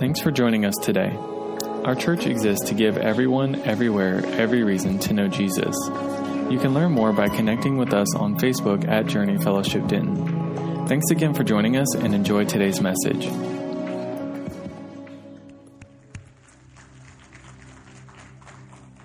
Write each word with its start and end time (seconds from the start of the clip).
Thanks 0.00 0.18
for 0.22 0.30
joining 0.30 0.64
us 0.64 0.76
today. 0.76 1.14
Our 1.84 1.94
church 1.94 2.24
exists 2.24 2.66
to 2.70 2.74
give 2.74 2.96
everyone, 2.96 3.56
everywhere, 3.66 4.24
every 4.24 4.62
reason 4.62 4.98
to 5.00 5.12
know 5.12 5.28
Jesus. 5.28 5.76
You 6.48 6.58
can 6.58 6.72
learn 6.72 6.92
more 6.92 7.12
by 7.12 7.28
connecting 7.28 7.76
with 7.76 7.92
us 7.92 8.16
on 8.16 8.38
Facebook 8.38 8.88
at 8.88 9.04
Journey 9.04 9.36
Fellowship 9.36 9.86
Denton. 9.88 10.86
Thanks 10.86 11.10
again 11.10 11.34
for 11.34 11.44
joining 11.44 11.76
us 11.76 11.94
and 11.96 12.14
enjoy 12.14 12.46
today's 12.46 12.80
message. 12.80 13.26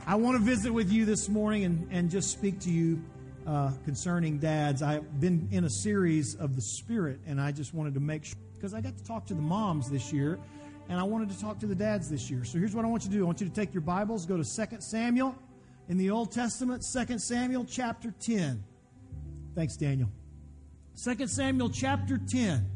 I 0.07 0.15
want 0.15 0.37
to 0.37 0.43
visit 0.43 0.73
with 0.73 0.93
you 0.93 1.03
this 1.03 1.27
morning 1.27 1.65
and, 1.65 1.89
and 1.91 2.09
just 2.09 2.31
speak 2.31 2.61
to 2.61 2.71
you 2.71 3.03
uh, 3.45 3.73
concerning 3.83 4.37
dads. 4.37 4.81
I've 4.81 5.19
been 5.19 5.49
in 5.51 5.65
a 5.65 5.69
series 5.69 6.35
of 6.35 6.55
the 6.55 6.61
Spirit, 6.61 7.19
and 7.27 7.41
I 7.41 7.51
just 7.51 7.73
wanted 7.73 7.95
to 7.95 7.99
make 7.99 8.23
sure, 8.23 8.37
because 8.53 8.73
I 8.73 8.79
got 8.79 8.97
to 8.97 9.03
talk 9.03 9.25
to 9.25 9.33
the 9.33 9.41
moms 9.41 9.89
this 9.89 10.13
year, 10.13 10.39
and 10.89 10.99
I 10.99 11.03
wanted 11.03 11.29
to 11.29 11.39
talk 11.39 11.59
to 11.59 11.67
the 11.67 11.75
dads 11.75 12.09
this 12.09 12.29
year. 12.29 12.43
So 12.43 12.57
here's 12.57 12.75
what 12.75 12.85
I 12.85 12.87
want 12.87 13.03
you 13.03 13.09
to 13.11 13.15
do 13.15 13.23
I 13.23 13.25
want 13.25 13.41
you 13.41 13.47
to 13.47 13.53
take 13.53 13.73
your 13.73 13.81
Bibles, 13.81 14.25
go 14.25 14.37
to 14.37 14.43
2 14.43 14.77
Samuel 14.79 15.35
in 15.89 15.97
the 15.97 16.09
Old 16.09 16.31
Testament, 16.31 16.83
2 16.93 17.19
Samuel 17.19 17.65
chapter 17.65 18.13
10. 18.19 18.63
Thanks, 19.55 19.77
Daniel. 19.77 20.09
2 21.03 21.27
Samuel 21.27 21.69
chapter 21.69 22.17
10. 22.17 22.69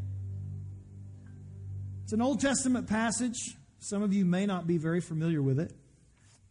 It's 2.04 2.14
an 2.14 2.22
Old 2.22 2.40
Testament 2.40 2.88
passage. 2.88 3.58
Some 3.80 4.04
of 4.04 4.14
you 4.14 4.26
may 4.26 4.46
not 4.46 4.68
be 4.68 4.78
very 4.78 5.02
familiar 5.02 5.42
with 5.42 5.60
it. 5.60 5.74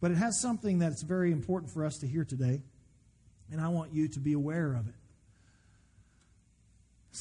But 0.01 0.11
it 0.11 0.17
has 0.17 0.39
something 0.39 0.79
that's 0.79 1.03
very 1.03 1.31
important 1.31 1.71
for 1.71 1.83
us 1.83 1.97
to 1.97 2.07
hear 2.07 2.23
today, 2.23 2.61
and 3.51 3.59
I 3.59 3.67
want 3.67 3.93
you 3.93 4.07
to 4.07 4.19
be 4.19 4.33
aware 4.33 4.73
of 4.73 4.87
it. 4.87 4.95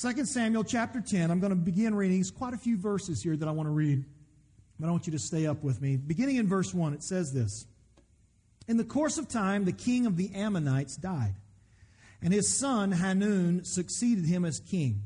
2 0.00 0.24
Samuel 0.26 0.62
chapter 0.62 1.00
10, 1.00 1.30
I'm 1.30 1.40
going 1.40 1.50
to 1.50 1.56
begin 1.56 1.94
reading. 1.94 2.18
There's 2.18 2.30
quite 2.30 2.54
a 2.54 2.58
few 2.58 2.76
verses 2.76 3.22
here 3.22 3.36
that 3.36 3.48
I 3.48 3.50
want 3.50 3.66
to 3.66 3.72
read, 3.72 4.04
but 4.78 4.88
I 4.88 4.90
want 4.90 5.06
you 5.06 5.12
to 5.12 5.18
stay 5.18 5.46
up 5.46 5.62
with 5.62 5.80
me. 5.80 5.96
Beginning 5.96 6.36
in 6.36 6.46
verse 6.46 6.72
1, 6.72 6.94
it 6.94 7.02
says 7.02 7.32
this 7.32 7.66
In 8.66 8.76
the 8.76 8.84
course 8.84 9.18
of 9.18 9.28
time, 9.28 9.64
the 9.64 9.72
king 9.72 10.06
of 10.06 10.16
the 10.16 10.34
Ammonites 10.34 10.96
died, 10.96 11.34
and 12.22 12.32
his 12.32 12.48
son 12.48 12.92
Hanun 12.92 13.64
succeeded 13.64 14.24
him 14.24 14.44
as 14.44 14.60
king. 14.60 15.02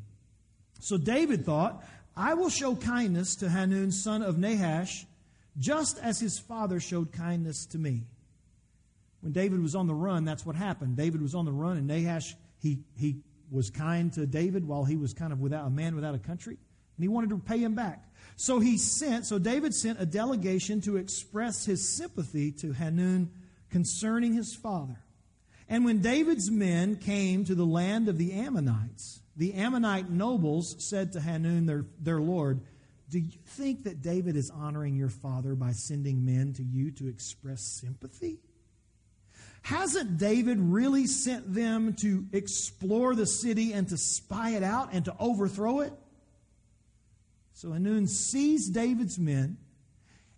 So 0.80 0.96
David 0.98 1.44
thought, 1.44 1.84
I 2.16 2.34
will 2.34 2.50
show 2.50 2.74
kindness 2.74 3.36
to 3.36 3.48
Hanun, 3.48 3.92
son 3.92 4.22
of 4.22 4.36
Nahash 4.36 5.06
just 5.58 5.98
as 5.98 6.18
his 6.18 6.38
father 6.38 6.80
showed 6.80 7.12
kindness 7.12 7.66
to 7.66 7.78
me. 7.78 8.02
When 9.20 9.32
David 9.32 9.60
was 9.60 9.74
on 9.74 9.86
the 9.86 9.94
run, 9.94 10.24
that's 10.24 10.44
what 10.44 10.56
happened. 10.56 10.96
David 10.96 11.22
was 11.22 11.34
on 11.34 11.44
the 11.44 11.52
run, 11.52 11.76
and 11.76 11.86
Nahash, 11.86 12.34
he, 12.60 12.80
he 12.96 13.16
was 13.50 13.70
kind 13.70 14.12
to 14.14 14.26
David 14.26 14.66
while 14.66 14.84
he 14.84 14.96
was 14.96 15.12
kind 15.12 15.32
of 15.32 15.40
without 15.40 15.66
a 15.66 15.70
man 15.70 15.94
without 15.94 16.14
a 16.14 16.18
country, 16.18 16.56
and 16.96 17.04
he 17.04 17.08
wanted 17.08 17.30
to 17.30 17.38
pay 17.38 17.58
him 17.58 17.74
back. 17.74 18.02
So 18.36 18.58
he 18.58 18.78
sent, 18.78 19.26
so 19.26 19.38
David 19.38 19.74
sent 19.74 20.00
a 20.00 20.06
delegation 20.06 20.80
to 20.82 20.96
express 20.96 21.64
his 21.64 21.88
sympathy 21.88 22.52
to 22.52 22.72
Hanun 22.72 23.30
concerning 23.70 24.34
his 24.34 24.54
father. 24.54 24.98
And 25.68 25.84
when 25.84 26.00
David's 26.00 26.50
men 26.50 26.96
came 26.96 27.44
to 27.44 27.54
the 27.54 27.64
land 27.64 28.08
of 28.08 28.18
the 28.18 28.32
Ammonites, 28.32 29.20
the 29.36 29.54
Ammonite 29.54 30.10
nobles 30.10 30.76
said 30.78 31.12
to 31.12 31.20
Hanun, 31.20 31.66
their, 31.66 31.86
their 31.98 32.20
lord, 32.20 32.60
do 33.08 33.18
you 33.18 33.38
think 33.46 33.84
that 33.84 34.02
David 34.02 34.36
is 34.36 34.50
honoring 34.50 34.96
your 34.96 35.08
father 35.08 35.54
by 35.54 35.72
sending 35.72 36.24
men 36.24 36.52
to 36.54 36.62
you 36.62 36.90
to 36.92 37.08
express 37.08 37.62
sympathy? 37.62 38.38
Hasn't 39.62 40.18
David 40.18 40.58
really 40.58 41.06
sent 41.06 41.54
them 41.54 41.94
to 42.00 42.26
explore 42.32 43.14
the 43.14 43.26
city 43.26 43.72
and 43.72 43.88
to 43.90 43.96
spy 43.96 44.50
it 44.50 44.62
out 44.62 44.90
and 44.92 45.04
to 45.04 45.14
overthrow 45.18 45.80
it? 45.80 45.92
So 47.62 47.70
Hanun 47.70 48.08
seized 48.08 48.74
David's 48.74 49.20
men 49.20 49.56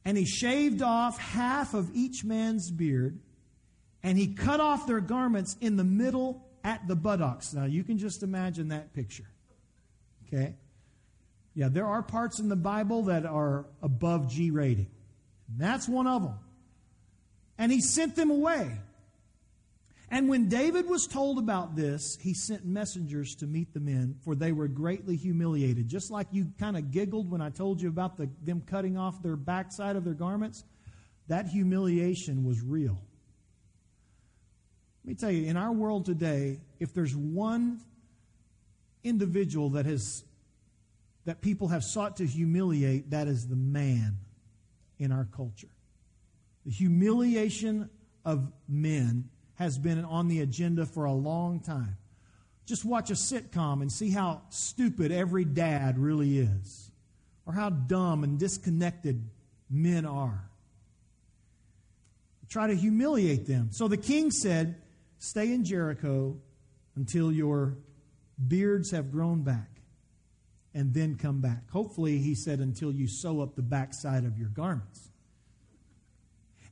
and 0.04 0.18
he 0.18 0.26
shaved 0.26 0.82
off 0.82 1.18
half 1.18 1.72
of 1.72 1.90
each 1.94 2.22
man's 2.22 2.70
beard 2.70 3.18
and 4.02 4.18
he 4.18 4.34
cut 4.34 4.60
off 4.60 4.86
their 4.86 5.00
garments 5.00 5.56
in 5.62 5.78
the 5.78 5.84
middle 5.84 6.44
at 6.62 6.86
the 6.86 6.94
buttocks. 6.94 7.54
Now 7.54 7.64
you 7.64 7.82
can 7.82 7.96
just 7.96 8.22
imagine 8.22 8.68
that 8.68 8.92
picture. 8.92 9.24
Okay? 10.26 10.54
Yeah, 11.54 11.68
there 11.70 11.86
are 11.86 12.02
parts 12.02 12.40
in 12.40 12.50
the 12.50 12.56
Bible 12.56 13.04
that 13.04 13.24
are 13.24 13.64
above 13.80 14.28
G 14.28 14.50
rating. 14.50 14.90
And 15.48 15.58
that's 15.58 15.88
one 15.88 16.06
of 16.06 16.24
them. 16.24 16.38
And 17.56 17.72
he 17.72 17.80
sent 17.80 18.16
them 18.16 18.30
away. 18.30 18.70
And 20.14 20.28
when 20.28 20.48
David 20.48 20.88
was 20.88 21.08
told 21.08 21.40
about 21.40 21.74
this, 21.74 22.16
he 22.22 22.34
sent 22.34 22.64
messengers 22.64 23.34
to 23.34 23.48
meet 23.48 23.74
the 23.74 23.80
men, 23.80 24.14
for 24.24 24.36
they 24.36 24.52
were 24.52 24.68
greatly 24.68 25.16
humiliated. 25.16 25.88
Just 25.88 26.08
like 26.08 26.28
you 26.30 26.52
kind 26.56 26.76
of 26.76 26.92
giggled 26.92 27.28
when 27.28 27.40
I 27.40 27.50
told 27.50 27.82
you 27.82 27.88
about 27.88 28.16
the, 28.16 28.30
them 28.44 28.62
cutting 28.64 28.96
off 28.96 29.20
their 29.24 29.34
backside 29.34 29.96
of 29.96 30.04
their 30.04 30.14
garments, 30.14 30.62
that 31.26 31.48
humiliation 31.48 32.44
was 32.44 32.62
real. 32.62 32.96
Let 35.02 35.08
me 35.08 35.14
tell 35.16 35.32
you, 35.32 35.48
in 35.48 35.56
our 35.56 35.72
world 35.72 36.04
today, 36.06 36.60
if 36.78 36.94
there's 36.94 37.16
one 37.16 37.80
individual 39.02 39.70
that 39.70 39.84
has 39.84 40.22
that 41.24 41.40
people 41.40 41.66
have 41.66 41.82
sought 41.82 42.18
to 42.18 42.24
humiliate, 42.26 43.10
that 43.10 43.26
is 43.26 43.48
the 43.48 43.56
man 43.56 44.18
in 44.96 45.10
our 45.10 45.26
culture. 45.34 45.74
The 46.64 46.70
humiliation 46.70 47.90
of 48.24 48.52
men 48.68 49.28
has 49.56 49.78
been 49.78 50.04
on 50.04 50.28
the 50.28 50.40
agenda 50.40 50.86
for 50.86 51.04
a 51.04 51.12
long 51.12 51.60
time. 51.60 51.96
Just 52.66 52.84
watch 52.84 53.10
a 53.10 53.14
sitcom 53.14 53.82
and 53.82 53.92
see 53.92 54.10
how 54.10 54.42
stupid 54.48 55.12
every 55.12 55.44
dad 55.44 55.98
really 55.98 56.38
is, 56.38 56.90
or 57.46 57.52
how 57.52 57.70
dumb 57.70 58.24
and 58.24 58.38
disconnected 58.38 59.22
men 59.70 60.06
are. 60.06 60.48
Try 62.48 62.68
to 62.68 62.74
humiliate 62.74 63.46
them. 63.46 63.68
So 63.72 63.88
the 63.88 63.96
king 63.96 64.30
said, 64.30 64.76
Stay 65.18 65.52
in 65.52 65.64
Jericho 65.64 66.36
until 66.96 67.32
your 67.32 67.76
beards 68.48 68.90
have 68.90 69.10
grown 69.10 69.42
back 69.42 69.70
and 70.74 70.92
then 70.92 71.16
come 71.16 71.40
back. 71.40 71.70
Hopefully, 71.70 72.18
he 72.18 72.34
said, 72.34 72.58
until 72.58 72.92
you 72.92 73.08
sew 73.08 73.40
up 73.40 73.54
the 73.54 73.62
backside 73.62 74.24
of 74.24 74.38
your 74.38 74.48
garments. 74.48 75.08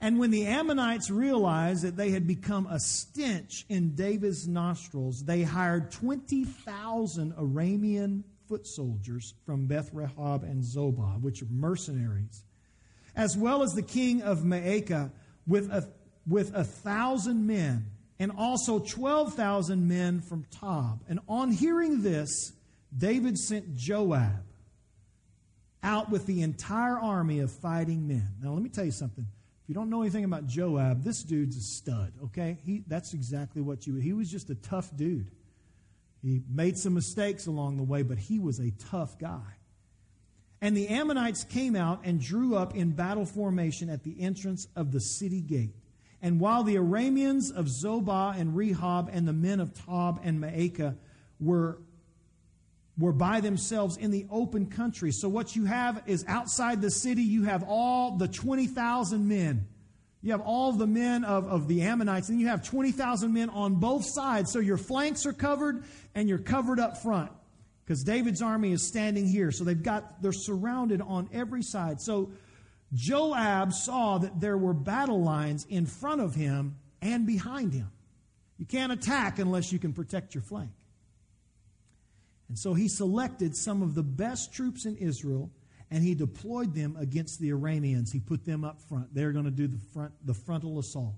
And 0.02 0.18
when 0.18 0.32
the 0.32 0.46
Ammonites 0.46 1.10
realized 1.10 1.84
that 1.84 1.96
they 1.96 2.10
had 2.10 2.26
become 2.26 2.66
a 2.66 2.80
stench 2.80 3.64
in 3.68 3.94
David's 3.94 4.48
nostrils, 4.48 5.22
they 5.22 5.44
hired 5.44 5.92
20,000 5.92 7.32
Aramean 7.34 8.24
foot 8.48 8.66
soldiers 8.66 9.34
from 9.46 9.66
Beth 9.66 9.94
Rehob 9.94 10.42
and 10.42 10.64
Zobah, 10.64 11.20
which 11.20 11.40
are 11.40 11.46
mercenaries, 11.52 12.42
as 13.14 13.36
well 13.36 13.62
as 13.62 13.74
the 13.74 13.82
king 13.82 14.22
of 14.22 14.40
Maacah 14.40 15.12
with 15.46 15.70
a, 15.70 15.88
with 16.26 16.52
a 16.52 16.64
thousand 16.64 17.46
men, 17.46 17.86
and 18.18 18.32
also 18.36 18.80
12,000 18.80 19.86
men 19.86 20.20
from 20.20 20.44
Tob. 20.50 21.04
And 21.08 21.20
on 21.28 21.52
hearing 21.52 22.02
this, 22.02 22.52
David 22.96 23.38
sent 23.38 23.76
Joab 23.76 24.42
out 25.80 26.10
with 26.10 26.26
the 26.26 26.42
entire 26.42 26.98
army 26.98 27.38
of 27.38 27.52
fighting 27.52 28.08
men. 28.08 28.26
Now, 28.42 28.52
let 28.52 28.62
me 28.64 28.68
tell 28.68 28.84
you 28.84 28.90
something. 28.90 29.28
You 29.72 29.74
don't 29.74 29.88
know 29.88 30.02
anything 30.02 30.24
about 30.24 30.46
Joab, 30.46 31.02
this 31.02 31.22
dude's 31.22 31.56
a 31.56 31.62
stud, 31.62 32.12
okay? 32.24 32.58
He, 32.62 32.84
that's 32.88 33.14
exactly 33.14 33.62
what 33.62 33.86
you 33.86 33.94
He 33.94 34.12
was 34.12 34.30
just 34.30 34.50
a 34.50 34.54
tough 34.54 34.94
dude. 34.94 35.30
He 36.20 36.42
made 36.46 36.76
some 36.76 36.92
mistakes 36.92 37.46
along 37.46 37.78
the 37.78 37.82
way, 37.82 38.02
but 38.02 38.18
he 38.18 38.38
was 38.38 38.58
a 38.58 38.70
tough 38.90 39.18
guy. 39.18 39.56
And 40.60 40.76
the 40.76 40.88
Ammonites 40.88 41.44
came 41.44 41.74
out 41.74 42.02
and 42.04 42.20
drew 42.20 42.54
up 42.54 42.76
in 42.76 42.90
battle 42.90 43.24
formation 43.24 43.88
at 43.88 44.02
the 44.02 44.20
entrance 44.20 44.68
of 44.76 44.92
the 44.92 45.00
city 45.00 45.40
gate. 45.40 45.74
And 46.20 46.38
while 46.38 46.64
the 46.64 46.76
Arameans 46.76 47.50
of 47.50 47.64
Zobah 47.64 48.38
and 48.38 48.54
Rehob 48.54 49.08
and 49.10 49.26
the 49.26 49.32
men 49.32 49.58
of 49.58 49.72
Tob 49.72 50.20
and 50.22 50.38
Maacah 50.38 50.98
were 51.40 51.78
were 52.98 53.12
by 53.12 53.40
themselves 53.40 53.96
in 53.96 54.10
the 54.10 54.26
open 54.30 54.66
country. 54.66 55.12
So 55.12 55.28
what 55.28 55.56
you 55.56 55.64
have 55.64 56.02
is 56.06 56.24
outside 56.28 56.82
the 56.82 56.90
city, 56.90 57.22
you 57.22 57.44
have 57.44 57.64
all 57.66 58.16
the 58.16 58.28
20,000 58.28 59.26
men. 59.26 59.66
You 60.20 60.32
have 60.32 60.42
all 60.42 60.72
the 60.72 60.86
men 60.86 61.24
of, 61.24 61.46
of 61.46 61.66
the 61.66 61.82
Ammonites, 61.82 62.28
and 62.28 62.40
you 62.40 62.46
have 62.46 62.62
20,000 62.62 63.32
men 63.32 63.50
on 63.50 63.76
both 63.76 64.04
sides. 64.04 64.52
So 64.52 64.60
your 64.60 64.76
flanks 64.76 65.26
are 65.26 65.32
covered 65.32 65.84
and 66.14 66.28
you're 66.28 66.38
covered 66.38 66.78
up 66.78 67.02
front. 67.02 67.32
Because 67.84 68.04
David's 68.04 68.40
army 68.40 68.72
is 68.72 68.86
standing 68.86 69.26
here. 69.26 69.50
So 69.50 69.64
they've 69.64 69.82
got, 69.82 70.22
they're 70.22 70.32
surrounded 70.32 71.00
on 71.00 71.28
every 71.32 71.62
side. 71.62 72.00
So 72.00 72.30
Joab 72.94 73.72
saw 73.72 74.18
that 74.18 74.40
there 74.40 74.56
were 74.56 74.74
battle 74.74 75.20
lines 75.20 75.66
in 75.68 75.86
front 75.86 76.20
of 76.20 76.34
him 76.34 76.76
and 77.00 77.26
behind 77.26 77.72
him. 77.72 77.90
You 78.58 78.66
can't 78.66 78.92
attack 78.92 79.40
unless 79.40 79.72
you 79.72 79.80
can 79.80 79.92
protect 79.92 80.34
your 80.34 80.42
flank. 80.42 80.70
And 82.52 82.58
so 82.58 82.74
he 82.74 82.86
selected 82.86 83.56
some 83.56 83.80
of 83.80 83.94
the 83.94 84.02
best 84.02 84.52
troops 84.52 84.84
in 84.84 84.98
Israel 84.98 85.50
and 85.90 86.04
he 86.04 86.14
deployed 86.14 86.74
them 86.74 86.98
against 87.00 87.40
the 87.40 87.48
Arameans. 87.48 88.12
He 88.12 88.20
put 88.20 88.44
them 88.44 88.62
up 88.62 88.78
front. 88.90 89.14
They're 89.14 89.32
going 89.32 89.46
to 89.46 89.50
do 89.50 89.66
the 89.66 89.78
front 89.94 90.12
the 90.26 90.34
frontal 90.34 90.78
assault. 90.78 91.14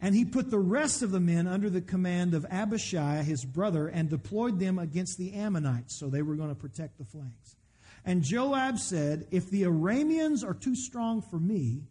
And 0.00 0.14
he 0.14 0.24
put 0.24 0.48
the 0.48 0.60
rest 0.60 1.02
of 1.02 1.10
the 1.10 1.18
men 1.18 1.48
under 1.48 1.70
the 1.70 1.80
command 1.80 2.34
of 2.34 2.46
Abishai, 2.48 3.24
his 3.24 3.44
brother, 3.44 3.88
and 3.88 4.08
deployed 4.08 4.60
them 4.60 4.78
against 4.78 5.18
the 5.18 5.32
Ammonites. 5.32 5.98
So 5.98 6.08
they 6.08 6.22
were 6.22 6.36
going 6.36 6.50
to 6.50 6.54
protect 6.54 6.98
the 6.98 7.04
flanks. 7.04 7.56
And 8.04 8.22
Joab 8.22 8.78
said, 8.78 9.26
If 9.32 9.50
the 9.50 9.64
Arameans 9.64 10.44
are 10.44 10.54
too 10.54 10.76
strong 10.76 11.20
for 11.20 11.40
me, 11.40 11.82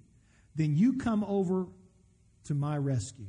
then 0.56 0.78
you 0.78 1.00
come 1.00 1.26
over 1.26 1.68
to 2.46 2.54
my 2.54 2.78
rescue. 2.78 3.28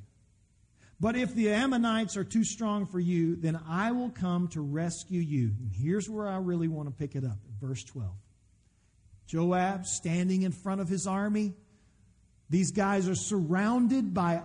But 1.01 1.17
if 1.17 1.35
the 1.35 1.51
Ammonites 1.51 2.17
are 2.19 2.25
too 2.25 2.45
strong 2.45 2.85
for 2.85 3.01
you, 3.01 3.35
then 3.35 3.59
I 3.67 3.93
will 3.93 4.11
come 4.11 4.49
to 4.49 4.61
rescue 4.61 5.21
you. 5.21 5.53
And 5.59 5.73
here's 5.75 6.11
where 6.11 6.29
I 6.29 6.37
really 6.37 6.69
want 6.69 6.89
to 6.89 6.95
pick 6.95 7.17
it 7.17 7.25
up 7.25 7.39
verse 7.61 7.83
12. 7.85 8.11
Joab 9.27 9.87
standing 9.87 10.43
in 10.43 10.53
front 10.53 10.81
of 10.81 10.89
his 10.89 11.07
army. 11.07 11.55
These 12.51 12.73
guys 12.73 13.09
are 13.09 13.15
surrounded 13.15 14.13
by 14.13 14.43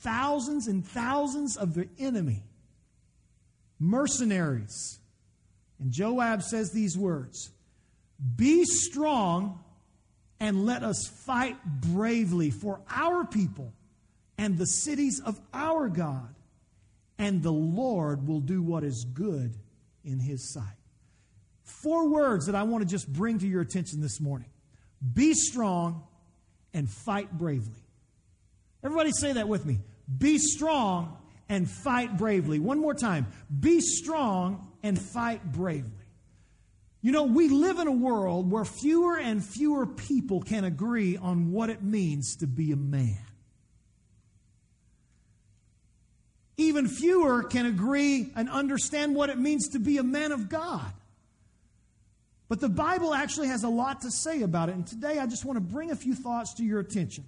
thousands 0.00 0.66
and 0.66 0.84
thousands 0.84 1.56
of 1.56 1.74
the 1.74 1.88
enemy, 1.98 2.42
mercenaries. 3.78 4.98
And 5.78 5.92
Joab 5.92 6.42
says 6.42 6.72
these 6.72 6.98
words 6.98 7.50
Be 8.36 8.64
strong 8.64 9.62
and 10.40 10.66
let 10.66 10.82
us 10.82 11.06
fight 11.24 11.56
bravely 11.64 12.50
for 12.50 12.80
our 12.90 13.24
people 13.24 13.72
and 14.38 14.58
the 14.58 14.66
cities 14.66 15.20
of 15.24 15.40
our 15.52 15.88
God, 15.88 16.34
and 17.18 17.42
the 17.42 17.52
Lord 17.52 18.26
will 18.26 18.40
do 18.40 18.62
what 18.62 18.84
is 18.84 19.06
good 19.12 19.56
in 20.04 20.18
his 20.18 20.52
sight. 20.52 20.76
Four 21.62 22.08
words 22.08 22.46
that 22.46 22.54
I 22.54 22.64
want 22.64 22.82
to 22.82 22.88
just 22.88 23.10
bring 23.12 23.38
to 23.38 23.46
your 23.46 23.62
attention 23.62 24.00
this 24.00 24.20
morning 24.20 24.48
be 25.14 25.34
strong 25.34 26.04
and 26.72 26.88
fight 26.88 27.30
bravely. 27.32 27.82
Everybody 28.82 29.12
say 29.12 29.32
that 29.32 29.48
with 29.48 29.64
me. 29.64 29.78
Be 30.18 30.38
strong 30.38 31.16
and 31.48 31.70
fight 31.70 32.16
bravely. 32.18 32.58
One 32.58 32.78
more 32.80 32.94
time. 32.94 33.26
Be 33.60 33.80
strong 33.80 34.72
and 34.82 35.00
fight 35.00 35.52
bravely. 35.52 35.90
You 37.00 37.12
know, 37.12 37.24
we 37.24 37.48
live 37.48 37.78
in 37.78 37.86
a 37.86 37.92
world 37.92 38.50
where 38.50 38.64
fewer 38.64 39.18
and 39.18 39.44
fewer 39.44 39.86
people 39.86 40.40
can 40.40 40.64
agree 40.64 41.16
on 41.16 41.52
what 41.52 41.68
it 41.70 41.82
means 41.82 42.36
to 42.36 42.46
be 42.46 42.72
a 42.72 42.76
man. 42.76 43.23
Even 46.56 46.86
fewer 46.86 47.42
can 47.42 47.66
agree 47.66 48.30
and 48.36 48.48
understand 48.48 49.14
what 49.14 49.28
it 49.28 49.38
means 49.38 49.70
to 49.70 49.78
be 49.78 49.98
a 49.98 50.02
man 50.04 50.32
of 50.32 50.48
God. 50.48 50.92
But 52.48 52.60
the 52.60 52.68
Bible 52.68 53.14
actually 53.14 53.48
has 53.48 53.64
a 53.64 53.68
lot 53.68 54.02
to 54.02 54.10
say 54.10 54.42
about 54.42 54.68
it. 54.68 54.76
And 54.76 54.86
today 54.86 55.18
I 55.18 55.26
just 55.26 55.44
want 55.44 55.56
to 55.56 55.60
bring 55.60 55.90
a 55.90 55.96
few 55.96 56.14
thoughts 56.14 56.54
to 56.54 56.62
your 56.62 56.78
attention. 56.78 57.24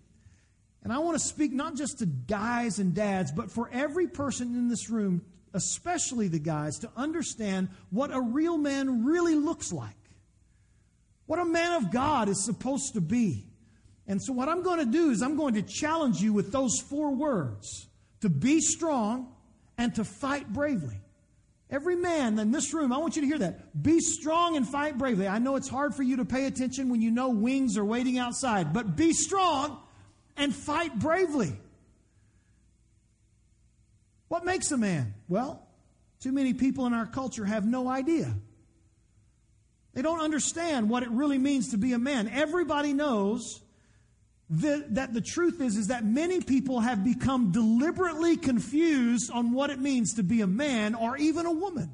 And 0.85 0.93
I 0.93 0.99
want 0.99 1.19
to 1.19 1.25
speak 1.25 1.53
not 1.53 1.75
just 1.75 1.99
to 1.99 2.07
guys 2.07 2.79
and 2.79 2.95
dads, 2.95 3.33
but 3.33 3.51
for 3.51 3.69
every 3.73 4.07
person 4.07 4.55
in 4.55 4.69
this 4.69 4.89
room, 4.89 5.23
especially 5.53 6.29
the 6.29 6.39
guys, 6.39 6.79
to 6.79 6.91
understand 6.97 7.71
what 7.91 8.15
a 8.15 8.21
real 8.21 8.57
man 8.57 9.05
really 9.05 9.35
looks 9.35 9.73
like. 9.73 9.97
What 11.27 11.41
a 11.41 11.45
man 11.45 11.73
of 11.73 11.91
God 11.91 12.29
is 12.29 12.45
supposed 12.45 12.95
to 12.95 13.01
be. 13.01 13.47
And 14.07 14.23
so, 14.23 14.33
what 14.33 14.49
I'm 14.49 14.63
going 14.63 14.79
to 14.79 14.87
do 14.87 15.11
is, 15.11 15.23
I'm 15.23 15.37
going 15.37 15.55
to 15.55 15.63
challenge 15.63 16.21
you 16.21 16.33
with 16.33 16.53
those 16.53 16.79
four 16.79 17.13
words 17.13 17.86
to 18.21 18.29
be 18.29 18.61
strong 18.61 19.33
and 19.79 19.95
to 19.95 20.05
fight 20.05 20.53
bravely. 20.53 21.01
Every 21.69 21.97
man 21.97 22.39
in 22.39 22.53
this 22.53 22.73
room, 22.73 22.93
I 22.93 22.99
want 22.99 23.17
you 23.17 23.23
to 23.23 23.29
hear 23.29 23.39
that. 23.39 23.83
Be 23.83 23.99
strong 23.99 24.57
and 24.57 24.67
fight 24.67 24.97
bravely. 24.97 25.27
I 25.27 25.39
know 25.39 25.57
it's 25.57 25.69
hard 25.69 25.95
for 25.95 26.05
you 26.05 26.17
to 26.19 26.25
pay 26.25 26.47
attention 26.47 26.91
when 26.91 27.03
you 27.03 27.11
know 27.11 27.31
wings 27.31 27.77
are 27.77 27.85
waiting 27.85 28.19
outside, 28.19 28.73
but 28.73 28.95
be 28.97 29.13
strong 29.13 29.79
and 30.37 30.55
fight 30.55 30.97
bravely. 30.99 31.59
What 34.29 34.45
makes 34.45 34.71
a 34.71 34.77
man? 34.77 35.15
Well, 35.29 35.67
too 36.21 36.33
many 36.33 36.55
people 36.55 36.87
in 36.87 36.95
our 36.95 37.07
culture 37.07 37.45
have 37.45 37.67
no 37.67 37.89
idea. 37.89 38.33
They 39.95 40.03
don't 40.03 40.21
understand 40.21 40.89
what 40.89 41.03
it 41.03 41.11
really 41.11 41.39
means 41.39 41.71
to 41.71 41.79
be 41.79 41.95
a 41.95 41.99
man. 41.99 42.29
Everybody 42.29 42.93
knows 42.93 43.61
that, 44.51 44.95
that 44.95 45.13
the 45.13 45.21
truth 45.21 45.61
is 45.61 45.77
is 45.77 45.89
that 45.89 46.05
many 46.05 46.41
people 46.41 46.81
have 46.81 47.03
become 47.03 47.51
deliberately 47.51 48.37
confused 48.37 49.31
on 49.33 49.53
what 49.53 49.71
it 49.71 49.81
means 49.81 50.15
to 50.15 50.23
be 50.23 50.41
a 50.41 50.47
man 50.47 50.95
or 50.95 51.17
even 51.17 51.47
a 51.47 51.53
woman. 51.53 51.91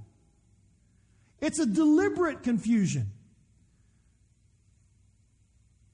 It's 1.41 1.59
a 1.59 1.67
deliberate 1.67 2.43
confusion. 2.43 3.11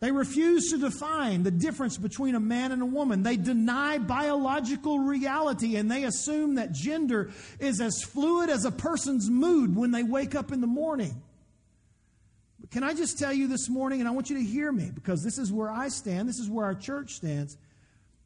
They 0.00 0.12
refuse 0.12 0.70
to 0.70 0.78
define 0.78 1.43
the 1.43 1.50
difference 1.50 1.96
between 1.96 2.37
a 2.37 2.40
man 2.40 2.70
and 2.70 2.82
a 2.82 2.87
woman. 2.87 3.25
They 3.25 3.37
deny 3.37 3.99
biological 3.99 5.00
reality 5.00 5.76
and 5.76 5.90
they 5.90 6.04
assume 6.04 6.54
that 6.54 6.70
gender 6.70 7.31
is 7.58 7.81
as 7.81 8.02
fluid 8.02 8.49
as 8.49 8.64
a 8.64 8.70
person's 8.70 9.28
mood 9.28 9.75
when 9.75 9.90
they 9.90 10.04
wake 10.04 10.37
up 10.37 10.52
in 10.52 10.61
the 10.61 10.69
morning. 10.69 11.20
But 12.68 12.74
can 12.74 12.82
I 12.82 12.94
just 12.94 13.18
tell 13.18 13.32
you 13.32 13.48
this 13.48 13.68
morning, 13.68 14.00
and 14.00 14.08
I 14.08 14.12
want 14.12 14.30
you 14.30 14.36
to 14.36 14.44
hear 14.44 14.70
me 14.72 14.90
because 14.94 15.22
this 15.22 15.38
is 15.38 15.52
where 15.52 15.70
I 15.70 15.88
stand, 15.88 16.28
this 16.28 16.38
is 16.38 16.48
where 16.48 16.66
our 16.66 16.74
church 16.74 17.12
stands. 17.12 17.56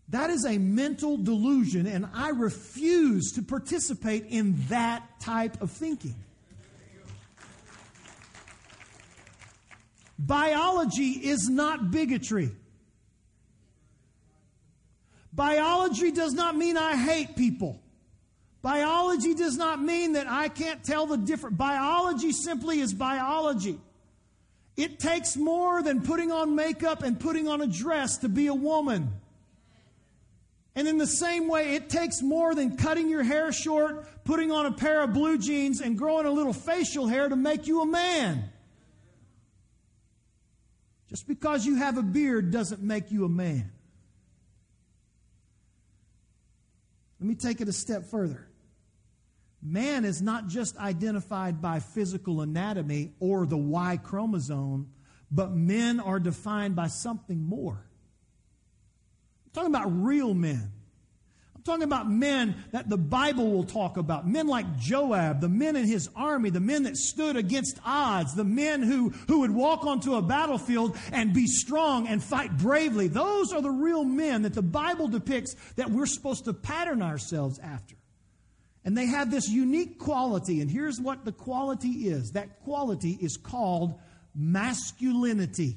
That 0.08 0.30
is 0.30 0.44
a 0.44 0.58
mental 0.58 1.16
delusion, 1.16 1.86
and 1.86 2.06
I 2.14 2.30
refuse 2.30 3.32
to 3.32 3.42
participate 3.42 4.26
in 4.26 4.56
that 4.68 5.20
type 5.20 5.62
of 5.62 5.70
thinking. 5.70 6.14
Biology 10.18 11.10
is 11.10 11.48
not 11.48 11.90
bigotry. 11.90 12.50
Biology 15.32 16.12
does 16.12 16.34
not 16.34 16.56
mean 16.56 16.76
I 16.76 16.94
hate 16.94 17.36
people. 17.36 17.80
Biology 18.60 19.34
does 19.34 19.56
not 19.56 19.82
mean 19.82 20.12
that 20.12 20.28
I 20.28 20.48
can't 20.48 20.84
tell 20.84 21.06
the 21.06 21.16
difference. 21.16 21.56
Biology 21.56 22.32
simply 22.32 22.80
is 22.80 22.92
biology. 22.92 23.80
It 24.76 24.98
takes 24.98 25.36
more 25.36 25.82
than 25.82 26.02
putting 26.02 26.32
on 26.32 26.54
makeup 26.54 27.02
and 27.02 27.18
putting 27.18 27.46
on 27.46 27.60
a 27.60 27.66
dress 27.66 28.18
to 28.18 28.28
be 28.28 28.46
a 28.46 28.54
woman. 28.54 29.10
And 30.74 30.88
in 30.88 30.96
the 30.96 31.06
same 31.06 31.48
way, 31.48 31.74
it 31.74 31.90
takes 31.90 32.22
more 32.22 32.54
than 32.54 32.78
cutting 32.78 33.10
your 33.10 33.22
hair 33.22 33.52
short, 33.52 34.24
putting 34.24 34.50
on 34.50 34.64
a 34.64 34.72
pair 34.72 35.02
of 35.02 35.12
blue 35.12 35.36
jeans, 35.36 35.82
and 35.82 35.98
growing 35.98 36.24
a 36.24 36.30
little 36.30 36.54
facial 36.54 37.06
hair 37.06 37.28
to 37.28 37.36
make 37.36 37.66
you 37.66 37.82
a 37.82 37.86
man. 37.86 38.44
Just 41.10 41.28
because 41.28 41.66
you 41.66 41.74
have 41.74 41.98
a 41.98 42.02
beard 42.02 42.50
doesn't 42.50 42.80
make 42.80 43.12
you 43.12 43.26
a 43.26 43.28
man. 43.28 43.70
Let 47.20 47.28
me 47.28 47.34
take 47.34 47.60
it 47.60 47.68
a 47.68 47.72
step 47.72 48.06
further. 48.06 48.48
Man 49.62 50.04
is 50.04 50.20
not 50.20 50.48
just 50.48 50.76
identified 50.76 51.62
by 51.62 51.78
physical 51.78 52.40
anatomy 52.40 53.12
or 53.20 53.46
the 53.46 53.56
Y 53.56 53.98
chromosome, 54.02 54.90
but 55.30 55.52
men 55.52 56.00
are 56.00 56.18
defined 56.18 56.74
by 56.74 56.88
something 56.88 57.40
more. 57.40 57.86
I'm 59.46 59.50
talking 59.52 59.70
about 59.70 60.02
real 60.02 60.34
men. 60.34 60.72
I'm 61.54 61.62
talking 61.62 61.84
about 61.84 62.10
men 62.10 62.56
that 62.72 62.90
the 62.90 62.98
Bible 62.98 63.52
will 63.52 63.62
talk 63.62 63.96
about. 63.98 64.26
Men 64.26 64.48
like 64.48 64.78
Joab, 64.78 65.40
the 65.40 65.48
men 65.48 65.76
in 65.76 65.86
his 65.86 66.10
army, 66.16 66.50
the 66.50 66.58
men 66.58 66.82
that 66.82 66.96
stood 66.96 67.36
against 67.36 67.78
odds, 67.84 68.34
the 68.34 68.42
men 68.42 68.82
who, 68.82 69.10
who 69.28 69.40
would 69.40 69.52
walk 69.52 69.84
onto 69.84 70.16
a 70.16 70.22
battlefield 70.22 70.96
and 71.12 71.32
be 71.32 71.46
strong 71.46 72.08
and 72.08 72.20
fight 72.20 72.58
bravely. 72.58 73.06
Those 73.06 73.52
are 73.52 73.62
the 73.62 73.70
real 73.70 74.02
men 74.02 74.42
that 74.42 74.54
the 74.54 74.62
Bible 74.62 75.06
depicts 75.06 75.54
that 75.76 75.88
we're 75.88 76.06
supposed 76.06 76.46
to 76.46 76.52
pattern 76.52 77.00
ourselves 77.00 77.60
after. 77.60 77.94
And 78.84 78.96
they 78.96 79.06
have 79.06 79.30
this 79.30 79.48
unique 79.48 79.98
quality, 79.98 80.60
and 80.60 80.70
here's 80.70 81.00
what 81.00 81.24
the 81.24 81.32
quality 81.32 82.08
is 82.08 82.32
that 82.32 82.62
quality 82.64 83.16
is 83.20 83.36
called 83.36 83.98
masculinity. 84.34 85.76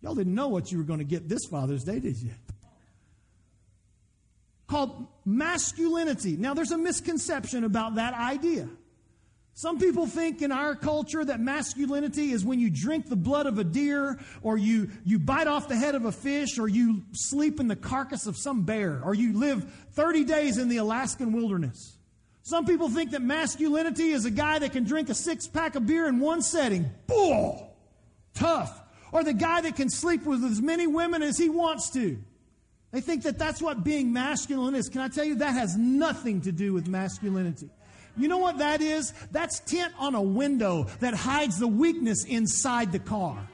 Y'all 0.00 0.14
didn't 0.14 0.34
know 0.34 0.48
what 0.48 0.70
you 0.70 0.78
were 0.78 0.84
going 0.84 1.00
to 1.00 1.04
get 1.04 1.28
this 1.28 1.44
Father's 1.50 1.82
Day, 1.82 1.98
did 1.98 2.16
you? 2.16 2.30
called 4.68 5.08
masculinity. 5.24 6.36
Now, 6.36 6.54
there's 6.54 6.70
a 6.70 6.78
misconception 6.78 7.64
about 7.64 7.96
that 7.96 8.14
idea. 8.14 8.68
Some 9.58 9.80
people 9.80 10.06
think 10.06 10.40
in 10.40 10.52
our 10.52 10.76
culture 10.76 11.24
that 11.24 11.40
masculinity 11.40 12.30
is 12.30 12.44
when 12.44 12.60
you 12.60 12.70
drink 12.70 13.08
the 13.08 13.16
blood 13.16 13.46
of 13.46 13.58
a 13.58 13.64
deer, 13.64 14.16
or 14.40 14.56
you, 14.56 14.88
you 15.04 15.18
bite 15.18 15.48
off 15.48 15.66
the 15.66 15.74
head 15.74 15.96
of 15.96 16.04
a 16.04 16.12
fish, 16.12 16.60
or 16.60 16.68
you 16.68 17.02
sleep 17.10 17.58
in 17.58 17.66
the 17.66 17.74
carcass 17.74 18.28
of 18.28 18.36
some 18.36 18.62
bear, 18.62 19.00
or 19.02 19.14
you 19.14 19.36
live 19.36 19.68
30 19.94 20.22
days 20.22 20.58
in 20.58 20.68
the 20.68 20.76
Alaskan 20.76 21.32
wilderness. 21.32 21.98
Some 22.42 22.66
people 22.66 22.88
think 22.88 23.10
that 23.10 23.20
masculinity 23.20 24.10
is 24.10 24.26
a 24.26 24.30
guy 24.30 24.60
that 24.60 24.70
can 24.70 24.84
drink 24.84 25.08
a 25.08 25.14
six 25.14 25.48
pack 25.48 25.74
of 25.74 25.88
beer 25.88 26.06
in 26.06 26.20
one 26.20 26.40
setting. 26.40 26.88
Bull! 27.08 27.76
Tough. 28.34 28.80
Or 29.10 29.24
the 29.24 29.34
guy 29.34 29.62
that 29.62 29.74
can 29.74 29.90
sleep 29.90 30.22
with 30.22 30.44
as 30.44 30.62
many 30.62 30.86
women 30.86 31.20
as 31.20 31.36
he 31.36 31.48
wants 31.48 31.90
to. 31.94 32.16
They 32.92 33.00
think 33.00 33.24
that 33.24 33.40
that's 33.40 33.60
what 33.60 33.82
being 33.82 34.12
masculine 34.12 34.76
is. 34.76 34.88
Can 34.88 35.00
I 35.00 35.08
tell 35.08 35.24
you, 35.24 35.34
that 35.34 35.54
has 35.54 35.76
nothing 35.76 36.42
to 36.42 36.52
do 36.52 36.72
with 36.72 36.86
masculinity. 36.86 37.70
You 38.18 38.28
know 38.28 38.38
what 38.38 38.58
that 38.58 38.80
is? 38.80 39.12
That's 39.30 39.60
tint 39.60 39.92
on 39.98 40.14
a 40.14 40.22
window 40.22 40.84
that 41.00 41.14
hides 41.14 41.58
the 41.58 41.68
weakness 41.68 42.24
inside 42.24 42.92
the 42.92 42.98
car. 42.98 43.48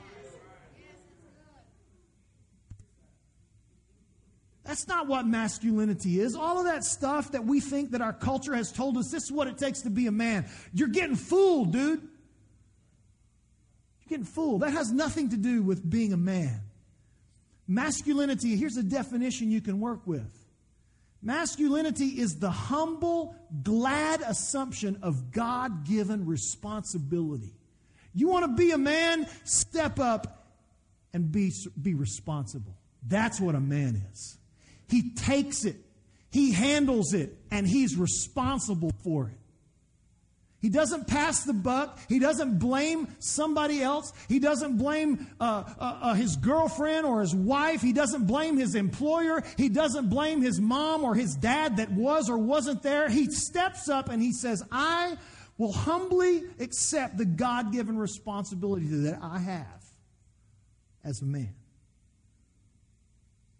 That's 4.64 4.88
not 4.88 5.06
what 5.06 5.26
masculinity 5.26 6.20
is. 6.20 6.34
All 6.34 6.58
of 6.58 6.64
that 6.64 6.84
stuff 6.84 7.32
that 7.32 7.44
we 7.44 7.60
think 7.60 7.90
that 7.90 8.00
our 8.00 8.14
culture 8.14 8.54
has 8.54 8.72
told 8.72 8.96
us 8.96 9.10
this 9.10 9.24
is 9.24 9.32
what 9.32 9.46
it 9.46 9.58
takes 9.58 9.82
to 9.82 9.90
be 9.90 10.06
a 10.06 10.12
man. 10.12 10.46
You're 10.72 10.88
getting 10.88 11.16
fooled, 11.16 11.72
dude. 11.72 12.00
You're 12.00 12.08
getting 14.08 14.24
fooled. 14.24 14.62
That 14.62 14.72
has 14.72 14.90
nothing 14.90 15.28
to 15.30 15.36
do 15.36 15.62
with 15.62 15.88
being 15.88 16.14
a 16.14 16.16
man. 16.16 16.62
Masculinity, 17.68 18.56
here's 18.56 18.78
a 18.78 18.82
definition 18.82 19.50
you 19.50 19.60
can 19.60 19.80
work 19.80 20.06
with. 20.06 20.43
Masculinity 21.24 22.20
is 22.20 22.38
the 22.38 22.50
humble, 22.50 23.34
glad 23.62 24.20
assumption 24.20 24.98
of 25.02 25.32
God 25.32 25.86
given 25.86 26.26
responsibility. 26.26 27.54
You 28.12 28.28
want 28.28 28.44
to 28.44 28.52
be 28.52 28.72
a 28.72 28.78
man? 28.78 29.26
Step 29.44 29.98
up 29.98 30.44
and 31.14 31.32
be, 31.32 31.50
be 31.80 31.94
responsible. 31.94 32.76
That's 33.06 33.40
what 33.40 33.54
a 33.54 33.60
man 33.60 34.02
is. 34.12 34.36
He 34.88 35.14
takes 35.14 35.64
it, 35.64 35.76
he 36.30 36.52
handles 36.52 37.14
it, 37.14 37.34
and 37.50 37.66
he's 37.66 37.96
responsible 37.96 38.92
for 39.02 39.28
it. 39.28 39.38
He 40.64 40.70
doesn't 40.70 41.06
pass 41.06 41.44
the 41.44 41.52
buck. 41.52 41.98
He 42.08 42.18
doesn't 42.18 42.58
blame 42.58 43.08
somebody 43.18 43.82
else. 43.82 44.14
He 44.28 44.38
doesn't 44.38 44.78
blame 44.78 45.26
uh, 45.38 45.62
uh, 45.78 45.98
uh, 46.00 46.14
his 46.14 46.36
girlfriend 46.36 47.04
or 47.04 47.20
his 47.20 47.34
wife. 47.34 47.82
He 47.82 47.92
doesn't 47.92 48.26
blame 48.26 48.56
his 48.56 48.74
employer. 48.74 49.44
He 49.58 49.68
doesn't 49.68 50.08
blame 50.08 50.40
his 50.40 50.62
mom 50.62 51.04
or 51.04 51.14
his 51.14 51.34
dad 51.34 51.76
that 51.76 51.90
was 51.90 52.30
or 52.30 52.38
wasn't 52.38 52.82
there. 52.82 53.10
He 53.10 53.26
steps 53.26 53.90
up 53.90 54.08
and 54.08 54.22
he 54.22 54.32
says, 54.32 54.62
I 54.72 55.18
will 55.58 55.72
humbly 55.72 56.44
accept 56.58 57.18
the 57.18 57.26
God 57.26 57.70
given 57.70 57.98
responsibility 57.98 58.86
that 58.86 59.18
I 59.20 59.40
have 59.40 59.84
as 61.04 61.20
a 61.20 61.26
man. 61.26 61.54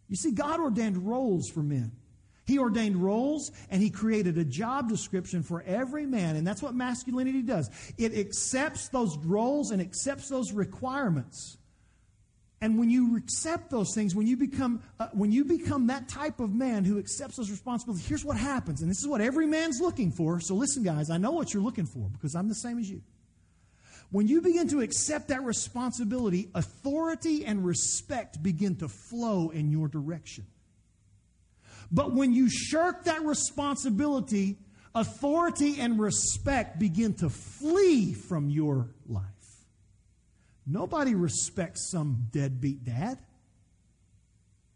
You 0.08 0.16
see, 0.16 0.32
God 0.32 0.58
ordained 0.58 1.06
roles 1.06 1.50
for 1.50 1.60
men. 1.62 1.92
He 2.46 2.58
ordained 2.58 2.96
roles 2.96 3.50
and 3.70 3.82
he 3.82 3.90
created 3.90 4.36
a 4.36 4.44
job 4.44 4.88
description 4.88 5.42
for 5.42 5.62
every 5.62 6.04
man. 6.04 6.36
And 6.36 6.46
that's 6.46 6.62
what 6.62 6.74
masculinity 6.74 7.42
does 7.42 7.70
it 7.96 8.16
accepts 8.16 8.88
those 8.88 9.16
roles 9.18 9.70
and 9.70 9.80
accepts 9.80 10.28
those 10.28 10.52
requirements. 10.52 11.56
And 12.60 12.78
when 12.78 12.88
you 12.88 13.16
accept 13.18 13.70
those 13.70 13.94
things, 13.94 14.14
when 14.14 14.26
you 14.26 14.36
become 14.36 14.82
uh, 14.98 15.08
when 15.12 15.32
you 15.32 15.44
become 15.44 15.88
that 15.88 16.08
type 16.08 16.40
of 16.40 16.54
man 16.54 16.84
who 16.84 16.98
accepts 16.98 17.36
those 17.36 17.50
responsibilities, 17.50 18.06
here's 18.06 18.24
what 18.24 18.36
happens. 18.36 18.80
And 18.80 18.90
this 18.90 19.00
is 19.00 19.06
what 19.06 19.20
every 19.20 19.46
man's 19.46 19.80
looking 19.80 20.10
for. 20.10 20.40
So 20.40 20.54
listen, 20.54 20.82
guys, 20.82 21.10
I 21.10 21.18
know 21.18 21.32
what 21.32 21.52
you're 21.52 21.62
looking 21.62 21.86
for 21.86 22.08
because 22.08 22.34
I'm 22.34 22.48
the 22.48 22.54
same 22.54 22.78
as 22.78 22.88
you. 22.88 23.02
When 24.10 24.28
you 24.28 24.40
begin 24.40 24.68
to 24.68 24.80
accept 24.80 25.28
that 25.28 25.42
responsibility, 25.42 26.48
authority 26.54 27.44
and 27.44 27.64
respect 27.64 28.42
begin 28.42 28.76
to 28.76 28.88
flow 28.88 29.50
in 29.50 29.70
your 29.70 29.88
direction. 29.88 30.46
But 31.94 32.12
when 32.12 32.34
you 32.34 32.50
shirk 32.50 33.04
that 33.04 33.22
responsibility, 33.22 34.58
authority 34.96 35.80
and 35.80 35.96
respect 35.96 36.80
begin 36.80 37.14
to 37.14 37.30
flee 37.30 38.12
from 38.12 38.50
your 38.50 38.90
life. 39.08 39.22
Nobody 40.66 41.14
respects 41.14 41.88
some 41.92 42.26
deadbeat 42.32 42.84
dad. 42.84 43.18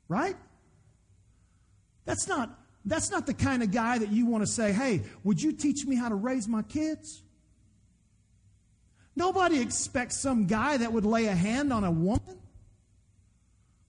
Right? 0.07 0.37
That's 2.05 2.29
not 2.29 2.57
that's 2.85 3.11
not 3.11 3.27
the 3.27 3.35
kind 3.35 3.65
of 3.65 3.73
guy 3.73 3.99
that 3.99 4.11
you 4.11 4.25
want 4.25 4.47
to 4.47 4.51
say, 4.51 4.73
"Hey, 4.73 5.03
would 5.25 5.43
you 5.43 5.53
teach 5.53 5.85
me 5.85 5.97
how 5.97 6.09
to 6.09 6.15
raise 6.15 6.47
my 6.47 6.63
kids?" 6.63 7.25
Nobody 9.17 9.61
expects 9.61 10.23
some 10.23 10.47
guy 10.47 10.77
that 10.77 10.93
would 10.93 11.05
lay 11.05 11.27
a 11.27 11.35
hand 11.35 11.73
on 11.73 11.83
a 11.83 11.91
woman. 11.91 12.38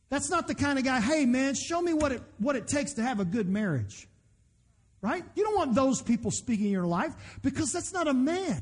That's 0.10 0.30
not 0.30 0.48
the 0.48 0.56
kind 0.56 0.80
of 0.80 0.86
guy, 0.86 1.00
hey 1.00 1.26
man, 1.26 1.54
show 1.54 1.82
me 1.82 1.94
what 1.94 2.12
it, 2.12 2.24
what 2.40 2.56
it 2.56 2.68
takes 2.68 2.94
to 2.94 3.04
have 3.04 3.20
a 3.20 3.26
good 3.26 3.48
marriage. 3.48 4.08
Right? 5.02 5.24
You 5.36 5.44
don't 5.44 5.56
want 5.56 5.76
those 5.76 6.02
people 6.02 6.30
speaking 6.32 6.68
your 6.68 6.88
life 6.88 7.14
because 7.42 7.72
that's 7.72 7.94
not 7.94 8.08
a 8.08 8.14
man. 8.14 8.62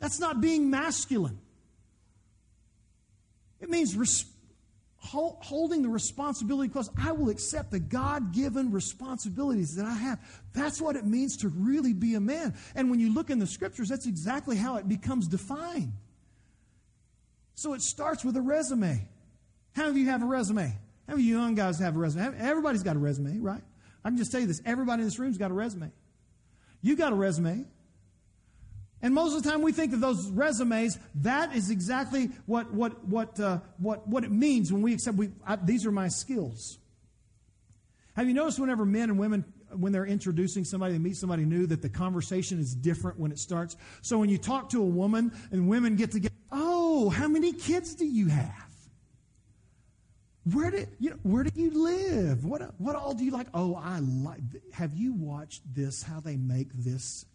That's 0.00 0.18
not 0.18 0.40
being 0.40 0.70
masculine. 0.70 1.38
It 3.60 3.70
means 3.70 3.96
res- 3.96 4.24
holding 4.98 5.82
the 5.82 5.88
responsibility 5.88 6.68
close. 6.68 6.90
I 7.00 7.12
will 7.12 7.30
accept 7.30 7.70
the 7.70 7.78
God 7.78 8.32
given 8.32 8.72
responsibilities 8.72 9.76
that 9.76 9.86
I 9.86 9.94
have. 9.94 10.18
That's 10.52 10.80
what 10.80 10.96
it 10.96 11.06
means 11.06 11.36
to 11.38 11.48
really 11.48 11.92
be 11.92 12.14
a 12.14 12.20
man. 12.20 12.54
And 12.74 12.90
when 12.90 12.98
you 12.98 13.14
look 13.14 13.30
in 13.30 13.38
the 13.38 13.46
scriptures, 13.46 13.88
that's 13.88 14.06
exactly 14.06 14.56
how 14.56 14.76
it 14.76 14.88
becomes 14.88 15.28
defined. 15.28 15.92
So 17.54 17.72
it 17.72 17.82
starts 17.82 18.24
with 18.24 18.36
a 18.36 18.42
resume. 18.42 19.06
How 19.76 19.82
many 19.82 19.90
of 19.90 19.98
you 19.98 20.10
have 20.10 20.22
a 20.22 20.26
resume? 20.26 20.68
How 21.06 21.14
many 21.14 21.22
of 21.22 21.28
you 21.28 21.38
young 21.38 21.54
guys 21.54 21.78
have 21.80 21.96
a 21.96 21.98
resume? 21.98 22.34
Everybody's 22.38 22.82
got 22.82 22.96
a 22.96 22.98
resume, 22.98 23.38
right? 23.40 23.60
I 24.02 24.08
can 24.08 24.16
just 24.16 24.32
tell 24.32 24.40
you 24.40 24.46
this 24.46 24.62
everybody 24.64 25.02
in 25.02 25.06
this 25.06 25.18
room's 25.18 25.36
got 25.36 25.50
a 25.50 25.54
resume. 25.54 25.92
You 26.80 26.96
got 26.96 27.12
a 27.12 27.14
resume. 27.14 27.66
And 29.02 29.14
most 29.14 29.36
of 29.36 29.42
the 29.42 29.50
time 29.50 29.60
we 29.60 29.72
think 29.72 29.92
of 29.92 30.00
those 30.00 30.30
resumes, 30.30 30.98
that 31.16 31.54
is 31.54 31.68
exactly 31.68 32.30
what, 32.46 32.72
what, 32.72 33.04
what, 33.04 33.38
uh, 33.38 33.58
what, 33.76 34.08
what 34.08 34.24
it 34.24 34.30
means 34.30 34.72
when 34.72 34.80
we 34.80 34.94
accept, 34.94 35.18
we, 35.18 35.28
I, 35.46 35.56
these 35.56 35.84
are 35.84 35.92
my 35.92 36.08
skills. 36.08 36.78
Have 38.14 38.28
you 38.28 38.32
noticed 38.32 38.58
whenever 38.58 38.86
men 38.86 39.10
and 39.10 39.18
women, 39.18 39.44
when 39.72 39.92
they're 39.92 40.06
introducing 40.06 40.64
somebody, 40.64 40.94
they 40.94 40.98
meet 40.98 41.18
somebody 41.18 41.44
new, 41.44 41.66
that 41.66 41.82
the 41.82 41.90
conversation 41.90 42.58
is 42.58 42.74
different 42.74 43.18
when 43.18 43.30
it 43.30 43.38
starts? 43.38 43.76
So 44.00 44.16
when 44.16 44.30
you 44.30 44.38
talk 44.38 44.70
to 44.70 44.80
a 44.80 44.86
woman 44.86 45.32
and 45.50 45.68
women 45.68 45.96
get 45.96 46.12
together, 46.12 46.34
oh, 46.50 47.10
how 47.10 47.28
many 47.28 47.52
kids 47.52 47.94
do 47.94 48.06
you 48.06 48.28
have? 48.28 48.65
Where 50.52 50.70
do 50.70 50.86
you 51.00 51.10
know, 51.10 51.16
where 51.22 51.42
do 51.42 51.50
you 51.54 51.70
live? 51.70 52.44
What 52.44 52.74
what 52.78 52.94
all 52.94 53.14
do 53.14 53.24
you 53.24 53.32
like? 53.32 53.48
Oh, 53.52 53.74
I 53.74 53.98
like. 53.98 54.40
Have 54.72 54.94
you 54.94 55.12
watched 55.12 55.62
this? 55.74 56.02
How 56.02 56.20
they 56.20 56.36
make 56.36 56.68
this 56.72 57.26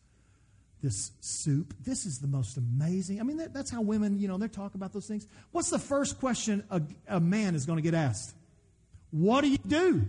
this 0.81 1.11
soup. 1.19 1.73
This 1.83 2.05
is 2.05 2.19
the 2.19 2.27
most 2.27 2.57
amazing. 2.57 3.19
I 3.19 3.23
mean, 3.23 3.37
that, 3.37 3.53
that's 3.53 3.69
how 3.69 3.81
women, 3.81 4.19
you 4.19 4.27
know, 4.27 4.37
they 4.37 4.47
talk 4.47 4.75
about 4.75 4.93
those 4.93 5.07
things. 5.07 5.27
What's 5.51 5.69
the 5.69 5.79
first 5.79 6.19
question 6.19 6.63
a, 6.69 6.81
a 7.07 7.19
man 7.19 7.55
is 7.55 7.65
going 7.65 7.77
to 7.77 7.83
get 7.83 7.93
asked? 7.93 8.33
What 9.11 9.41
do 9.41 9.49
you 9.49 9.59
do? 9.59 10.07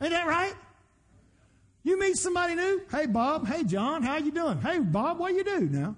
Ain't 0.00 0.10
that 0.10 0.26
right? 0.26 0.54
You 1.82 2.00
meet 2.00 2.16
somebody 2.16 2.54
new. 2.54 2.82
Hey, 2.90 3.06
Bob. 3.06 3.46
Hey, 3.46 3.62
John. 3.62 4.02
How 4.02 4.16
you 4.16 4.32
doing? 4.32 4.60
Hey, 4.60 4.80
Bob. 4.80 5.18
What 5.18 5.28
do 5.28 5.36
you 5.36 5.44
do 5.44 5.60
now? 5.60 5.96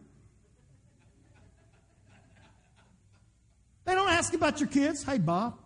They 3.87 3.95
don't 3.95 4.11
ask 4.11 4.35
about 4.35 4.61
your 4.61 4.69
kids. 4.69 5.05
Hey, 5.05 5.19
Bob. 5.19 5.59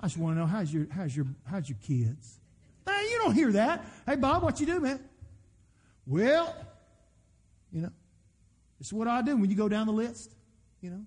I 0.00 0.06
just 0.06 0.18
want 0.18 0.34
to 0.34 0.40
know 0.40 0.46
how's 0.46 0.72
your 0.72 0.86
how's 0.90 1.14
your 1.14 1.26
how's 1.44 1.68
your 1.68 1.78
kids. 1.86 2.40
Hey, 2.86 3.02
you 3.10 3.18
don't 3.18 3.34
hear 3.34 3.52
that. 3.52 3.84
Hey, 4.06 4.16
Bob. 4.16 4.42
What 4.42 4.60
you 4.60 4.66
do, 4.66 4.80
man? 4.80 5.00
Well, 6.06 6.54
you 7.72 7.82
know, 7.82 7.90
it's 8.80 8.92
what 8.92 9.08
I 9.08 9.22
do 9.22 9.36
when 9.36 9.50
you 9.50 9.56
go 9.56 9.68
down 9.68 9.86
the 9.86 9.92
list, 9.92 10.32
you 10.80 10.90
know. 10.90 11.04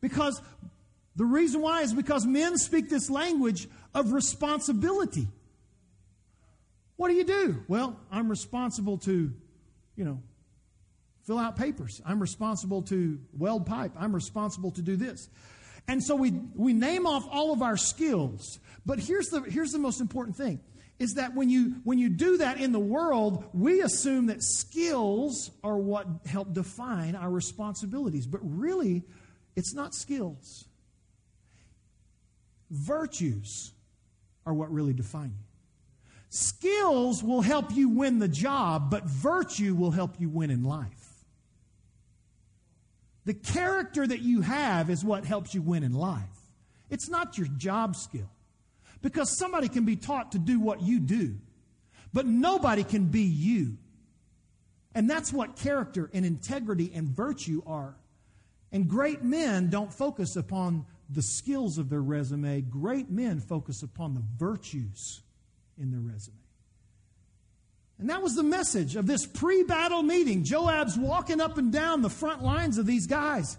Because 0.00 0.40
the 1.16 1.24
reason 1.24 1.60
why 1.60 1.82
is 1.82 1.92
because 1.92 2.24
men 2.24 2.56
speak 2.58 2.88
this 2.88 3.10
language 3.10 3.68
of 3.94 4.12
responsibility. 4.12 5.26
What 6.96 7.08
do 7.08 7.14
you 7.14 7.24
do? 7.24 7.64
Well, 7.68 7.98
I'm 8.10 8.28
responsible 8.28 8.98
to, 8.98 9.32
you 9.96 10.04
know, 10.04 10.20
fill 11.28 11.38
out 11.38 11.56
papers. 11.56 12.00
I'm 12.06 12.20
responsible 12.20 12.80
to 12.84 13.20
weld 13.36 13.66
pipe. 13.66 13.92
I'm 13.98 14.14
responsible 14.14 14.70
to 14.72 14.82
do 14.82 14.96
this. 14.96 15.28
And 15.86 16.02
so 16.02 16.16
we, 16.16 16.30
we 16.54 16.72
name 16.72 17.06
off 17.06 17.28
all 17.30 17.52
of 17.52 17.60
our 17.60 17.76
skills. 17.76 18.58
But 18.86 18.98
here's 18.98 19.26
the, 19.26 19.42
here's 19.42 19.70
the 19.70 19.78
most 19.78 20.00
important 20.00 20.36
thing 20.36 20.58
is 20.98 21.14
that 21.14 21.34
when 21.34 21.48
you 21.48 21.76
when 21.84 21.96
you 21.98 22.08
do 22.08 22.38
that 22.38 22.58
in 22.58 22.72
the 22.72 22.80
world, 22.80 23.44
we 23.52 23.82
assume 23.82 24.26
that 24.26 24.42
skills 24.42 25.52
are 25.62 25.76
what 25.76 26.08
help 26.26 26.52
define 26.52 27.14
our 27.14 27.30
responsibilities, 27.30 28.26
but 28.26 28.40
really 28.42 29.04
it's 29.54 29.74
not 29.74 29.94
skills. 29.94 30.64
Virtues 32.70 33.72
are 34.44 34.54
what 34.54 34.72
really 34.72 34.92
define 34.92 35.34
you. 35.38 35.44
Skills 36.30 37.22
will 37.22 37.42
help 37.42 37.70
you 37.76 37.90
win 37.90 38.18
the 38.18 38.28
job, 38.28 38.90
but 38.90 39.04
virtue 39.04 39.76
will 39.76 39.92
help 39.92 40.18
you 40.18 40.28
win 40.28 40.50
in 40.50 40.64
life. 40.64 40.97
The 43.28 43.34
character 43.34 44.06
that 44.06 44.22
you 44.22 44.40
have 44.40 44.88
is 44.88 45.04
what 45.04 45.26
helps 45.26 45.52
you 45.52 45.60
win 45.60 45.82
in 45.82 45.92
life. 45.92 46.22
It's 46.88 47.10
not 47.10 47.36
your 47.36 47.46
job 47.58 47.94
skill. 47.94 48.30
Because 49.02 49.36
somebody 49.36 49.68
can 49.68 49.84
be 49.84 49.96
taught 49.96 50.32
to 50.32 50.38
do 50.38 50.58
what 50.58 50.80
you 50.80 50.98
do, 50.98 51.36
but 52.14 52.24
nobody 52.24 52.84
can 52.84 53.04
be 53.04 53.20
you. 53.20 53.76
And 54.94 55.10
that's 55.10 55.30
what 55.30 55.56
character 55.56 56.08
and 56.14 56.24
integrity 56.24 56.90
and 56.94 57.06
virtue 57.06 57.60
are. 57.66 57.96
And 58.72 58.88
great 58.88 59.22
men 59.22 59.68
don't 59.68 59.92
focus 59.92 60.34
upon 60.34 60.86
the 61.10 61.20
skills 61.20 61.76
of 61.76 61.90
their 61.90 62.00
resume, 62.00 62.62
great 62.62 63.10
men 63.10 63.40
focus 63.40 63.82
upon 63.82 64.14
the 64.14 64.22
virtues 64.38 65.20
in 65.76 65.90
their 65.90 66.00
resume. 66.00 66.37
And 67.98 68.10
that 68.10 68.22
was 68.22 68.34
the 68.34 68.44
message 68.44 68.94
of 68.94 69.06
this 69.06 69.26
pre 69.26 69.64
battle 69.64 70.02
meeting. 70.02 70.44
Joab's 70.44 70.96
walking 70.96 71.40
up 71.40 71.58
and 71.58 71.72
down 71.72 72.02
the 72.02 72.10
front 72.10 72.42
lines 72.42 72.78
of 72.78 72.86
these 72.86 73.06
guys. 73.06 73.56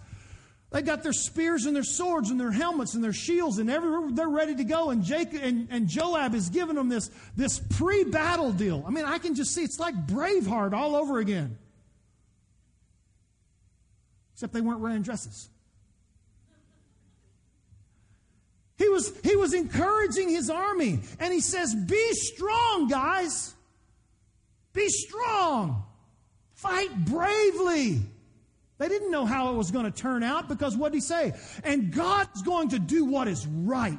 They 0.72 0.84
got 0.84 1.02
their 1.02 1.14
spears 1.14 1.66
and 1.66 1.76
their 1.76 1.84
swords 1.84 2.30
and 2.30 2.40
their 2.40 2.52
helmets 2.52 2.94
and 2.94 3.04
their 3.04 3.14
shields 3.14 3.58
and 3.58 3.72
everywhere 3.72 4.12
they're 4.12 4.30
ready 4.30 4.56
to 4.56 4.64
go. 4.64 4.92
And 4.92 5.04
Jacob 5.04 5.42
and, 5.42 5.68
and 5.72 5.88
Joab 5.88 6.36
is 6.36 6.50
giving 6.50 6.76
them 6.76 6.90
this, 6.90 7.10
this 7.36 7.60
pre-battle 7.60 8.52
deal. 8.52 8.84
I 8.88 8.92
mean, 8.92 9.06
I 9.06 9.18
can 9.18 9.34
just 9.34 9.54
see 9.54 9.64
it's 9.64 9.80
like 9.80 9.96
Braveheart 10.08 10.74
all 10.74 10.96
over 10.96 11.18
again. 11.20 11.58
Except 14.36 14.54
they 14.54 14.62
weren't 14.62 14.80
wearing 14.80 15.02
dresses. 15.02 15.50
He 18.78 18.88
was, 18.88 19.12
he 19.24 19.36
was 19.36 19.54
encouraging 19.54 20.30
his 20.30 20.50
army. 20.50 21.00
And 21.20 21.34
he 21.34 21.42
says, 21.42 21.76
Be 21.76 22.14
strong, 22.14 22.88
guys. 22.88 23.56
Be 24.74 24.88
strong. 24.90 25.84
Fight 26.54 27.06
bravely. 27.06 28.02
They 28.80 28.88
didn't 28.88 29.12
know 29.12 29.26
how 29.26 29.52
it 29.52 29.58
was 29.58 29.72
going 29.72 29.86
to 29.86 29.92
turn 29.92 30.24
out 30.24 30.48
because 30.48 30.76
what 30.76 30.92
did 30.92 30.98
he 30.98 31.02
say? 31.02 31.34
And 31.64 31.94
God's 31.94 32.42
going 32.44 32.70
to 32.70 32.80
do 32.80 33.06
what 33.06 33.28
is 33.28 33.46
right. 33.46 33.98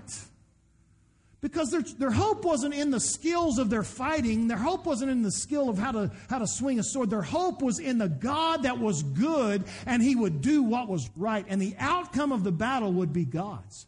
Because 1.43 1.71
their, 1.71 1.83
their 1.99 2.11
hope 2.11 2.45
wasn't 2.45 2.75
in 2.75 2.91
the 2.91 3.01
skills 3.01 3.59
of 3.59 3.71
their 3.71 3.83
fighting. 3.83 4.49
Their 4.49 4.59
hope 4.59 4.85
wasn't 4.85 5.11
in 5.11 5.23
the 5.23 5.31
skill 5.31 5.71
of 5.71 5.79
how 5.79 5.93
to, 5.93 6.11
how 6.29 6.39
to 6.39 6.47
swing 6.47 6.79
a 6.79 6.83
sword. 6.83 7.09
Their 7.11 7.23
hope 7.23 7.63
was 7.63 7.79
in 7.79 7.99
the 7.99 8.09
God 8.09 8.65
that 8.65 8.79
was 8.79 9.03
good 9.03 9.65
and 9.87 10.03
he 10.03 10.15
would 10.15 10.41
do 10.43 10.63
what 10.63 10.89
was 10.89 11.09
right. 11.17 11.45
And 11.49 11.61
the 11.61 11.75
outcome 11.79 12.33
of 12.33 12.45
the 12.45 12.53
battle 12.53 12.93
would 12.93 13.13
be 13.13 13.25
God's. 13.25 13.87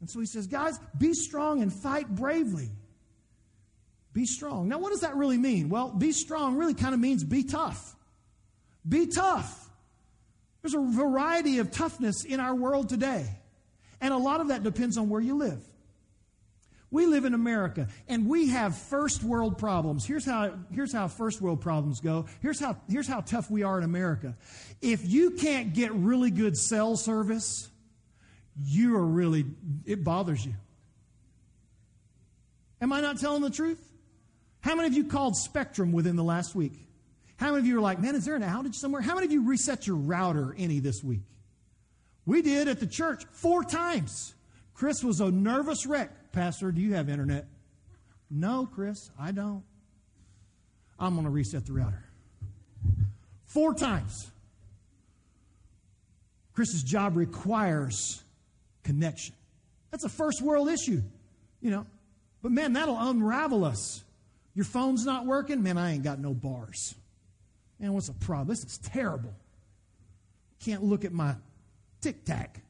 And 0.00 0.10
so 0.10 0.18
he 0.18 0.26
says, 0.26 0.46
guys, 0.46 0.78
be 0.98 1.12
strong 1.12 1.62
and 1.62 1.72
fight 1.72 2.08
bravely. 2.08 2.70
Be 4.12 4.26
strong. 4.26 4.68
Now, 4.68 4.78
what 4.78 4.90
does 4.90 5.00
that 5.00 5.16
really 5.16 5.38
mean? 5.38 5.68
Well, 5.68 5.90
be 5.90 6.12
strong 6.12 6.56
really 6.56 6.74
kind 6.74 6.94
of 6.94 7.00
means 7.00 7.22
be 7.22 7.44
tough. 7.44 7.94
Be 8.88 9.06
tough. 9.06 9.70
There's 10.62 10.74
a 10.74 10.80
variety 10.80 11.58
of 11.58 11.70
toughness 11.70 12.24
in 12.24 12.40
our 12.40 12.54
world 12.54 12.88
today. 12.88 13.26
And 14.00 14.12
a 14.12 14.16
lot 14.16 14.40
of 14.40 14.48
that 14.48 14.62
depends 14.62 14.98
on 14.98 15.08
where 15.08 15.20
you 15.20 15.36
live. 15.36 15.62
We 16.90 17.06
live 17.06 17.24
in 17.24 17.34
America 17.34 17.86
and 18.08 18.28
we 18.28 18.48
have 18.48 18.76
first 18.76 19.22
world 19.22 19.58
problems. 19.58 20.04
Here's 20.04 20.24
how, 20.24 20.54
here's 20.72 20.92
how 20.92 21.06
first 21.06 21.40
world 21.40 21.60
problems 21.60 22.00
go. 22.00 22.26
Here's 22.42 22.58
how, 22.58 22.76
here's 22.88 23.06
how 23.06 23.20
tough 23.20 23.48
we 23.48 23.62
are 23.62 23.78
in 23.78 23.84
America. 23.84 24.36
If 24.82 25.06
you 25.06 25.32
can't 25.32 25.72
get 25.72 25.92
really 25.92 26.32
good 26.32 26.56
cell 26.56 26.96
service, 26.96 27.68
you 28.60 28.96
are 28.96 29.06
really, 29.06 29.46
it 29.84 30.02
bothers 30.02 30.44
you. 30.44 30.54
Am 32.80 32.92
I 32.92 33.00
not 33.00 33.20
telling 33.20 33.42
the 33.42 33.50
truth? 33.50 33.89
How 34.60 34.74
many 34.74 34.88
of 34.88 34.94
you 34.94 35.04
called 35.04 35.36
Spectrum 35.36 35.92
within 35.92 36.16
the 36.16 36.24
last 36.24 36.54
week? 36.54 36.74
How 37.36 37.52
many 37.52 37.60
of 37.60 37.66
you 37.66 37.78
are 37.78 37.80
like, 37.80 38.00
man, 38.00 38.14
is 38.14 38.24
there 38.26 38.36
an 38.36 38.42
outage 38.42 38.74
somewhere? 38.74 39.00
How 39.00 39.14
many 39.14 39.26
of 39.26 39.32
you 39.32 39.48
reset 39.48 39.86
your 39.86 39.96
router 39.96 40.54
any 40.58 40.78
this 40.78 41.02
week? 41.02 41.22
We 42.26 42.42
did 42.42 42.68
at 42.68 42.80
the 42.80 42.86
church 42.86 43.24
four 43.32 43.64
times. 43.64 44.34
Chris 44.74 45.02
was 45.02 45.20
a 45.20 45.30
nervous 45.30 45.86
wreck. 45.86 46.32
Pastor, 46.32 46.70
do 46.70 46.80
you 46.80 46.94
have 46.94 47.08
internet? 47.08 47.46
No, 48.30 48.68
Chris, 48.72 49.10
I 49.18 49.32
don't. 49.32 49.64
I'm 50.98 51.14
going 51.14 51.24
to 51.24 51.30
reset 51.30 51.66
the 51.66 51.72
router. 51.72 52.04
Four 53.46 53.74
times. 53.74 54.30
Chris's 56.52 56.82
job 56.82 57.16
requires 57.16 58.22
connection. 58.84 59.34
That's 59.90 60.04
a 60.04 60.08
first 60.08 60.42
world 60.42 60.68
issue, 60.68 61.02
you 61.60 61.70
know. 61.70 61.86
But 62.42 62.52
man, 62.52 62.74
that'll 62.74 62.98
unravel 62.98 63.64
us. 63.64 64.04
Your 64.54 64.64
phone's 64.64 65.04
not 65.06 65.26
working? 65.26 65.62
Man, 65.62 65.78
I 65.78 65.92
ain't 65.92 66.02
got 66.02 66.18
no 66.18 66.34
bars. 66.34 66.94
Man, 67.78 67.92
what's 67.92 68.08
the 68.08 68.14
problem? 68.14 68.48
This 68.48 68.64
is 68.64 68.78
terrible. 68.78 69.32
Can't 70.60 70.82
look 70.82 71.04
at 71.04 71.12
my 71.12 71.34
tic 72.00 72.24
tac. 72.24 72.60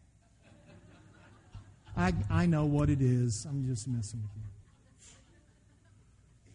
I, 1.96 2.12
I 2.30 2.46
know 2.46 2.66
what 2.66 2.88
it 2.88 3.02
is. 3.02 3.46
I'm 3.48 3.66
just 3.66 3.88
messing 3.88 4.20
with 4.22 4.30
you. 4.36 4.42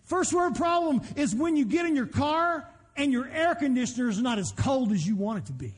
First 0.06 0.34
word 0.34 0.56
problem 0.56 1.02
is 1.16 1.36
when 1.36 1.56
you 1.56 1.66
get 1.66 1.86
in 1.86 1.96
your 1.96 2.06
car 2.06 2.70
and 2.96 3.12
your 3.12 3.28
air 3.28 3.56
conditioner 3.56 4.08
is 4.08 4.22
not 4.22 4.40
as 4.40 4.52
cold 4.52 4.92
as 4.92 5.06
you 5.06 5.16
want 5.16 5.40
it 5.40 5.46
to 5.48 5.54
be. 5.54 5.74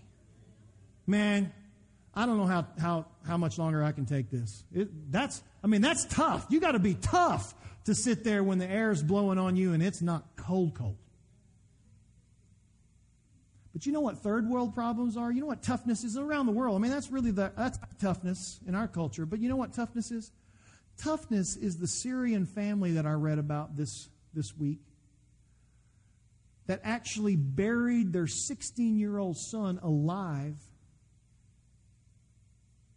Man, 1.07 1.51
I 2.17 2.25
don't 2.25 2.39
know 2.39 2.47
how, 2.47 2.65
how, 2.81 3.05
how 3.27 3.37
much 3.37 3.59
longer 3.59 3.83
I 3.83 3.91
can 3.91 4.07
take 4.07 4.31
this. 4.31 4.63
It, 4.73 5.11
that's, 5.11 5.43
I 5.63 5.67
mean, 5.67 5.81
that's 5.81 6.03
tough. 6.05 6.47
You 6.49 6.59
got 6.59 6.71
to 6.71 6.79
be 6.79 6.95
tough 6.95 7.53
to 7.85 7.93
sit 7.93 8.23
there 8.23 8.43
when 8.43 8.57
the 8.57 8.67
air 8.67 8.89
is 8.89 9.03
blowing 9.03 9.37
on 9.37 9.55
you 9.55 9.73
and 9.73 9.83
it's 9.83 10.01
not 10.01 10.35
cold, 10.35 10.73
cold. 10.73 10.97
But 13.71 13.85
you 13.85 13.91
know 13.91 14.01
what 14.01 14.17
third 14.23 14.49
world 14.49 14.73
problems 14.73 15.15
are? 15.15 15.31
You 15.31 15.41
know 15.41 15.45
what 15.45 15.61
toughness 15.61 16.03
is 16.03 16.17
around 16.17 16.47
the 16.47 16.53
world? 16.53 16.75
I 16.75 16.79
mean, 16.79 16.89
that's 16.89 17.11
really 17.11 17.29
the 17.29 17.51
that's 17.55 17.77
toughness 18.01 18.59
in 18.65 18.73
our 18.73 18.87
culture. 18.87 19.27
But 19.27 19.37
you 19.37 19.47
know 19.47 19.55
what 19.55 19.73
toughness 19.73 20.09
is? 20.09 20.31
Toughness 20.97 21.55
is 21.55 21.77
the 21.77 21.85
Syrian 21.85 22.47
family 22.47 22.93
that 22.93 23.05
I 23.05 23.11
read 23.11 23.37
about 23.37 23.77
this 23.77 24.09
this 24.33 24.57
week 24.57 24.79
that 26.65 26.81
actually 26.83 27.35
buried 27.35 28.11
their 28.11 28.25
16 28.25 28.97
year 28.97 29.19
old 29.19 29.37
son 29.37 29.79
alive 29.83 30.55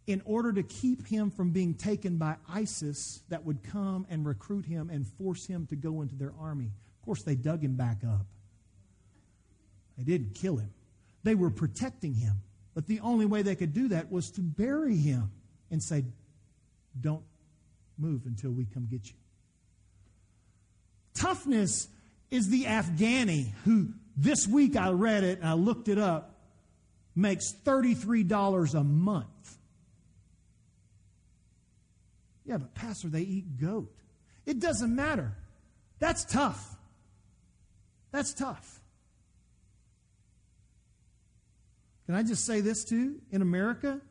in 0.07 0.21
order 0.25 0.51
to 0.51 0.63
keep 0.63 1.07
him 1.07 1.29
from 1.29 1.51
being 1.51 1.73
taken 1.73 2.17
by 2.17 2.35
ISIS 2.49 3.21
that 3.29 3.45
would 3.45 3.63
come 3.63 4.05
and 4.09 4.25
recruit 4.25 4.65
him 4.65 4.89
and 4.89 5.07
force 5.07 5.45
him 5.45 5.67
to 5.67 5.75
go 5.75 6.01
into 6.01 6.15
their 6.15 6.33
army. 6.39 6.71
Of 6.99 7.05
course, 7.05 7.23
they 7.23 7.35
dug 7.35 7.63
him 7.63 7.75
back 7.75 8.01
up. 8.03 8.25
They 9.97 10.03
didn't 10.03 10.35
kill 10.35 10.57
him, 10.57 10.73
they 11.23 11.35
were 11.35 11.51
protecting 11.51 12.13
him. 12.15 12.41
But 12.73 12.87
the 12.87 13.01
only 13.01 13.25
way 13.25 13.41
they 13.41 13.55
could 13.55 13.73
do 13.73 13.89
that 13.89 14.09
was 14.09 14.31
to 14.31 14.41
bury 14.41 14.95
him 14.95 15.29
and 15.69 15.83
say, 15.83 16.05
Don't 16.99 17.23
move 17.97 18.25
until 18.25 18.51
we 18.51 18.65
come 18.65 18.87
get 18.89 19.07
you. 19.07 19.15
Toughness 21.13 21.89
is 22.29 22.49
the 22.49 22.63
Afghani 22.63 23.51
who 23.65 23.89
this 24.15 24.47
week 24.47 24.75
I 24.75 24.89
read 24.91 25.23
it 25.23 25.39
and 25.39 25.47
I 25.47 25.53
looked 25.53 25.89
it 25.89 25.97
up, 25.97 26.39
makes 27.15 27.53
$33 27.65 28.73
a 28.73 28.83
month. 28.83 29.57
Yeah, 32.51 32.57
but 32.57 32.73
Pastor, 32.75 33.07
they 33.07 33.21
eat 33.21 33.57
goat. 33.61 33.89
It 34.45 34.59
doesn't 34.59 34.93
matter. 34.93 35.31
That's 35.99 36.25
tough. 36.25 36.75
That's 38.11 38.33
tough. 38.33 38.81
Can 42.05 42.15
I 42.15 42.23
just 42.23 42.45
say 42.45 42.59
this 42.59 42.83
too? 42.83 43.21
In 43.31 43.41
America, 43.41 44.01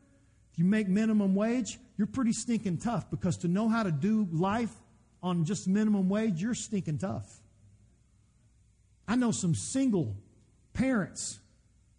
if 0.51 0.57
you 0.57 0.65
make 0.65 0.87
minimum 0.87 1.35
wage, 1.35 1.77
you're 1.97 2.07
pretty 2.07 2.33
stinking 2.33 2.79
tough 2.79 3.11
because 3.11 3.37
to 3.37 3.47
know 3.47 3.69
how 3.69 3.83
to 3.83 3.91
do 3.91 4.27
life 4.31 4.73
on 5.21 5.45
just 5.45 5.67
minimum 5.67 6.09
wage, 6.09 6.41
you're 6.41 6.55
stinking 6.55 6.97
tough. 6.97 7.41
I 9.07 9.17
know 9.17 9.29
some 9.29 9.53
single 9.53 10.15
parents, 10.73 11.39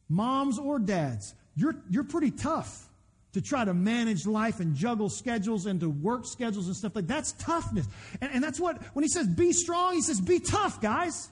moms 0.09 0.59
or 0.59 0.81
dads, 0.81 1.35
you're, 1.55 1.77
you're 1.89 2.03
pretty 2.03 2.33
tough 2.33 2.89
to 3.33 3.41
try 3.41 3.65
to 3.65 3.73
manage 3.73 4.27
life 4.27 4.61
and 4.61 4.75
juggle 4.75 5.09
schedules 5.09 5.67
and 5.67 5.81
to 5.81 5.89
work 5.89 6.27
schedules 6.27 6.67
and 6.67 6.77
stuff 6.77 6.95
like 6.95 7.07
that. 7.07 7.15
That's 7.15 7.33
toughness. 7.33 7.87
And, 8.21 8.31
and 8.35 8.45
that's 8.45 8.61
what, 8.61 8.83
when 8.95 9.03
he 9.03 9.09
says 9.09 9.27
be 9.27 9.53
strong, 9.53 9.95
he 9.95 10.03
says 10.03 10.21
be 10.21 10.39
tough, 10.39 10.81
guys. 10.81 11.31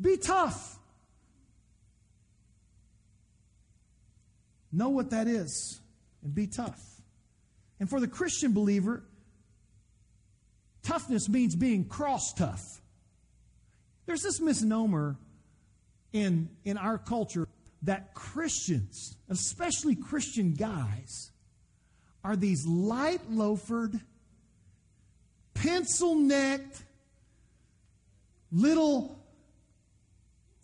Be 0.00 0.16
tough. 0.16 0.78
Know 4.72 4.90
what 4.90 5.10
that 5.10 5.28
is 5.28 5.80
and 6.22 6.34
be 6.34 6.46
tough. 6.46 6.80
And 7.80 7.88
for 7.88 8.00
the 8.00 8.08
Christian 8.08 8.52
believer, 8.52 9.04
toughness 10.82 11.28
means 11.28 11.54
being 11.54 11.84
cross 11.84 12.32
tough. 12.32 12.80
There's 14.06 14.22
this 14.22 14.40
misnomer 14.40 15.16
in, 16.12 16.48
in 16.64 16.76
our 16.76 16.98
culture 16.98 17.46
that 17.82 18.14
Christians, 18.14 19.16
especially 19.28 19.94
Christian 19.94 20.54
guys, 20.54 21.30
are 22.24 22.36
these 22.36 22.66
light 22.66 23.30
loafered, 23.30 24.00
pencil 25.54 26.14
necked, 26.16 26.82
little, 28.50 29.18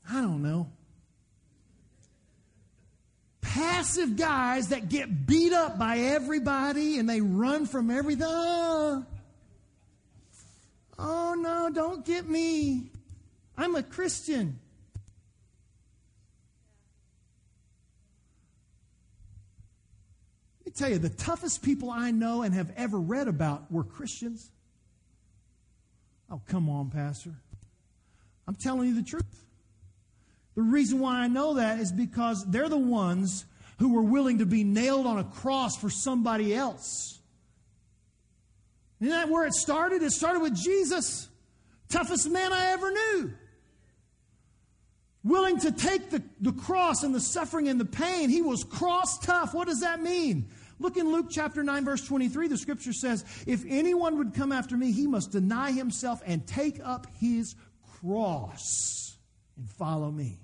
I 0.08 0.20
don't 0.20 0.42
know, 0.42 0.70
passive 3.40 4.16
guys 4.16 4.68
that 4.68 4.88
get 4.88 5.26
beat 5.26 5.52
up 5.52 5.78
by 5.78 5.98
everybody 5.98 6.98
and 6.98 7.08
they 7.08 7.20
run 7.20 7.66
from 7.66 7.88
everything. 7.88 8.26
Oh, 8.28 9.06
oh 10.98 11.34
no, 11.34 11.70
don't 11.72 12.04
get 12.04 12.28
me. 12.28 12.90
I'm 13.56 13.76
a 13.76 13.82
Christian. 13.84 14.58
Let 20.58 20.63
me 20.63 20.63
tell 20.76 20.90
you, 20.90 20.98
the 20.98 21.08
toughest 21.08 21.62
people 21.62 21.90
I 21.90 22.10
know 22.10 22.42
and 22.42 22.54
have 22.54 22.72
ever 22.76 22.98
read 22.98 23.28
about 23.28 23.70
were 23.70 23.84
Christians. 23.84 24.50
Oh, 26.30 26.40
come 26.48 26.68
on, 26.68 26.90
Pastor. 26.90 27.34
I'm 28.46 28.56
telling 28.56 28.88
you 28.88 28.94
the 28.94 29.02
truth. 29.02 29.44
The 30.54 30.62
reason 30.62 31.00
why 31.00 31.20
I 31.20 31.28
know 31.28 31.54
that 31.54 31.80
is 31.80 31.92
because 31.92 32.44
they're 32.46 32.68
the 32.68 32.76
ones 32.76 33.44
who 33.78 33.94
were 33.94 34.02
willing 34.02 34.38
to 34.38 34.46
be 34.46 34.64
nailed 34.64 35.06
on 35.06 35.18
a 35.18 35.24
cross 35.24 35.76
for 35.76 35.90
somebody 35.90 36.54
else. 36.54 37.18
Isn't 39.00 39.10
that 39.10 39.28
where 39.28 39.46
it 39.46 39.54
started? 39.54 40.02
It 40.02 40.12
started 40.12 40.40
with 40.40 40.54
Jesus, 40.54 41.28
toughest 41.88 42.30
man 42.30 42.52
I 42.52 42.66
ever 42.66 42.90
knew. 42.90 43.32
Willing 45.24 45.58
to 45.60 45.72
take 45.72 46.10
the, 46.10 46.22
the 46.40 46.52
cross 46.52 47.02
and 47.02 47.14
the 47.14 47.20
suffering 47.20 47.68
and 47.68 47.80
the 47.80 47.86
pain. 47.86 48.28
He 48.28 48.42
was 48.42 48.62
cross 48.62 49.18
tough. 49.18 49.54
What 49.54 49.68
does 49.68 49.80
that 49.80 50.00
mean? 50.00 50.48
Look 50.78 50.96
in 50.96 51.10
Luke 51.10 51.26
chapter 51.30 51.62
9, 51.62 51.84
verse 51.84 52.04
23. 52.06 52.48
The 52.48 52.58
scripture 52.58 52.92
says, 52.92 53.24
If 53.46 53.64
anyone 53.68 54.18
would 54.18 54.34
come 54.34 54.52
after 54.52 54.76
me, 54.76 54.92
he 54.92 55.06
must 55.06 55.32
deny 55.32 55.72
himself 55.72 56.20
and 56.26 56.46
take 56.46 56.80
up 56.82 57.06
his 57.18 57.54
cross 58.00 59.16
and 59.56 59.68
follow 59.70 60.10
me. 60.10 60.40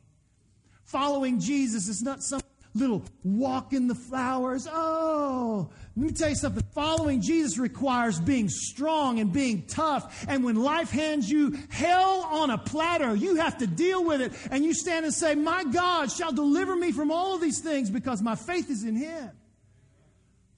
Following 0.85 1.41
Jesus 1.41 1.89
is 1.89 2.03
not 2.03 2.23
some 2.23 2.41
little 2.75 3.03
walk 3.25 3.73
in 3.73 3.89
the 3.89 3.95
flowers. 3.95 4.67
Oh, 4.71 5.71
let 5.97 6.07
me 6.07 6.13
tell 6.13 6.29
you 6.29 6.37
something. 6.37 6.63
Following 6.75 7.21
Jesus 7.21 7.59
requires 7.59 8.21
being 8.21 8.49
strong 8.49 9.19
and 9.19 9.33
being 9.33 9.67
tough. 9.67 10.25
And 10.29 10.45
when 10.45 10.57
life 10.57 10.91
hands 10.91 11.31
you 11.31 11.59
hell 11.69 12.29
on 12.31 12.51
a 12.51 12.59
platter, 12.59 13.15
you 13.15 13.37
have 13.37 13.59
to 13.59 13.67
deal 13.67 14.05
with 14.05 14.21
it. 14.21 14.33
And 14.51 14.65
you 14.65 14.75
stand 14.75 15.05
and 15.05 15.15
say, 15.15 15.35
My 15.35 15.65
God 15.65 16.11
shall 16.11 16.33
deliver 16.33 16.77
me 16.77 16.93
from 16.93 17.11
all 17.11 17.35
of 17.35 17.41
these 17.41 17.61
things 17.61 17.91
because 17.91 18.23
my 18.23 18.37
faith 18.37 18.71
is 18.71 18.85
in 18.85 18.97
Him. 18.97 19.31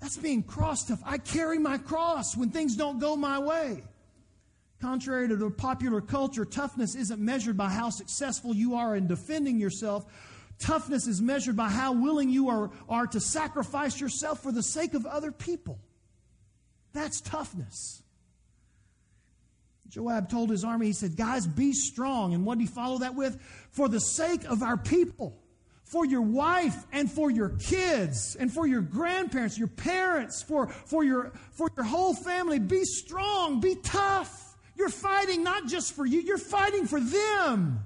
That's 0.03 0.17
being 0.17 0.43
cross 0.43 0.85
tough. 0.85 1.01
I 1.07 1.17
carry 1.17 1.61
my 1.61 1.79
cross 1.79 2.37
when 2.37 2.51
things 2.51 2.75
don't 2.75 2.99
go 2.99 3.15
my 3.15 3.39
way. 3.39 3.85
Contrary 4.81 5.29
to 5.29 5.37
the 5.37 5.49
popular 5.49 6.01
culture, 6.01 6.45
toughness 6.45 6.97
isn't 6.97 7.21
measured 7.21 7.57
by 7.57 7.69
how 7.69 7.89
successful 7.89 8.53
you 8.53 8.75
are 8.75 8.97
in 8.97 9.07
defending 9.07 9.61
yourself. 9.61 10.05
Toughness 10.59 11.07
is 11.07 11.23
measured 11.23 11.57
by 11.57 11.69
how 11.69 11.93
willing 11.93 12.31
you 12.31 12.49
are, 12.49 12.73
are 12.89 13.07
to 13.07 13.21
sacrifice 13.21 14.01
yourself 14.01 14.43
for 14.43 14.51
the 14.51 14.65
sake 14.65 14.95
of 14.95 15.07
other 15.07 15.31
people. 15.31 15.79
That's 16.93 17.21
toughness. 17.21 18.03
Joab 19.89 20.29
told 20.29 20.51
his 20.51 20.65
army, 20.65 20.87
he 20.87 20.95
said, 20.95 21.17
Guys, 21.17 21.47
be 21.47 21.73
strong. 21.73 22.35
And 22.35 22.45
what 22.45 22.59
did 22.59 22.63
he 22.63 22.75
follow 22.75 22.99
that 22.99 23.15
with? 23.15 23.41
For 23.71 23.89
the 23.89 24.01
sake 24.01 24.45
of 24.47 24.65
our 24.65 24.77
people 24.77 25.42
for 25.93 26.07
your 26.07 26.23
wife 26.23 26.87
and 26.91 27.13
for 27.13 27.31
your 27.31 27.51
kids 27.51 28.35
and 28.41 28.51
for 28.51 28.67
your 28.67 28.81
grandparents, 28.81 29.59
your 29.59 29.69
parents, 29.69 30.43
for, 30.43 30.69
for, 30.69 31.05
your, 31.05 31.33
for 31.51 31.69
your 31.77 31.85
whole 31.85 32.15
family. 32.15 32.59
Be 32.59 32.83
strong, 32.85 33.61
be 33.61 33.75
tough. 33.75 34.57
You're 34.75 34.89
fighting 34.89 35.45
not 35.45 35.67
just 35.67 35.95
for 35.95 36.07
you, 36.07 36.23
you're 36.23 36.39
fighting 36.39 36.87
for 36.87 36.99
them. 36.99 37.81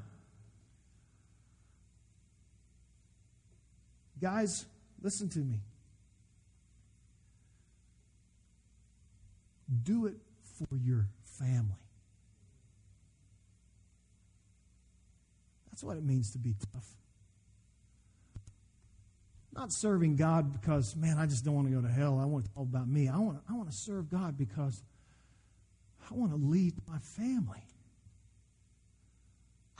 Guys, 4.20 4.64
listen 5.02 5.28
to 5.30 5.40
me. 5.40 5.58
Do 9.82 10.06
it 10.06 10.14
for 10.60 10.76
your 10.76 11.08
family. 11.40 11.74
That's 15.72 15.82
what 15.82 15.96
it 15.96 16.04
means 16.04 16.30
to 16.30 16.38
be 16.38 16.54
tough. 16.72 16.86
Not 19.56 19.72
serving 19.72 20.16
God 20.16 20.52
because, 20.52 20.94
man, 20.94 21.16
I 21.18 21.24
just 21.24 21.44
don't 21.44 21.54
want 21.54 21.68
to 21.68 21.74
go 21.74 21.80
to 21.80 21.88
hell. 21.88 22.18
I 22.20 22.26
want 22.26 22.44
it 22.44 22.50
all 22.54 22.64
about 22.64 22.88
me. 22.88 23.08
I 23.08 23.16
want, 23.16 23.38
I 23.48 23.54
want 23.54 23.70
to 23.70 23.76
serve 23.76 24.10
God 24.10 24.36
because 24.36 24.82
I 26.10 26.14
want 26.14 26.30
to 26.32 26.36
lead 26.36 26.74
my 26.86 26.98
family. 26.98 27.62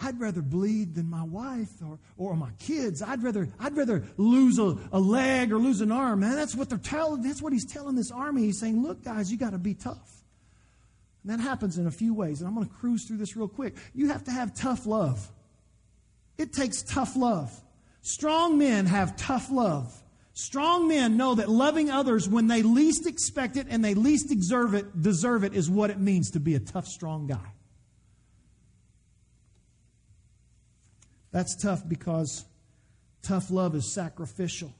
I'd 0.01 0.19
rather 0.19 0.41
bleed 0.41 0.95
than 0.95 1.09
my 1.09 1.23
wife 1.23 1.71
or, 1.83 1.99
or 2.17 2.37
my 2.37 2.51
kids. 2.59 3.03
I'd 3.03 3.23
rather, 3.23 3.49
I'd 3.59 3.77
rather 3.77 4.05
lose 4.17 4.59
a, 4.59 4.79
a 4.93 4.99
leg 4.99 5.53
or 5.53 5.59
lose 5.59 5.83
an 5.83 5.93
arm. 5.93 6.21
Man, 6.21 6.37
that's 6.37 6.55
what 6.55 6.71
they're 6.71 6.79
telling, 6.79 7.23
that's 7.23 7.43
what 7.43 7.53
he's 7.53 7.65
telling 7.67 7.97
this 7.97 8.11
army. 8.11 8.43
He's 8.45 8.59
saying, 8.59 8.83
look, 8.83 9.05
guys, 9.05 9.31
you 9.31 9.37
got 9.37 9.51
to 9.51 9.59
be 9.59 9.75
tough. 9.75 10.23
And 11.23 11.33
that 11.33 11.43
happens 11.43 11.77
in 11.77 11.87
a 11.87 11.91
few 11.91 12.15
ways. 12.15 12.41
And 12.41 12.49
I'm 12.49 12.55
going 12.55 12.67
to 12.67 12.75
cruise 12.75 13.05
through 13.05 13.19
this 13.19 13.37
real 13.37 13.49
quick. 13.49 13.75
You 13.95 14.09
have 14.09 14.25
to 14.25 14.31
have 14.31 14.55
tough 14.55 14.87
love. 14.87 15.31
It 16.39 16.53
takes 16.53 16.83
tough 16.83 17.17
love. 17.17 17.53
Strong 18.07 18.57
men 18.57 18.87
have 18.87 19.17
tough 19.17 19.51
love. 19.51 19.93
Strong 20.33 20.87
men 20.87 21.17
know 21.17 21.35
that 21.35 21.49
loving 21.49 21.91
others 21.91 22.29
when 22.29 22.47
they 22.47 22.63
least 22.63 23.05
expect 23.05 23.57
it 23.57 23.67
and 23.69 23.85
they 23.85 23.95
least 23.95 24.29
deserve 24.29 24.75
it, 24.75 25.03
deserve 25.03 25.43
it 25.43 25.55
is 25.55 25.69
what 25.69 25.91
it 25.91 25.99
means 25.99 26.31
to 26.31 26.39
be 26.39 26.55
a 26.55 26.61
tough, 26.61 26.87
strong 26.87 27.27
guy. 27.27 27.53
That's 31.33 31.61
tough 31.61 31.83
because 31.89 32.45
tough 33.23 33.51
love 33.51 33.75
is 33.75 33.93
sacrificial. 33.93 34.73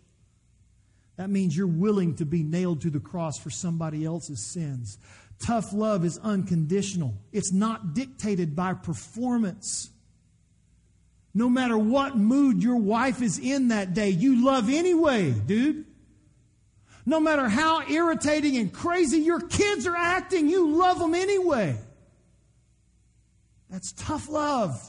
That 1.17 1.29
means 1.29 1.57
you're 1.57 1.67
willing 1.67 2.15
to 2.17 2.25
be 2.25 2.45
nailed 2.45 2.81
to 2.83 2.91
the 2.91 3.01
cross 3.01 3.39
for 3.39 3.51
somebody 3.51 4.05
else's 4.05 4.53
sins. 4.53 4.99
Tough 5.45 5.73
love 5.73 6.05
is 6.05 6.17
unconditional, 6.19 7.15
it's 7.33 7.53
not 7.53 7.93
dictated 7.93 8.55
by 8.55 8.75
performance. 8.75 9.91
No 11.37 11.51
matter 11.51 11.77
what 11.77 12.17
mood 12.17 12.63
your 12.63 12.77
wife 12.77 13.21
is 13.21 13.39
in 13.39 13.69
that 13.69 13.93
day, 13.93 14.09
you 14.09 14.43
love 14.43 14.71
anyway, 14.71 15.33
dude. 15.33 15.85
No 17.05 17.21
matter 17.21 17.47
how 17.47 17.87
irritating 17.87 18.57
and 18.57 18.73
crazy 18.73 19.19
your 19.19 19.41
kids 19.41 19.87
are 19.87 19.95
acting, 19.95 20.49
you 20.49 20.71
love 20.71 20.99
them 20.99 21.15
anyway. 21.15 21.77
That's 23.69 23.93
tough 23.93 24.31
love. 24.31 24.81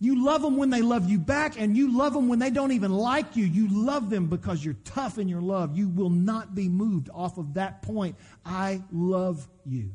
You 0.00 0.24
love 0.24 0.42
them 0.42 0.56
when 0.56 0.70
they 0.70 0.82
love 0.82 1.08
you 1.08 1.20
back, 1.20 1.56
and 1.56 1.76
you 1.76 1.96
love 1.96 2.12
them 2.12 2.26
when 2.26 2.40
they 2.40 2.50
don't 2.50 2.72
even 2.72 2.92
like 2.92 3.36
you. 3.36 3.44
You 3.44 3.68
love 3.70 4.10
them 4.10 4.26
because 4.26 4.64
you're 4.64 4.76
tough 4.84 5.18
in 5.18 5.28
your 5.28 5.40
love. 5.40 5.78
You 5.78 5.88
will 5.88 6.10
not 6.10 6.56
be 6.56 6.68
moved 6.68 7.10
off 7.14 7.38
of 7.38 7.54
that 7.54 7.80
point. 7.82 8.16
I 8.44 8.82
love 8.90 9.46
you. 9.64 9.92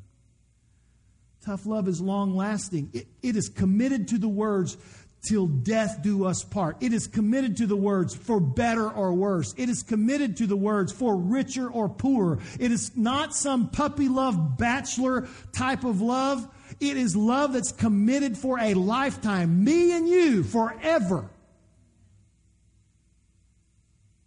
Tough 1.44 1.66
love 1.66 1.88
is 1.88 2.00
long 2.00 2.36
lasting. 2.36 2.92
It, 2.94 3.08
it 3.24 3.36
is 3.36 3.50
committed 3.50 4.10
to 4.10 4.20
the 4.20 4.28
words, 4.28 4.78
till 5.22 5.48
death 5.48 6.00
do 6.02 6.26
us 6.26 6.44
part. 6.44 6.78
It 6.82 6.94
is 6.94 7.08
committed 7.08 7.58
to 7.58 7.68
the 7.68 7.76
words 7.76 8.16
for 8.16 8.40
better 8.40 8.90
or 8.90 9.14
worse. 9.14 9.54
It 9.58 9.70
is 9.70 9.84
committed 9.84 10.38
to 10.38 10.48
the 10.48 10.56
words 10.56 10.92
for 10.92 11.16
richer 11.16 11.70
or 11.70 11.90
poorer. 11.90 12.40
It 12.60 12.72
is 12.72 12.96
not 12.96 13.36
some 13.36 13.70
puppy 13.70 14.08
love 14.08 14.58
bachelor 14.58 15.28
type 15.54 15.84
of 15.84 16.02
love. 16.02 16.48
It 16.80 16.98
is 16.98 17.16
love 17.16 17.54
that's 17.54 17.72
committed 17.72 18.38
for 18.38 18.60
a 18.60 18.74
lifetime. 18.74 19.64
Me 19.64 19.96
and 19.96 20.08
you 20.08 20.44
forever. 20.44 21.30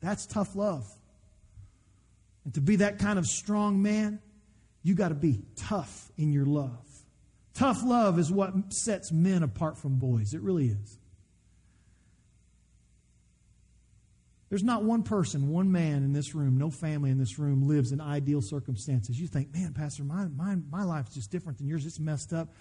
That's 0.00 0.26
tough 0.26 0.54
love. 0.54 0.86
And 2.44 2.54
to 2.54 2.60
be 2.60 2.76
that 2.76 2.98
kind 2.98 3.18
of 3.18 3.26
strong 3.26 3.82
man, 3.82 4.20
you 4.82 4.94
got 4.94 5.08
to 5.08 5.14
be 5.14 5.40
tough 5.56 6.12
in 6.16 6.32
your 6.32 6.44
love. 6.44 6.93
Tough 7.54 7.84
love 7.84 8.18
is 8.18 8.30
what 8.32 8.72
sets 8.72 9.12
men 9.12 9.42
apart 9.42 9.78
from 9.78 9.96
boys. 9.96 10.34
It 10.34 10.40
really 10.40 10.66
is. 10.66 10.98
There's 14.50 14.62
not 14.62 14.84
one 14.84 15.02
person, 15.02 15.48
one 15.48 15.72
man 15.72 16.04
in 16.04 16.12
this 16.12 16.34
room, 16.34 16.58
no 16.58 16.70
family 16.70 17.10
in 17.10 17.18
this 17.18 17.38
room 17.38 17.66
lives 17.66 17.92
in 17.92 18.00
ideal 18.00 18.40
circumstances. 18.40 19.18
You 19.18 19.26
think, 19.26 19.52
man, 19.52 19.72
Pastor, 19.72 20.04
my, 20.04 20.26
my, 20.26 20.56
my 20.70 20.84
life's 20.84 21.14
just 21.14 21.30
different 21.30 21.58
than 21.58 21.66
yours. 21.66 21.86
It's 21.86 21.98
messed 21.98 22.32
up. 22.32 22.54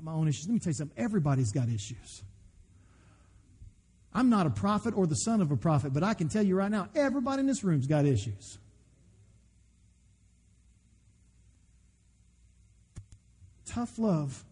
My 0.00 0.12
own 0.12 0.26
issues. 0.26 0.46
Let 0.48 0.54
me 0.54 0.58
tell 0.58 0.70
you 0.70 0.74
something. 0.74 0.98
Everybody's 0.98 1.52
got 1.52 1.68
issues. 1.68 2.24
I'm 4.12 4.28
not 4.28 4.46
a 4.46 4.50
prophet 4.50 4.94
or 4.96 5.06
the 5.06 5.14
son 5.14 5.40
of 5.40 5.52
a 5.52 5.56
prophet, 5.56 5.92
but 5.92 6.02
I 6.02 6.14
can 6.14 6.28
tell 6.28 6.42
you 6.42 6.56
right 6.56 6.70
now, 6.70 6.88
everybody 6.94 7.40
in 7.40 7.46
this 7.46 7.62
room's 7.62 7.86
got 7.86 8.04
issues. 8.04 8.58
Tough 13.72 13.98
love 13.98 14.44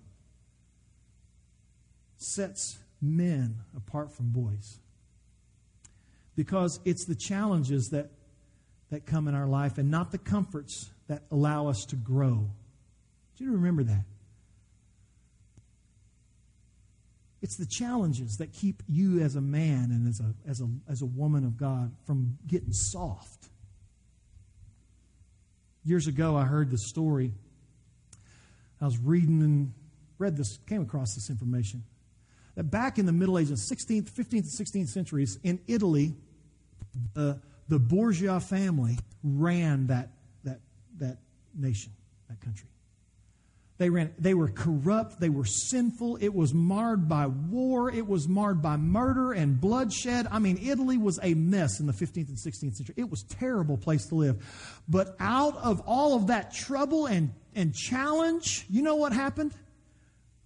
sets 2.16 2.78
men 3.02 3.56
apart 3.76 4.12
from 4.12 4.30
boys 4.30 4.78
because 6.36 6.80
it's 6.86 7.04
the 7.04 7.14
challenges 7.14 7.90
that, 7.90 8.10
that 8.90 9.04
come 9.04 9.28
in 9.28 9.34
our 9.34 9.46
life 9.46 9.76
and 9.76 9.90
not 9.90 10.10
the 10.10 10.16
comforts 10.16 10.90
that 11.08 11.22
allow 11.30 11.68
us 11.68 11.84
to 11.84 11.96
grow. 11.96 12.50
Do 13.36 13.44
you 13.44 13.52
remember 13.52 13.82
that? 13.82 14.04
It's 17.42 17.56
the 17.56 17.66
challenges 17.66 18.36
that 18.38 18.54
keep 18.54 18.82
you 18.88 19.20
as 19.20 19.36
a 19.36 19.42
man 19.42 19.90
and 19.90 20.08
as 20.08 20.20
a, 20.20 20.34
as 20.48 20.62
a, 20.62 20.68
as 20.88 21.02
a 21.02 21.06
woman 21.06 21.44
of 21.44 21.58
God 21.58 21.92
from 22.06 22.38
getting 22.46 22.72
soft. 22.72 23.50
Years 25.84 26.06
ago, 26.06 26.36
I 26.36 26.44
heard 26.44 26.70
the 26.70 26.78
story 26.78 27.34
I 28.80 28.84
was 28.84 28.98
reading 28.98 29.42
and 29.42 29.72
read 30.18 30.36
this, 30.36 30.58
came 30.66 30.82
across 30.82 31.14
this 31.14 31.30
information. 31.30 31.84
That 32.54 32.64
back 32.64 32.98
in 32.98 33.06
the 33.06 33.12
Middle 33.12 33.38
Ages, 33.38 33.60
16th, 33.60 34.10
15th, 34.10 34.32
and 34.32 34.44
16th 34.44 34.88
centuries, 34.88 35.38
in 35.42 35.60
Italy, 35.66 36.14
the, 37.14 37.40
the 37.68 37.78
Borgia 37.78 38.40
family 38.40 38.98
ran 39.22 39.86
that, 39.88 40.10
that, 40.44 40.60
that 40.98 41.18
nation, 41.54 41.92
that 42.28 42.40
country. 42.40 42.68
They, 43.80 43.88
ran, 43.88 44.12
they 44.18 44.34
were 44.34 44.48
corrupt. 44.48 45.20
They 45.20 45.30
were 45.30 45.46
sinful. 45.46 46.16
It 46.16 46.34
was 46.34 46.52
marred 46.52 47.08
by 47.08 47.28
war. 47.28 47.90
It 47.90 48.06
was 48.06 48.28
marred 48.28 48.60
by 48.60 48.76
murder 48.76 49.32
and 49.32 49.58
bloodshed. 49.58 50.26
I 50.30 50.38
mean, 50.38 50.58
Italy 50.62 50.98
was 50.98 51.18
a 51.22 51.32
mess 51.32 51.80
in 51.80 51.86
the 51.86 51.94
15th 51.94 52.28
and 52.28 52.36
16th 52.36 52.76
century. 52.76 52.94
It 52.98 53.10
was 53.10 53.22
a 53.22 53.28
terrible 53.28 53.78
place 53.78 54.04
to 54.08 54.16
live. 54.16 54.82
But 54.86 55.16
out 55.18 55.56
of 55.56 55.82
all 55.86 56.14
of 56.14 56.26
that 56.26 56.52
trouble 56.52 57.06
and, 57.06 57.32
and 57.54 57.74
challenge, 57.74 58.66
you 58.68 58.82
know 58.82 58.96
what 58.96 59.14
happened? 59.14 59.54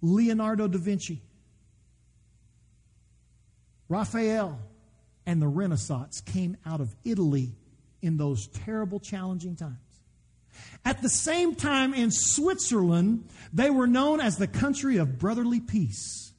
Leonardo 0.00 0.68
da 0.68 0.78
Vinci, 0.78 1.20
Raphael, 3.88 4.60
and 5.26 5.42
the 5.42 5.48
Renaissance 5.48 6.20
came 6.20 6.56
out 6.64 6.80
of 6.80 6.94
Italy 7.04 7.56
in 8.00 8.16
those 8.16 8.46
terrible, 8.46 9.00
challenging 9.00 9.56
times. 9.56 9.83
At 10.84 11.02
the 11.02 11.08
same 11.08 11.54
time, 11.54 11.94
in 11.94 12.10
Switzerland, 12.10 13.28
they 13.52 13.70
were 13.70 13.86
known 13.86 14.20
as 14.20 14.36
the 14.36 14.46
country 14.46 14.98
of 14.98 15.18
brotherly 15.18 15.60
peace. 15.60 16.32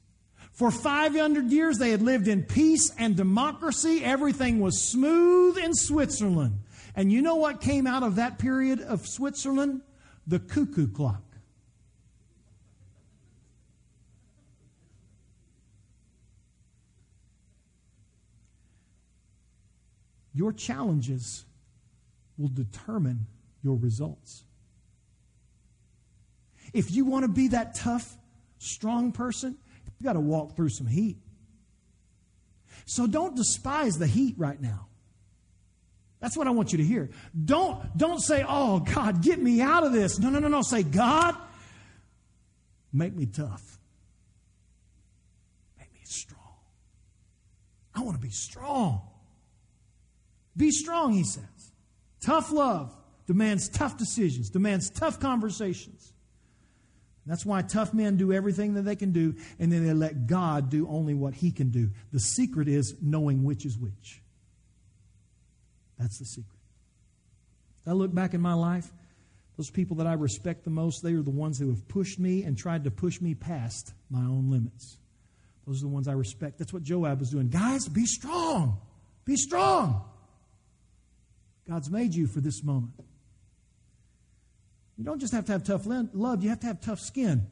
For 0.52 0.70
500 0.70 1.50
years, 1.50 1.78
they 1.78 1.90
had 1.90 2.00
lived 2.00 2.28
in 2.28 2.42
peace 2.42 2.90
and 2.98 3.14
democracy. 3.14 4.02
Everything 4.02 4.60
was 4.60 4.82
smooth 4.90 5.58
in 5.58 5.74
Switzerland. 5.74 6.60
And 6.94 7.12
you 7.12 7.20
know 7.20 7.34
what 7.34 7.60
came 7.60 7.86
out 7.86 8.02
of 8.02 8.16
that 8.16 8.38
period 8.38 8.80
of 8.80 9.06
Switzerland? 9.06 9.82
The 10.26 10.38
cuckoo 10.38 10.88
clock. 10.88 11.22
Your 20.32 20.52
challenges 20.52 21.44
will 22.38 22.48
determine 22.48 23.26
your 23.66 23.76
results. 23.76 24.44
If 26.72 26.92
you 26.92 27.04
want 27.04 27.24
to 27.24 27.28
be 27.28 27.48
that 27.48 27.74
tough, 27.74 28.16
strong 28.58 29.10
person, 29.10 29.58
you've 29.84 30.04
got 30.04 30.12
to 30.12 30.20
walk 30.20 30.54
through 30.54 30.68
some 30.68 30.86
heat. 30.86 31.16
So 32.84 33.08
don't 33.08 33.34
despise 33.34 33.94
the 33.98 34.06
heat 34.06 34.36
right 34.38 34.60
now. 34.60 34.86
That's 36.20 36.36
what 36.36 36.46
I 36.46 36.50
want 36.50 36.70
you 36.70 36.78
to 36.78 36.84
hear. 36.84 37.10
Don't, 37.44 37.98
don't 37.98 38.20
say, 38.20 38.44
oh, 38.48 38.78
God, 38.78 39.20
get 39.20 39.40
me 39.40 39.60
out 39.60 39.82
of 39.82 39.92
this. 39.92 40.20
No, 40.20 40.30
no, 40.30 40.38
no, 40.38 40.46
no. 40.46 40.62
Say, 40.62 40.84
God, 40.84 41.34
make 42.92 43.16
me 43.16 43.26
tough. 43.26 43.78
Make 45.76 45.92
me 45.92 46.00
strong. 46.04 46.54
I 47.96 48.02
want 48.02 48.16
to 48.16 48.22
be 48.22 48.30
strong. 48.30 49.02
Be 50.56 50.70
strong, 50.70 51.14
he 51.14 51.24
says. 51.24 51.72
Tough 52.20 52.52
love 52.52 52.96
demands 53.26 53.68
tough 53.68 53.96
decisions, 53.96 54.50
demands 54.50 54.90
tough 54.90 55.20
conversations. 55.20 56.12
That's 57.26 57.44
why 57.44 57.62
tough 57.62 57.92
men 57.92 58.16
do 58.16 58.32
everything 58.32 58.74
that 58.74 58.82
they 58.82 58.94
can 58.94 59.10
do, 59.10 59.34
and 59.58 59.72
then 59.72 59.84
they 59.84 59.92
let 59.92 60.28
God 60.28 60.70
do 60.70 60.88
only 60.88 61.12
what 61.12 61.34
He 61.34 61.50
can 61.50 61.70
do. 61.70 61.90
The 62.12 62.20
secret 62.20 62.68
is 62.68 62.94
knowing 63.02 63.42
which 63.42 63.66
is 63.66 63.76
which. 63.76 64.22
That's 65.98 66.18
the 66.18 66.24
secret. 66.24 66.46
I 67.86 67.92
look 67.92 68.14
back 68.14 68.34
in 68.34 68.40
my 68.40 68.54
life, 68.54 68.92
those 69.56 69.70
people 69.70 69.96
that 69.96 70.06
I 70.06 70.12
respect 70.14 70.64
the 70.64 70.70
most, 70.70 71.02
they 71.02 71.14
are 71.14 71.22
the 71.22 71.30
ones 71.30 71.58
who 71.58 71.68
have 71.70 71.86
pushed 71.88 72.18
me 72.18 72.42
and 72.42 72.58
tried 72.58 72.84
to 72.84 72.90
push 72.90 73.20
me 73.20 73.34
past 73.34 73.92
my 74.10 74.20
own 74.20 74.50
limits. 74.50 74.98
Those 75.66 75.78
are 75.82 75.86
the 75.86 75.92
ones 75.92 76.06
I 76.06 76.12
respect. 76.12 76.58
That's 76.58 76.72
what 76.72 76.82
Joab 76.82 77.18
was 77.20 77.30
doing. 77.30 77.48
Guys, 77.48 77.88
be 77.88 78.04
strong. 78.04 78.78
Be 79.24 79.36
strong. 79.36 80.04
God's 81.68 81.90
made 81.90 82.14
you 82.14 82.26
for 82.26 82.40
this 82.40 82.62
moment. 82.62 82.92
You 84.96 85.04
don't 85.04 85.20
just 85.20 85.32
have 85.32 85.44
to 85.46 85.52
have 85.52 85.64
tough 85.64 85.86
love, 85.86 86.42
you 86.42 86.48
have 86.48 86.60
to 86.60 86.66
have 86.66 86.80
tough 86.80 87.00
skin. 87.00 87.46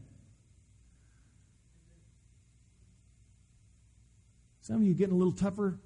Some 4.62 4.76
of 4.76 4.82
you 4.82 4.94
getting 4.94 5.14
a 5.14 5.18
little 5.18 5.32
tougher 5.32 5.78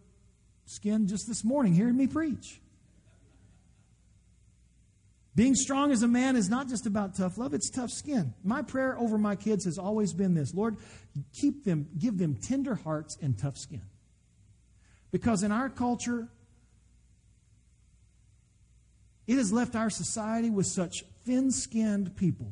skin 0.66 1.08
just 1.08 1.26
this 1.26 1.42
morning 1.42 1.74
hearing 1.74 1.96
me 1.96 2.06
preach. 2.06 2.60
Being 5.34 5.54
strong 5.54 5.92
as 5.92 6.02
a 6.02 6.08
man 6.08 6.36
is 6.36 6.48
not 6.48 6.68
just 6.68 6.86
about 6.86 7.16
tough 7.16 7.38
love, 7.38 7.54
it's 7.54 7.70
tough 7.70 7.90
skin. 7.90 8.34
My 8.44 8.62
prayer 8.62 8.98
over 8.98 9.18
my 9.18 9.36
kids 9.36 9.64
has 9.64 9.78
always 9.78 10.12
been 10.12 10.34
this 10.34 10.54
Lord, 10.54 10.76
keep 11.32 11.64
them, 11.64 11.88
give 11.98 12.18
them 12.18 12.36
tender 12.36 12.76
hearts 12.76 13.16
and 13.20 13.38
tough 13.38 13.56
skin. 13.56 13.82
Because 15.10 15.42
in 15.42 15.52
our 15.52 15.68
culture, 15.68 16.28
it 19.26 19.36
has 19.36 19.52
left 19.52 19.76
our 19.76 19.90
society 19.90 20.50
with 20.50 20.66
such 20.66 21.04
thin 21.28 21.50
skinned 21.50 22.16
people. 22.16 22.50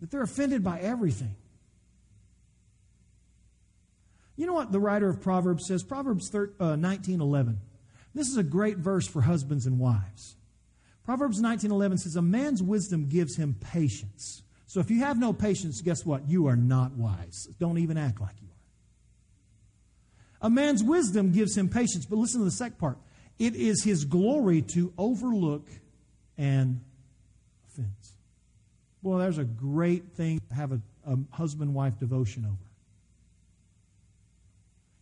That 0.00 0.10
they're 0.10 0.22
offended 0.22 0.64
by 0.64 0.80
everything. 0.80 1.36
You 4.36 4.46
know 4.46 4.54
what 4.54 4.72
the 4.72 4.80
writer 4.80 5.10
of 5.10 5.20
Proverbs 5.20 5.66
says? 5.66 5.82
Proverbs 5.82 6.30
13, 6.30 6.54
uh, 6.58 6.76
19 6.76 7.20
11. 7.20 7.60
This 8.14 8.28
is 8.28 8.38
a 8.38 8.42
great 8.42 8.78
verse 8.78 9.06
for 9.06 9.20
husbands 9.20 9.66
and 9.66 9.78
wives. 9.78 10.36
Proverbs 11.04 11.42
19 11.42 11.70
11 11.70 11.98
says, 11.98 12.16
A 12.16 12.22
man's 12.22 12.62
wisdom 12.62 13.10
gives 13.10 13.36
him 13.36 13.54
patience. 13.60 14.42
So 14.66 14.80
if 14.80 14.90
you 14.90 15.00
have 15.00 15.18
no 15.18 15.34
patience, 15.34 15.82
guess 15.82 16.06
what? 16.06 16.26
You 16.26 16.46
are 16.46 16.56
not 16.56 16.92
wise. 16.92 17.50
Don't 17.60 17.76
even 17.76 17.98
act 17.98 18.18
like 18.18 18.40
you 18.40 18.51
a 20.42 20.50
man's 20.50 20.82
wisdom 20.82 21.32
gives 21.32 21.56
him 21.56 21.68
patience. 21.68 22.04
But 22.04 22.18
listen 22.18 22.40
to 22.40 22.44
the 22.44 22.50
second 22.50 22.78
part 22.78 22.98
it 23.38 23.56
is 23.56 23.82
his 23.82 24.04
glory 24.04 24.62
to 24.74 24.92
overlook 24.98 25.68
an 26.36 26.80
offense. 27.66 28.12
Well, 29.02 29.18
there's 29.18 29.38
a 29.38 29.44
great 29.44 30.12
thing 30.12 30.40
to 30.48 30.54
have 30.54 30.72
a, 30.72 30.80
a 31.06 31.16
husband 31.32 31.74
wife 31.74 31.98
devotion 31.98 32.44
over. 32.44 32.56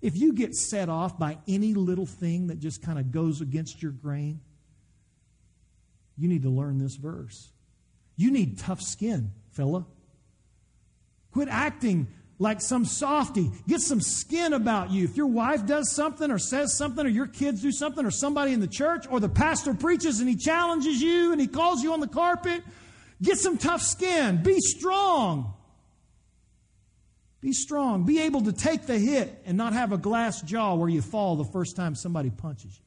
If 0.00 0.16
you 0.16 0.32
get 0.32 0.54
set 0.54 0.88
off 0.88 1.18
by 1.18 1.38
any 1.46 1.74
little 1.74 2.06
thing 2.06 2.46
that 2.46 2.58
just 2.58 2.82
kind 2.82 2.98
of 2.98 3.12
goes 3.12 3.42
against 3.42 3.82
your 3.82 3.92
grain, 3.92 4.40
you 6.16 6.28
need 6.28 6.42
to 6.42 6.50
learn 6.50 6.78
this 6.78 6.96
verse. 6.96 7.50
You 8.16 8.30
need 8.30 8.58
tough 8.58 8.80
skin, 8.80 9.32
fella. 9.50 9.84
Quit 11.32 11.48
acting 11.48 12.08
like 12.40 12.62
some 12.62 12.86
softy. 12.86 13.50
Get 13.68 13.82
some 13.82 14.00
skin 14.00 14.54
about 14.54 14.90
you. 14.90 15.04
If 15.04 15.16
your 15.16 15.26
wife 15.26 15.66
does 15.66 15.94
something 15.94 16.30
or 16.30 16.38
says 16.38 16.74
something 16.74 17.04
or 17.04 17.08
your 17.10 17.26
kids 17.26 17.60
do 17.60 17.70
something 17.70 18.04
or 18.04 18.10
somebody 18.10 18.52
in 18.52 18.60
the 18.60 18.66
church 18.66 19.06
or 19.08 19.20
the 19.20 19.28
pastor 19.28 19.74
preaches 19.74 20.20
and 20.20 20.28
he 20.28 20.36
challenges 20.36 21.02
you 21.02 21.32
and 21.32 21.40
he 21.40 21.46
calls 21.46 21.82
you 21.82 21.92
on 21.92 22.00
the 22.00 22.08
carpet, 22.08 22.62
get 23.22 23.36
some 23.36 23.58
tough 23.58 23.82
skin. 23.82 24.42
Be 24.42 24.58
strong. 24.58 25.52
Be 27.42 27.52
strong. 27.52 28.04
Be 28.04 28.22
able 28.22 28.40
to 28.42 28.52
take 28.52 28.86
the 28.86 28.98
hit 28.98 29.42
and 29.44 29.58
not 29.58 29.74
have 29.74 29.92
a 29.92 29.98
glass 29.98 30.40
jaw 30.40 30.74
where 30.74 30.88
you 30.88 31.02
fall 31.02 31.36
the 31.36 31.44
first 31.44 31.76
time 31.76 31.94
somebody 31.94 32.30
punches 32.30 32.72
you. 32.74 32.84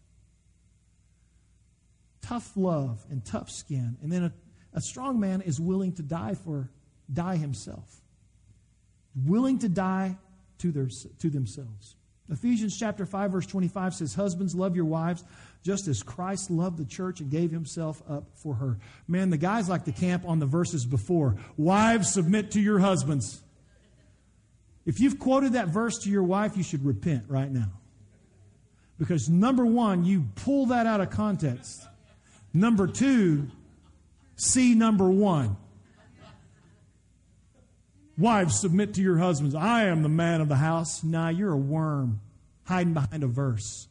Tough 2.28 2.58
love 2.58 3.06
and 3.12 3.24
tough 3.24 3.52
skin. 3.52 3.98
And 4.02 4.12
then 4.12 4.24
a, 4.24 4.34
a 4.74 4.82
strong 4.82 5.20
man 5.20 5.42
is 5.42 5.60
willing 5.60 5.94
to 5.94 6.02
die 6.02 6.34
for 6.34 6.72
die 7.12 7.36
himself 7.36 8.03
willing 9.16 9.60
to 9.60 9.70
die 9.70 10.18
to, 10.60 10.72
their, 10.72 10.88
to 11.20 11.30
themselves. 11.30 11.96
Ephesians 12.30 12.78
chapter 12.78 13.06
5 13.06 13.32
verse 13.32 13.46
25 13.46 13.96
says 13.96 14.16
husbands 14.16 14.56
love 14.56 14.76
your 14.76 14.86
wives 14.86 15.24
just 15.64 15.88
as 15.88 16.04
Christ 16.04 16.50
loved 16.50 16.78
the 16.78 16.86
church 16.86 17.20
and 17.20 17.30
gave 17.30 17.52
himself 17.52 18.02
up 18.10 18.26
for 18.36 18.56
her. 18.56 18.80
Man, 19.08 19.30
the 19.30 19.38
guys 19.38 19.70
like 19.70 19.86
to 19.86 19.92
camp 19.92 20.24
on 20.26 20.40
the 20.40 20.46
verses 20.46 20.86
before. 20.86 21.38
Wives 21.58 22.12
submit 22.12 22.52
to 22.52 22.62
your 22.62 22.80
husbands. 22.80 23.42
If 24.86 25.00
you've 25.00 25.20
quoted 25.20 25.54
that 25.54 25.70
verse 25.70 26.00
to 26.00 26.10
your 26.10 26.24
wife, 26.24 26.58
you 26.58 26.64
should 26.64 26.86
repent 26.86 27.26
right 27.28 27.50
now. 27.50 27.72
Because 29.00 29.30
number 29.30 29.66
1, 29.66 30.06
you 30.06 30.28
pull 30.36 30.68
that 30.68 30.86
out 30.86 31.02
of 31.02 31.10
context. 31.10 31.86
Number 32.54 32.88
2, 32.88 33.48
see 34.36 34.76
number 34.76 35.10
1. 35.10 35.56
Wives, 38.18 38.60
submit 38.60 38.94
to 38.96 39.02
your 39.02 39.18
husbands. 39.18 39.56
I 39.56 39.86
am 39.86 40.04
the 40.04 40.10
man 40.10 40.42
of 40.42 40.48
the 40.48 40.56
house. 40.56 41.04
Nah, 41.04 41.30
you're 41.30 41.54
a 41.54 41.58
worm 41.58 42.22
hiding 42.66 42.94
behind 42.94 43.24
a 43.24 43.28
verse. 43.28 43.88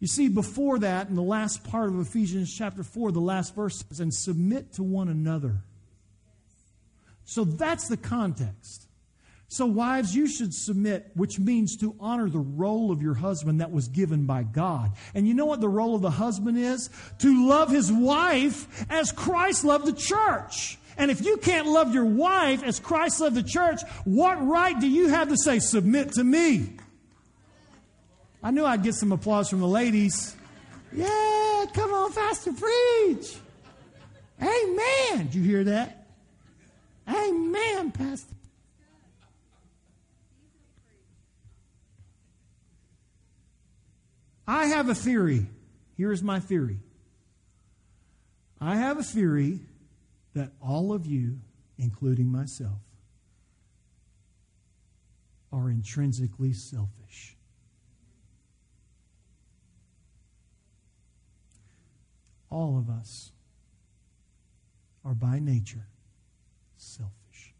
You 0.00 0.06
see, 0.06 0.28
before 0.28 0.78
that, 0.78 1.08
in 1.08 1.14
the 1.14 1.22
last 1.22 1.64
part 1.64 1.90
of 1.90 2.00
Ephesians 2.00 2.54
chapter 2.56 2.82
4, 2.82 3.12
the 3.12 3.20
last 3.20 3.54
verse 3.54 3.84
says, 3.88 4.00
and 4.00 4.12
submit 4.12 4.72
to 4.74 4.82
one 4.82 5.08
another. 5.08 5.62
So 7.24 7.44
that's 7.44 7.88
the 7.88 7.98
context. 7.98 8.86
So, 9.52 9.66
wives, 9.66 10.14
you 10.14 10.28
should 10.28 10.54
submit, 10.54 11.10
which 11.14 11.40
means 11.40 11.76
to 11.78 11.96
honor 11.98 12.30
the 12.30 12.38
role 12.38 12.92
of 12.92 13.02
your 13.02 13.14
husband 13.14 13.60
that 13.60 13.72
was 13.72 13.88
given 13.88 14.24
by 14.24 14.44
God. 14.44 14.92
And 15.12 15.26
you 15.26 15.34
know 15.34 15.44
what 15.44 15.60
the 15.60 15.68
role 15.68 15.96
of 15.96 16.02
the 16.02 16.10
husband 16.10 16.56
is? 16.56 16.88
To 17.18 17.48
love 17.48 17.68
his 17.68 17.90
wife 17.90 18.86
as 18.88 19.10
Christ 19.10 19.64
loved 19.64 19.86
the 19.86 19.92
church. 19.92 20.78
And 20.96 21.10
if 21.10 21.24
you 21.24 21.36
can't 21.36 21.66
love 21.66 21.92
your 21.92 22.04
wife 22.04 22.62
as 22.62 22.78
Christ 22.78 23.20
loved 23.20 23.34
the 23.34 23.42
church, 23.42 23.80
what 24.04 24.40
right 24.40 24.78
do 24.78 24.86
you 24.86 25.08
have 25.08 25.30
to 25.30 25.36
say, 25.36 25.58
submit 25.58 26.12
to 26.12 26.22
me? 26.22 26.76
I 28.44 28.52
knew 28.52 28.64
I'd 28.64 28.84
get 28.84 28.94
some 28.94 29.10
applause 29.10 29.50
from 29.50 29.58
the 29.58 29.66
ladies. 29.66 30.36
Yeah, 30.92 31.66
come 31.74 31.92
on, 31.92 32.12
Pastor, 32.12 32.52
preach. 32.52 33.36
Amen. 34.40 35.26
Did 35.26 35.34
you 35.34 35.42
hear 35.42 35.64
that? 35.64 36.06
Amen, 37.08 37.90
Pastor. 37.90 38.36
I 44.52 44.66
have 44.66 44.88
a 44.88 44.96
theory. 44.96 45.46
Here's 45.96 46.24
my 46.24 46.40
theory. 46.40 46.80
I 48.60 48.74
have 48.74 48.98
a 48.98 49.02
theory 49.04 49.60
that 50.34 50.50
all 50.60 50.92
of 50.92 51.06
you, 51.06 51.38
including 51.78 52.32
myself, 52.32 52.80
are 55.52 55.70
intrinsically 55.70 56.52
selfish. 56.52 57.36
All 62.50 62.76
of 62.76 62.90
us 62.90 63.30
are 65.04 65.14
by 65.14 65.38
nature 65.38 65.86
selfish. 66.76 67.54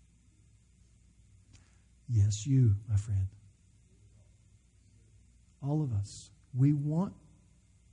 Yes, 2.09 2.49
you, 2.49 2.75
my 2.89 2.97
friend. 2.97 3.29
All 5.63 5.85
of 5.85 5.93
us. 5.93 6.31
We 6.55 6.73
want 6.73 7.13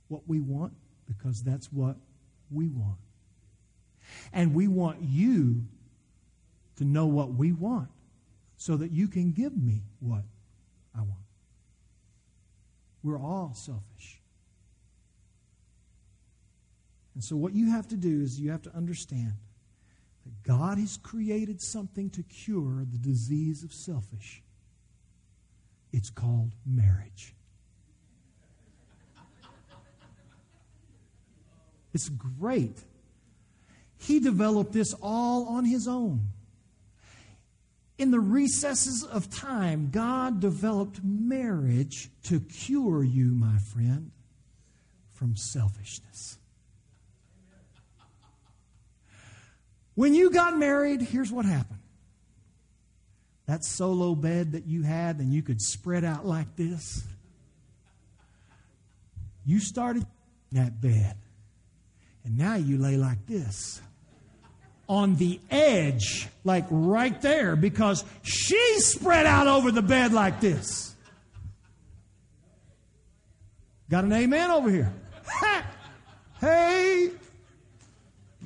what 0.08 0.22
we 0.26 0.40
want 0.40 0.72
because 1.06 1.42
that's 1.42 1.72
what 1.72 1.96
we 2.50 2.68
want. 2.68 2.98
And 4.32 4.54
we 4.54 4.68
want 4.68 5.02
you 5.02 5.64
to 6.76 6.84
know 6.84 7.06
what 7.06 7.34
we 7.34 7.52
want 7.52 7.88
so 8.56 8.76
that 8.76 8.90
you 8.90 9.08
can 9.08 9.32
give 9.32 9.56
me 9.56 9.82
what 10.00 10.22
I 10.94 11.00
want. 11.00 11.12
We're 13.02 13.20
all 13.20 13.52
selfish. 13.54 14.20
And 17.14 17.22
so, 17.22 17.36
what 17.36 17.52
you 17.52 17.70
have 17.70 17.88
to 17.88 17.96
do 17.96 18.20
is 18.20 18.38
you 18.38 18.50
have 18.50 18.62
to 18.62 18.76
understand 18.76 19.32
that 20.24 20.42
God 20.44 20.78
has 20.78 20.96
created 20.96 21.60
something 21.60 22.10
to 22.10 22.22
cure 22.22 22.84
the 22.90 22.98
disease 22.98 23.64
of 23.64 23.72
selfish. 23.72 24.42
It's 25.92 26.10
called 26.10 26.52
marriage. 26.64 27.34
It's 31.92 32.08
great. 32.08 32.78
He 33.96 34.20
developed 34.20 34.72
this 34.72 34.94
all 35.02 35.46
on 35.48 35.64
his 35.64 35.88
own. 35.88 36.28
In 37.98 38.12
the 38.12 38.20
recesses 38.20 39.02
of 39.02 39.28
time, 39.28 39.90
God 39.90 40.40
developed 40.40 41.00
marriage 41.02 42.10
to 42.24 42.38
cure 42.38 43.02
you, 43.02 43.34
my 43.34 43.58
friend, 43.58 44.12
from 45.14 45.36
selfishness. 45.36 46.38
When 49.96 50.14
you 50.14 50.30
got 50.30 50.56
married, 50.56 51.02
here's 51.02 51.32
what 51.32 51.44
happened. 51.44 51.80
That 53.46 53.64
solo 53.64 54.14
bed 54.14 54.52
that 54.52 54.66
you 54.66 54.84
had 54.84 55.18
and 55.18 55.34
you 55.34 55.42
could 55.42 55.60
spread 55.60 56.04
out 56.04 56.24
like 56.24 56.54
this, 56.54 57.02
you 59.44 59.58
started 59.58 60.06
that 60.52 60.80
bed. 60.80 61.16
And 62.28 62.36
now 62.36 62.56
you 62.56 62.76
lay 62.76 62.98
like 62.98 63.26
this 63.26 63.80
on 64.86 65.16
the 65.16 65.40
edge, 65.50 66.28
like 66.44 66.66
right 66.68 67.18
there, 67.22 67.56
because 67.56 68.04
she 68.22 68.80
spread 68.80 69.24
out 69.24 69.46
over 69.46 69.72
the 69.72 69.80
bed 69.80 70.12
like 70.12 70.38
this. 70.38 70.94
Got 73.88 74.04
an 74.04 74.12
amen 74.12 74.50
over 74.50 74.68
here. 74.68 74.92
hey, 76.40 77.12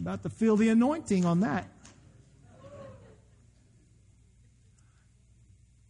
about 0.01 0.23
to 0.23 0.29
feel 0.29 0.57
the 0.57 0.68
anointing 0.68 1.25
on 1.25 1.40
that. 1.40 1.66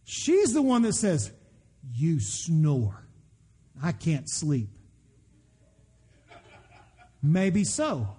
She's 0.03 0.51
the 0.51 0.63
one 0.63 0.81
that 0.81 0.93
says, 0.93 1.31
You 1.93 2.19
snore. 2.19 3.05
I 3.83 3.91
can't 3.91 4.27
sleep. 4.27 4.69
Maybe 7.23 7.63
so. 7.63 8.09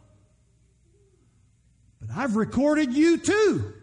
But 2.01 2.17
I've 2.17 2.37
recorded 2.37 2.95
you 2.95 3.19
too. 3.19 3.75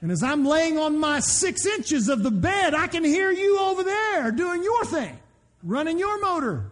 And 0.00 0.12
as 0.12 0.22
I'm 0.22 0.44
laying 0.44 0.78
on 0.78 0.98
my 0.98 1.20
six 1.20 1.66
inches 1.66 2.08
of 2.08 2.22
the 2.22 2.30
bed, 2.30 2.74
I 2.74 2.86
can 2.86 3.02
hear 3.02 3.32
you 3.32 3.58
over 3.58 3.82
there 3.82 4.30
doing 4.30 4.62
your 4.62 4.84
thing, 4.84 5.18
running 5.62 5.98
your 5.98 6.20
motor. 6.20 6.70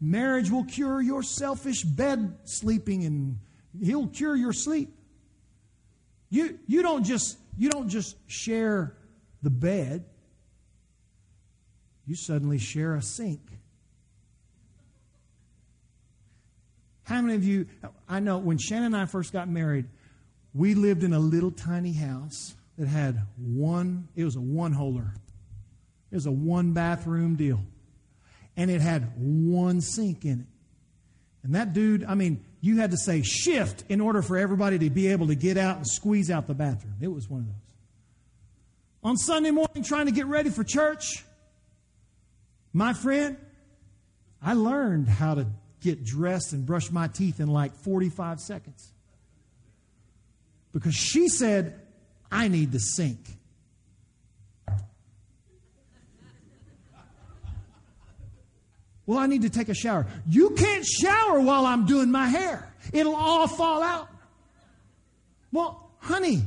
Marriage 0.00 0.50
will 0.50 0.64
cure 0.64 1.02
your 1.02 1.22
selfish 1.22 1.82
bed 1.82 2.38
sleeping 2.44 3.04
and 3.04 3.38
he'll 3.82 4.06
cure 4.06 4.34
your 4.34 4.52
sleep. 4.52 4.94
You, 6.30 6.58
you, 6.66 6.82
don't 6.82 7.04
just, 7.04 7.36
you 7.58 7.68
don't 7.68 7.88
just 7.88 8.16
share 8.26 8.96
the 9.42 9.50
bed, 9.50 10.06
you 12.06 12.16
suddenly 12.16 12.58
share 12.58 12.94
a 12.94 13.02
sink. 13.02 13.42
How 17.12 17.20
many 17.20 17.34
of 17.34 17.44
you, 17.44 17.66
I 18.08 18.20
know 18.20 18.38
when 18.38 18.56
Shannon 18.56 18.94
and 18.94 18.96
I 18.96 19.04
first 19.04 19.34
got 19.34 19.46
married, 19.46 19.84
we 20.54 20.74
lived 20.74 21.04
in 21.04 21.12
a 21.12 21.18
little 21.18 21.50
tiny 21.50 21.92
house 21.92 22.54
that 22.78 22.88
had 22.88 23.20
one, 23.36 24.08
it 24.16 24.24
was 24.24 24.36
a 24.36 24.40
one 24.40 24.74
holer. 24.74 25.14
It 26.10 26.14
was 26.14 26.24
a 26.24 26.32
one 26.32 26.72
bathroom 26.72 27.36
deal. 27.36 27.60
And 28.56 28.70
it 28.70 28.80
had 28.80 29.12
one 29.18 29.82
sink 29.82 30.24
in 30.24 30.40
it. 30.40 30.46
And 31.42 31.54
that 31.54 31.74
dude, 31.74 32.02
I 32.02 32.14
mean, 32.14 32.46
you 32.62 32.78
had 32.78 32.92
to 32.92 32.96
say 32.96 33.20
shift 33.20 33.84
in 33.90 34.00
order 34.00 34.22
for 34.22 34.38
everybody 34.38 34.78
to 34.78 34.88
be 34.88 35.08
able 35.08 35.26
to 35.26 35.34
get 35.34 35.58
out 35.58 35.76
and 35.76 35.86
squeeze 35.86 36.30
out 36.30 36.46
the 36.46 36.54
bathroom. 36.54 36.94
It 37.02 37.08
was 37.08 37.28
one 37.28 37.40
of 37.40 37.46
those. 37.46 37.56
On 39.04 39.16
Sunday 39.18 39.50
morning, 39.50 39.84
trying 39.84 40.06
to 40.06 40.12
get 40.12 40.24
ready 40.24 40.48
for 40.48 40.64
church, 40.64 41.26
my 42.72 42.94
friend, 42.94 43.36
I 44.40 44.54
learned 44.54 45.10
how 45.10 45.34
to 45.34 45.46
get 45.82 46.04
dressed 46.04 46.52
and 46.52 46.64
brush 46.64 46.90
my 46.90 47.08
teeth 47.08 47.40
in 47.40 47.48
like 47.48 47.74
45 47.74 48.40
seconds. 48.40 48.92
Because 50.72 50.94
she 50.94 51.28
said, 51.28 51.80
I 52.30 52.48
need 52.48 52.72
to 52.72 52.80
sink. 52.80 53.18
Well, 59.04 59.18
I 59.18 59.26
need 59.26 59.42
to 59.42 59.50
take 59.50 59.68
a 59.68 59.74
shower. 59.74 60.06
You 60.28 60.50
can't 60.50 60.86
shower 60.86 61.40
while 61.40 61.66
I'm 61.66 61.86
doing 61.86 62.10
my 62.10 62.26
hair, 62.26 62.72
it'll 62.92 63.16
all 63.16 63.48
fall 63.48 63.82
out. 63.82 64.08
Well, 65.50 65.90
honey, 65.98 66.42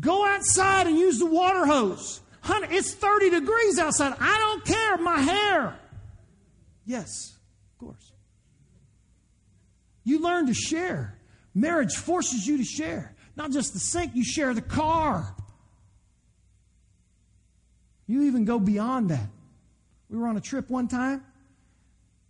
go 0.00 0.26
outside 0.26 0.88
and 0.88 0.98
use 0.98 1.18
the 1.18 1.26
water 1.26 1.64
hose. 1.64 2.20
Honey, 2.40 2.68
it's 2.70 2.92
30 2.92 3.30
degrees 3.30 3.78
outside. 3.78 4.14
I 4.18 4.38
don't 4.38 4.64
care, 4.64 4.96
my 4.98 5.20
hair. 5.20 5.78
Yes, 6.84 7.36
of 7.72 7.86
course. 7.86 8.12
You 10.04 10.20
learn 10.20 10.46
to 10.46 10.54
share. 10.54 11.18
Marriage 11.54 11.96
forces 11.96 12.46
you 12.46 12.58
to 12.58 12.64
share. 12.64 13.14
Not 13.36 13.50
just 13.50 13.72
the 13.72 13.80
sink, 13.80 14.12
you 14.14 14.24
share 14.24 14.54
the 14.54 14.62
car. 14.62 15.34
You 18.06 18.24
even 18.24 18.44
go 18.44 18.58
beyond 18.58 19.10
that. 19.10 19.28
We 20.10 20.18
were 20.18 20.28
on 20.28 20.36
a 20.36 20.40
trip 20.40 20.68
one 20.70 20.88
time. 20.88 21.24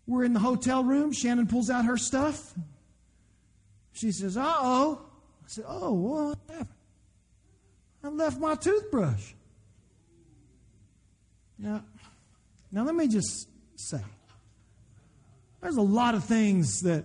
We're 0.06 0.24
in 0.24 0.32
the 0.32 0.40
hotel 0.40 0.84
room. 0.84 1.12
Shannon 1.12 1.46
pulls 1.46 1.70
out 1.70 1.86
her 1.86 1.96
stuff. 1.96 2.54
She 3.92 4.12
says, 4.12 4.36
Uh 4.36 4.44
oh. 4.46 5.06
I 5.44 5.48
said, 5.48 5.64
Oh, 5.66 5.92
what 5.92 6.38
happened? 6.48 6.68
I 8.02 8.08
left 8.08 8.38
my 8.38 8.54
toothbrush. 8.54 9.32
Now, 11.58 11.84
now 12.70 12.84
let 12.84 12.94
me 12.94 13.08
just 13.08 13.48
say 13.76 14.00
there's 15.62 15.76
a 15.76 15.82
lot 15.82 16.14
of 16.14 16.24
things 16.24 16.80
that 16.82 17.04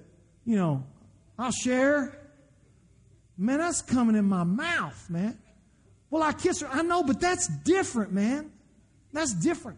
you 0.49 0.55
know, 0.55 0.83
I'll 1.37 1.51
share. 1.51 2.17
Man, 3.37 3.59
that's 3.59 3.83
coming 3.83 4.15
in 4.15 4.25
my 4.25 4.43
mouth, 4.43 5.07
man. 5.07 5.37
Well, 6.09 6.23
I 6.23 6.33
kiss 6.33 6.61
her. 6.61 6.67
I 6.67 6.81
know, 6.81 7.03
but 7.03 7.19
that's 7.19 7.47
different, 7.47 8.11
man. 8.11 8.51
That's 9.13 9.31
different. 9.31 9.77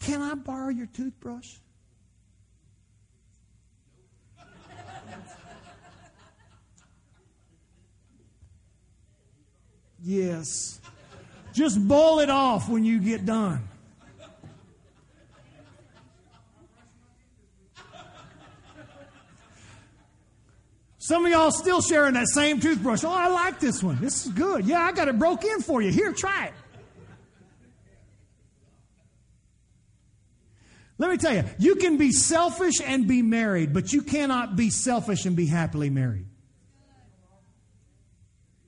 Can 0.00 0.22
I 0.22 0.32
borrow 0.32 0.70
your 0.70 0.86
toothbrush? 0.86 1.46
Yes. 10.02 10.80
Just 11.52 11.86
bowl 11.86 12.20
it 12.20 12.30
off 12.30 12.66
when 12.66 12.82
you 12.82 12.98
get 12.98 13.26
done. 13.26 13.68
Some 21.02 21.26
of 21.26 21.32
y'all 21.32 21.50
still 21.50 21.80
sharing 21.80 22.14
that 22.14 22.28
same 22.28 22.60
toothbrush. 22.60 23.02
Oh, 23.02 23.10
I 23.10 23.26
like 23.26 23.58
this 23.58 23.82
one. 23.82 23.98
This 24.00 24.24
is 24.24 24.30
good. 24.34 24.64
Yeah, 24.64 24.82
I 24.82 24.92
got 24.92 25.08
it 25.08 25.18
broke 25.18 25.44
in 25.44 25.60
for 25.60 25.82
you. 25.82 25.90
Here, 25.90 26.12
try 26.12 26.46
it. 26.46 26.52
Let 30.98 31.10
me 31.10 31.16
tell 31.16 31.34
you, 31.34 31.42
you 31.58 31.74
can 31.74 31.96
be 31.96 32.12
selfish 32.12 32.74
and 32.84 33.08
be 33.08 33.20
married, 33.20 33.72
but 33.72 33.92
you 33.92 34.02
cannot 34.02 34.54
be 34.54 34.70
selfish 34.70 35.26
and 35.26 35.34
be 35.34 35.46
happily 35.46 35.90
married. 35.90 36.26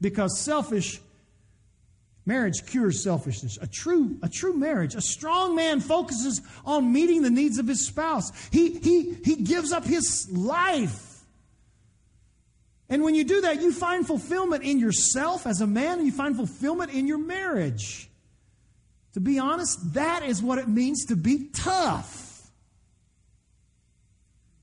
Because 0.01 0.41
selfish 0.41 1.01
marriage 2.27 2.67
cures 2.67 3.01
selfishness. 3.01 3.59
A 3.63 3.69
true, 3.69 4.19
a 4.25 4.29
true 4.29 4.55
marriage, 4.55 4.97
a 4.97 5.01
strong 5.01 5.55
man 5.55 5.79
focuses 5.79 6.43
on 6.65 6.93
meeting 6.93 7.23
the 7.23 7.31
needs 7.31 7.59
of 7.59 7.69
his 7.69 7.87
spouse. 7.87 8.33
He, 8.51 8.77
he, 8.81 9.15
he 9.25 9.37
gives 9.37 9.71
up 9.71 9.85
his 9.85 10.29
life 10.33 11.14
and 12.95 13.03
when 13.03 13.17
you 13.17 13.25
do 13.25 13.41
that, 13.41 13.61
you 13.61 13.73
find 13.73 14.07
fulfillment 14.07 14.63
in 14.63 14.79
yourself 14.79 15.49
as 15.49 15.61
a 15.61 15.67
man, 15.67 15.99
and 15.99 16.07
you 16.07 16.13
find 16.13 16.37
fulfillment 16.37 16.93
in 16.93 17.09
your 17.09 17.19
marriage. 17.19 18.09
To 19.15 19.21
be 19.21 19.41
honest, 19.41 19.95
that 19.95 20.23
is 20.23 20.41
what 20.41 20.59
it 20.59 20.69
means 20.69 21.07
to 21.07 21.17
be 21.17 21.49
tough. 21.53 22.49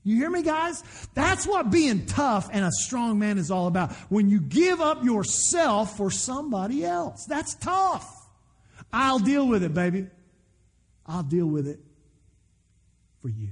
You 0.02 0.16
hear 0.16 0.30
me, 0.30 0.42
guys? 0.42 0.82
That's 1.12 1.46
what 1.46 1.70
being 1.70 2.06
tough 2.06 2.48
and 2.50 2.64
a 2.64 2.70
strong 2.70 3.18
man 3.18 3.36
is 3.36 3.50
all 3.50 3.66
about. 3.66 3.92
When 4.08 4.30
you 4.30 4.40
give 4.40 4.80
up 4.80 5.04
yourself 5.04 5.98
for 5.98 6.10
somebody 6.10 6.86
else, 6.86 7.26
that's 7.28 7.54
tough. 7.56 8.10
I'll 8.90 9.18
deal 9.18 9.46
with 9.46 9.62
it, 9.62 9.74
baby. 9.74 10.06
I'll 11.04 11.22
deal 11.22 11.44
with 11.44 11.68
it 11.68 11.80
for 13.20 13.28
you. 13.28 13.50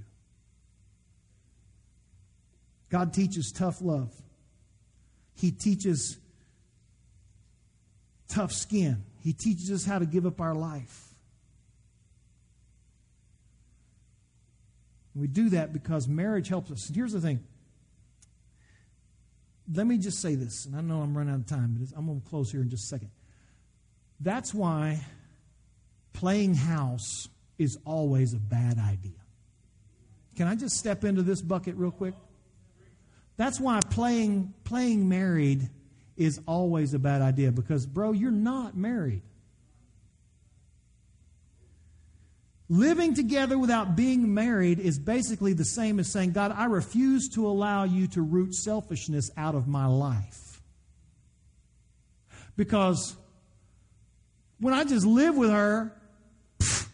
God 2.88 3.12
teaches 3.12 3.52
tough 3.54 3.82
love. 3.82 4.10
He 5.40 5.52
teaches 5.52 6.18
tough 8.28 8.52
skin. 8.52 9.04
He 9.22 9.32
teaches 9.32 9.70
us 9.70 9.86
how 9.86 9.98
to 9.98 10.04
give 10.04 10.26
up 10.26 10.38
our 10.38 10.54
life. 10.54 11.08
We 15.14 15.28
do 15.28 15.48
that 15.50 15.72
because 15.72 16.06
marriage 16.06 16.48
helps 16.48 16.70
us. 16.70 16.86
And 16.88 16.96
here's 16.96 17.12
the 17.12 17.22
thing. 17.22 17.42
Let 19.72 19.86
me 19.86 19.96
just 19.96 20.20
say 20.20 20.34
this, 20.34 20.66
and 20.66 20.76
I 20.76 20.82
know 20.82 21.00
I'm 21.00 21.16
running 21.16 21.32
out 21.32 21.40
of 21.40 21.46
time, 21.46 21.76
but 21.78 21.96
I'm 21.96 22.04
going 22.06 22.20
to 22.20 22.28
close 22.28 22.52
here 22.52 22.60
in 22.60 22.68
just 22.68 22.84
a 22.84 22.88
second. 22.88 23.10
That's 24.20 24.52
why 24.52 25.00
playing 26.12 26.54
house 26.54 27.28
is 27.56 27.78
always 27.86 28.34
a 28.34 28.38
bad 28.38 28.78
idea. 28.78 29.12
Can 30.36 30.48
I 30.48 30.54
just 30.54 30.76
step 30.76 31.04
into 31.04 31.22
this 31.22 31.40
bucket 31.40 31.76
real 31.76 31.90
quick? 31.92 32.14
That's 33.40 33.58
why 33.58 33.80
playing, 33.88 34.52
playing 34.64 35.08
married 35.08 35.70
is 36.14 36.42
always 36.44 36.92
a 36.92 36.98
bad 36.98 37.22
idea 37.22 37.50
because, 37.50 37.86
bro, 37.86 38.12
you're 38.12 38.30
not 38.30 38.76
married. 38.76 39.22
Living 42.68 43.14
together 43.14 43.58
without 43.58 43.96
being 43.96 44.34
married 44.34 44.78
is 44.78 44.98
basically 44.98 45.54
the 45.54 45.64
same 45.64 45.98
as 45.98 46.12
saying, 46.12 46.32
God, 46.32 46.52
I 46.54 46.66
refuse 46.66 47.30
to 47.30 47.46
allow 47.46 47.84
you 47.84 48.08
to 48.08 48.20
root 48.20 48.54
selfishness 48.54 49.30
out 49.38 49.54
of 49.54 49.66
my 49.66 49.86
life. 49.86 50.60
Because 52.58 53.16
when 54.58 54.74
I 54.74 54.84
just 54.84 55.06
live 55.06 55.34
with 55.34 55.48
her, 55.48 55.96
pff, 56.58 56.86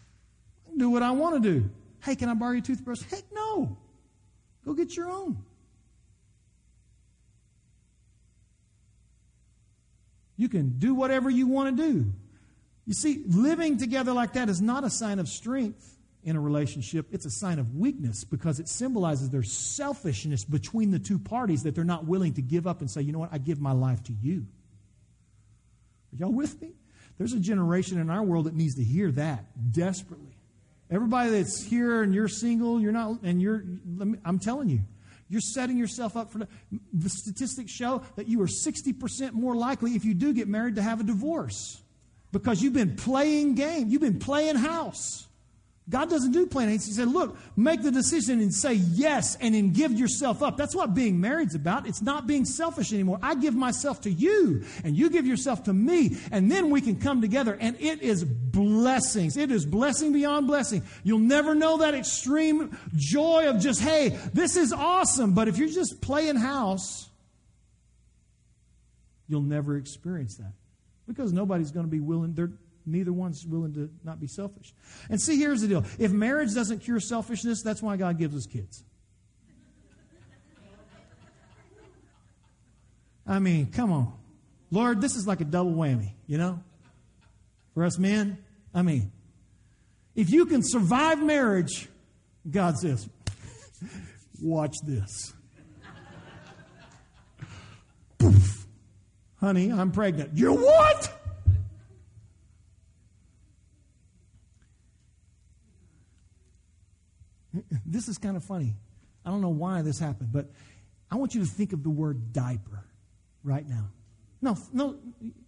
do 0.77 0.89
what 0.89 1.03
I 1.03 1.11
want 1.11 1.43
to 1.43 1.59
do. 1.59 1.69
Hey, 2.05 2.15
can 2.15 2.29
I 2.29 2.35
borrow 2.35 2.53
your 2.53 2.61
toothbrush? 2.61 3.01
Heck 3.01 3.23
no. 3.33 3.77
Go 4.63 4.73
get 4.73 4.95
your 4.95 5.09
own. 5.09 5.43
You 10.37 10.47
can 10.47 10.77
do 10.77 10.93
whatever 10.93 11.29
you 11.29 11.47
want 11.47 11.75
to 11.75 11.83
do. 11.83 12.13
You 12.85 12.93
see, 12.93 13.23
living 13.27 13.77
together 13.77 14.13
like 14.13 14.33
that 14.33 14.47
is 14.47 14.61
not 14.61 14.83
a 14.83 14.89
sign 14.89 15.19
of 15.19 15.27
strength 15.27 15.97
in 16.23 16.35
a 16.35 16.41
relationship, 16.41 17.07
it's 17.11 17.25
a 17.25 17.29
sign 17.29 17.57
of 17.57 17.75
weakness 17.75 18.25
because 18.25 18.59
it 18.59 18.67
symbolizes 18.67 19.29
their 19.29 19.43
selfishness 19.43 20.43
between 20.43 20.91
the 20.91 20.99
two 20.99 21.17
parties 21.17 21.63
that 21.63 21.73
they're 21.73 21.85
not 21.85 22.05
willing 22.05 22.33
to 22.33 22.41
give 22.41 22.67
up 22.67 22.81
and 22.81 22.91
say, 22.91 23.01
you 23.01 23.13
know 23.13 23.19
what, 23.19 23.31
I 23.31 23.37
give 23.37 23.61
my 23.61 23.71
life 23.71 24.03
to 24.03 24.13
you. 24.13 24.45
Are 26.11 26.17
y'all 26.17 26.33
with 26.33 26.61
me? 26.61 26.71
There's 27.17 27.31
a 27.31 27.39
generation 27.39 27.97
in 27.97 28.09
our 28.09 28.23
world 28.23 28.45
that 28.45 28.55
needs 28.55 28.75
to 28.75 28.83
hear 28.83 29.09
that 29.13 29.45
desperately. 29.71 30.35
Everybody 30.91 31.31
that's 31.31 31.63
here 31.63 32.03
and 32.03 32.13
you're 32.13 32.27
single, 32.27 32.81
you're 32.81 32.91
not, 32.91 33.21
and 33.23 33.41
you're, 33.41 33.63
I'm 34.25 34.39
telling 34.39 34.69
you, 34.69 34.81
you're 35.29 35.41
setting 35.41 35.77
yourself 35.77 36.15
up 36.15 36.31
for 36.31 36.39
the, 36.93 37.09
statistics 37.09 37.71
show 37.71 38.01
that 38.15 38.27
you 38.27 38.41
are 38.41 38.47
60% 38.47 39.33
more 39.33 39.55
likely 39.55 39.91
if 39.95 40.05
you 40.05 40.13
do 40.13 40.33
get 40.33 40.47
married 40.47 40.75
to 40.75 40.81
have 40.81 40.99
a 40.99 41.03
divorce 41.03 41.81
because 42.31 42.61
you've 42.61 42.73
been 42.73 42.95
playing 42.95 43.55
game, 43.55 43.89
you've 43.89 44.01
been 44.01 44.19
playing 44.19 44.55
house. 44.55 45.26
God 45.89 46.09
doesn't 46.09 46.33
do 46.33 46.47
games. 46.47 46.85
He 46.85 46.91
said, 46.91 47.07
look, 47.07 47.37
make 47.55 47.81
the 47.81 47.91
decision 47.91 48.41
and 48.41 48.53
say 48.53 48.73
yes 48.73 49.37
and 49.37 49.55
then 49.55 49.71
give 49.71 49.93
yourself 49.93 50.43
up. 50.43 50.57
That's 50.57 50.75
what 50.75 50.93
being 50.93 51.21
married's 51.21 51.55
about. 51.55 51.87
It's 51.87 52.01
not 52.01 52.27
being 52.27 52.43
selfish 52.43 52.91
anymore. 52.91 53.19
I 53.21 53.35
give 53.35 53.55
myself 53.55 54.01
to 54.01 54.11
you 54.11 54.65
and 54.83 54.97
you 54.97 55.09
give 55.09 55.25
yourself 55.25 55.63
to 55.63 55.73
me 55.73 56.17
and 56.31 56.51
then 56.51 56.71
we 56.71 56.81
can 56.81 56.99
come 56.99 57.21
together 57.21 57.57
and 57.59 57.79
it 57.79 58.01
is 58.01 58.25
blessings. 58.25 59.37
It 59.37 59.49
is 59.49 59.65
blessing 59.65 60.11
beyond 60.11 60.47
blessing. 60.47 60.83
You'll 61.03 61.19
never 61.19 61.55
know 61.55 61.77
that 61.77 61.93
extreme 61.93 62.77
joy 62.95 63.47
of 63.47 63.59
just, 63.59 63.79
hey, 63.79 64.09
this 64.33 64.57
is 64.57 64.73
awesome. 64.73 65.33
But 65.33 65.47
if 65.47 65.57
you're 65.57 65.69
just 65.69 66.01
playing 66.01 66.35
house, 66.35 67.09
you'll 69.29 69.41
never 69.41 69.77
experience 69.77 70.35
that 70.37 70.51
because 71.07 71.31
nobody's 71.31 71.71
going 71.71 71.85
to 71.85 71.91
be 71.91 72.01
willing. 72.01 72.33
They're, 72.33 72.51
neither 72.87 73.13
one's 73.13 73.45
willing 73.45 73.73
to 73.73 73.89
not 74.03 74.19
be 74.19 74.27
selfish. 74.27 74.73
And 75.09 75.21
see, 75.21 75.37
here's 75.37 75.61
the 75.61 75.67
deal 75.67 75.85
if 75.99 76.11
marriage 76.11 76.53
doesn't 76.53 76.79
cure 76.79 76.99
selfishness, 76.99 77.61
that's 77.61 77.81
why 77.81 77.97
God 77.97 78.17
gives 78.17 78.35
us 78.35 78.45
kids. 78.45 78.83
I 83.27 83.39
mean, 83.39 83.67
come 83.67 83.91
on. 83.91 84.13
Lord, 84.71 85.01
this 85.01 85.15
is 85.15 85.27
like 85.27 85.41
a 85.41 85.45
double 85.45 85.73
whammy, 85.73 86.13
you 86.27 86.37
know? 86.37 86.61
For 87.73 87.83
us 87.83 87.97
men, 87.97 88.37
I 88.73 88.81
mean, 88.81 89.11
if 90.15 90.29
you 90.29 90.45
can 90.45 90.63
survive 90.63 91.21
marriage, 91.21 91.89
God 92.49 92.77
says, 92.77 93.07
watch 94.41 94.75
this. 94.85 95.33
Poof. 98.17 98.65
Honey, 99.39 99.71
I'm 99.71 99.91
pregnant. 99.91 100.31
You're 100.33 100.53
what? 100.53 101.16
This 107.87 108.07
is 108.07 108.17
kind 108.17 108.37
of 108.37 108.43
funny. 108.43 108.75
I 109.25 109.29
don't 109.29 109.41
know 109.41 109.49
why 109.49 109.81
this 109.81 109.97
happened, 109.97 110.31
but 110.31 110.51
I 111.09 111.15
want 111.15 111.33
you 111.33 111.41
to 111.41 111.47
think 111.47 111.73
of 111.73 111.83
the 111.83 111.89
word 111.89 112.33
diaper 112.33 112.83
right 113.43 113.67
now. 113.67 113.89
No, 114.41 114.57
no, 114.71 114.97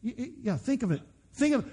yeah, 0.01 0.57
think 0.57 0.81
of 0.81 0.91
it. 0.91 1.01
Think 1.33 1.55
of 1.55 1.69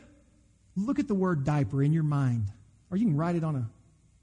Look 0.76 0.98
at 0.98 1.08
the 1.08 1.14
word 1.14 1.44
diaper 1.44 1.82
in 1.82 1.92
your 1.92 2.02
mind, 2.02 2.52
or 2.90 2.98
you 2.98 3.06
can 3.06 3.16
write 3.16 3.34
it 3.34 3.42
on 3.42 3.56
a, 3.56 3.70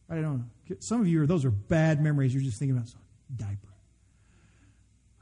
write 0.08 0.20
it 0.20 0.26
on. 0.26 0.48
A, 0.70 0.76
some 0.80 1.02
of 1.02 1.08
you 1.08 1.24
are 1.24 1.28
those 1.28 1.46
are 1.46 1.52
bad 1.52 2.00
memories. 2.00 2.34
You're 2.34 2.44
just 2.44 2.60
thinking 2.60 2.78
about 2.78 2.90
diaper. 3.36 3.74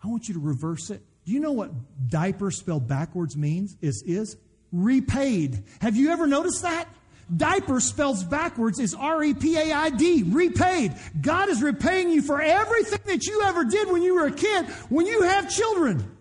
I 0.03 0.07
want 0.07 0.28
you 0.28 0.34
to 0.34 0.41
reverse 0.41 0.89
it. 0.89 1.01
Do 1.26 1.32
you 1.32 1.39
know 1.39 1.53
what 1.53 1.72
diaper 2.09 2.51
spelled 2.51 2.88
backwards 2.88 3.38
means? 3.38 3.78
Is 3.80 4.03
is 4.05 4.36
repaid. 4.74 5.63
Have 5.80 5.95
you 5.95 6.09
ever 6.09 6.28
noticed 6.28 6.63
that? 6.63 6.88
Diaper 7.36 7.79
spells 7.79 8.23
backwards 8.23 8.79
is 8.79 8.93
R 8.93 9.23
E 9.23 9.34
P 9.34 9.57
A 9.57 9.71
I 9.71 9.89
D, 9.89 10.23
repaid. 10.23 10.93
God 11.21 11.49
is 11.49 11.61
repaying 11.61 12.09
you 12.09 12.21
for 12.21 12.41
everything 12.41 12.99
that 13.05 13.25
you 13.25 13.41
ever 13.43 13.63
did 13.63 13.89
when 13.89 14.01
you 14.01 14.15
were 14.15 14.27
a 14.27 14.32
kid, 14.32 14.65
when 14.89 15.05
you 15.05 15.21
have 15.21 15.49
children. 15.49 16.17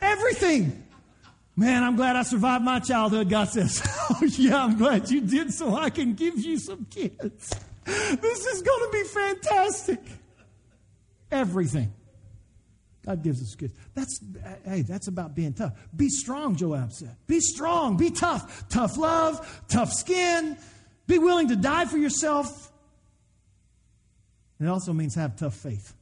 Everything. 0.00 0.84
Man, 1.56 1.82
I'm 1.82 1.96
glad 1.96 2.14
I 2.14 2.22
survived 2.22 2.64
my 2.64 2.78
childhood, 2.78 3.28
God 3.28 3.48
says. 3.48 3.82
oh, 4.10 4.24
yeah, 4.36 4.62
I'm 4.62 4.78
glad 4.78 5.10
you 5.10 5.20
did 5.20 5.52
so 5.52 5.74
I 5.74 5.90
can 5.90 6.14
give 6.14 6.38
you 6.38 6.56
some 6.56 6.86
kids. 6.88 7.52
This 7.84 8.46
is 8.46 8.62
going 8.62 8.80
to 8.80 8.90
be 8.92 9.04
fantastic. 9.04 10.00
Everything. 11.32 11.92
God 13.08 13.22
gives 13.22 13.40
us 13.40 13.54
kids. 13.54 13.72
That's 13.94 14.20
hey, 14.66 14.82
that's 14.82 15.08
about 15.08 15.34
being 15.34 15.54
tough. 15.54 15.72
Be 15.96 16.10
strong, 16.10 16.56
Joab 16.56 16.92
said. 16.92 17.16
Be 17.26 17.40
strong, 17.40 17.96
be 17.96 18.10
tough. 18.10 18.68
Tough 18.68 18.98
love, 18.98 19.62
tough 19.66 19.90
skin. 19.90 20.58
Be 21.06 21.18
willing 21.18 21.48
to 21.48 21.56
die 21.56 21.86
for 21.86 21.96
yourself. 21.96 22.70
It 24.60 24.66
also 24.66 24.92
means 24.92 25.14
have 25.14 25.36
tough 25.36 25.54
faith. 25.54 25.94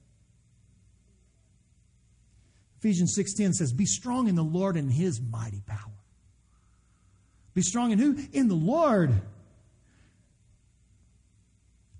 Ephesians 2.80 3.14
6:10 3.14 3.52
says, 3.52 3.72
"Be 3.72 3.86
strong 3.86 4.26
in 4.26 4.34
the 4.34 4.42
Lord 4.42 4.76
and 4.76 4.90
his 4.92 5.20
mighty 5.20 5.60
power." 5.60 5.92
Be 7.54 7.62
strong 7.62 7.92
in 7.92 8.00
who? 8.00 8.18
In 8.32 8.48
the 8.48 8.56
Lord. 8.56 9.22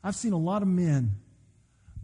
I've 0.03 0.17
seen 0.17 0.33
a 0.33 0.39
lot 0.39 0.63
of 0.63 0.69
men 0.69 1.21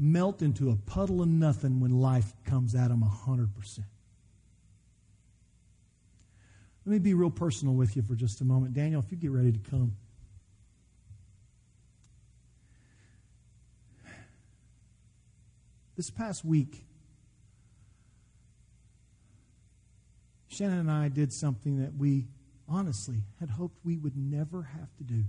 melt 0.03 0.43
into 0.43 0.69
a 0.69 0.75
puddle 0.75 1.23
of 1.23 1.29
nothing 1.29 1.79
when 1.81 1.93
life 1.93 2.33
comes 2.45 2.75
at 2.75 2.89
them 2.89 3.03
100%. 3.03 3.79
Let 6.85 6.93
me 6.93 6.99
be 6.99 7.15
real 7.15 7.31
personal 7.31 7.75
with 7.75 7.95
you 7.95 8.03
for 8.03 8.17
just 8.17 8.41
a 8.41 8.45
moment. 8.45 8.75
Daniel, 8.75 9.01
if 9.01 9.13
you 9.13 9.17
get 9.17 9.31
ready 9.31 9.53
to 9.53 9.71
come. 9.71 9.97
This 15.97 16.11
past 16.11 16.45
week, 16.45 16.85
Shannon 20.49 20.81
and 20.81 20.91
I 20.91 21.09
did 21.09 21.33
something 21.33 21.81
that 21.81 21.95
we 21.95 22.27
honestly 22.69 23.23
had 23.39 23.51
hoped 23.51 23.79
we 23.85 23.97
would 23.99 24.17
never 24.17 24.63
have 24.63 24.97
to 24.97 25.05
do. 25.05 25.25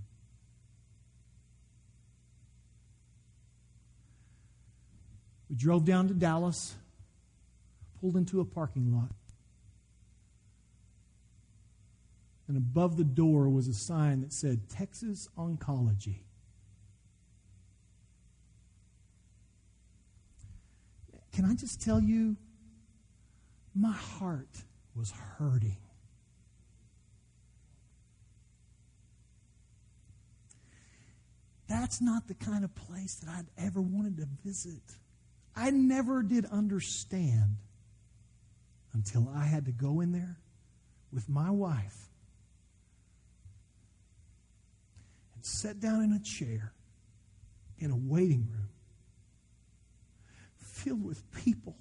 We 5.54 5.58
drove 5.58 5.86
down 5.86 6.08
to 6.08 6.16
Dallas, 6.16 6.74
pulled 8.01 8.18
into 8.18 8.39
a 8.39 8.43
parking 8.43 8.91
lot, 8.91 9.12
and 12.47 12.58
above 12.58 12.97
the 12.97 13.04
door 13.04 13.47
was 13.49 13.68
a 13.68 13.74
sign 13.76 14.22
that 14.22 14.34
said 14.34 14.68
Texas 14.68 15.30
Oncology. 15.38 16.22
Can 21.34 21.45
I 21.45 21.54
just 21.54 21.80
tell 21.80 21.99
you, 21.99 22.36
my 23.76 23.91
heart 23.91 24.64
was 24.95 25.12
hurting. 25.12 25.78
That's 31.68 32.01
not 32.01 32.28
the 32.28 32.34
kind 32.34 32.64
of 32.64 32.74
place 32.74 33.14
that 33.18 33.30
I'd 33.30 33.64
ever 33.64 33.80
wanted 33.80 34.18
to 34.18 34.26
visit. 34.43 34.82
I 35.56 35.70
never 35.70 36.24
did 36.24 36.45
understand 36.45 37.58
until 38.93 39.30
I 39.34 39.45
had 39.45 39.66
to 39.66 39.72
go 39.72 40.01
in 40.01 40.12
there 40.12 40.38
with 41.12 41.30
my 41.30 41.51
wife 41.51 42.10
and 45.36 45.45
sit 45.45 45.80
down 45.80 46.04
in 46.04 46.14
a 46.14 46.20
chair 46.20 46.74
in 47.78 47.91
a 47.91 47.95
waiting 47.95 48.47
room 48.51 48.70
filled 50.58 51.04
with 51.04 51.32
people 51.43 51.76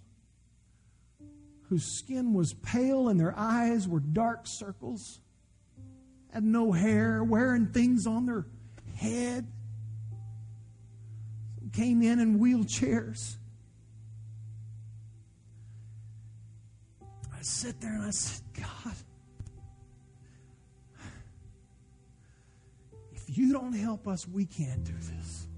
whose 1.69 1.99
skin 1.99 2.35
was 2.35 2.53
pale 2.53 3.09
and 3.09 3.19
their 3.19 3.35
eyes 3.35 3.89
were 3.89 4.01
dark 4.01 4.43
circles, 4.45 5.21
had 6.31 6.45
no 6.45 6.73
hair, 6.73 7.25
wearing 7.25 7.67
things 7.67 8.07
on 8.07 8.27
their 8.27 8.45
head, 8.97 9.47
Some 11.59 11.71
came 11.71 12.03
in 12.03 12.21
in 12.21 12.39
wheelchairs. 12.39 13.37
I 17.43 17.45
sit 17.45 17.81
there 17.81 17.93
and 17.93 18.05
I 18.05 18.11
said, 18.11 18.41
God, 18.55 18.95
if 23.11 23.37
you 23.37 23.53
don't 23.53 23.73
help 23.73 24.07
us, 24.07 24.29
we 24.29 24.47
can't 24.47 24.85
do 24.85 24.93
this. 24.93 25.49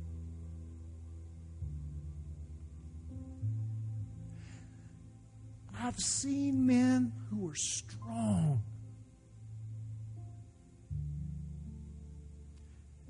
I've 5.78 6.00
seen 6.00 6.66
men 6.66 7.12
who 7.28 7.50
are 7.50 7.54
strong. 7.54 8.62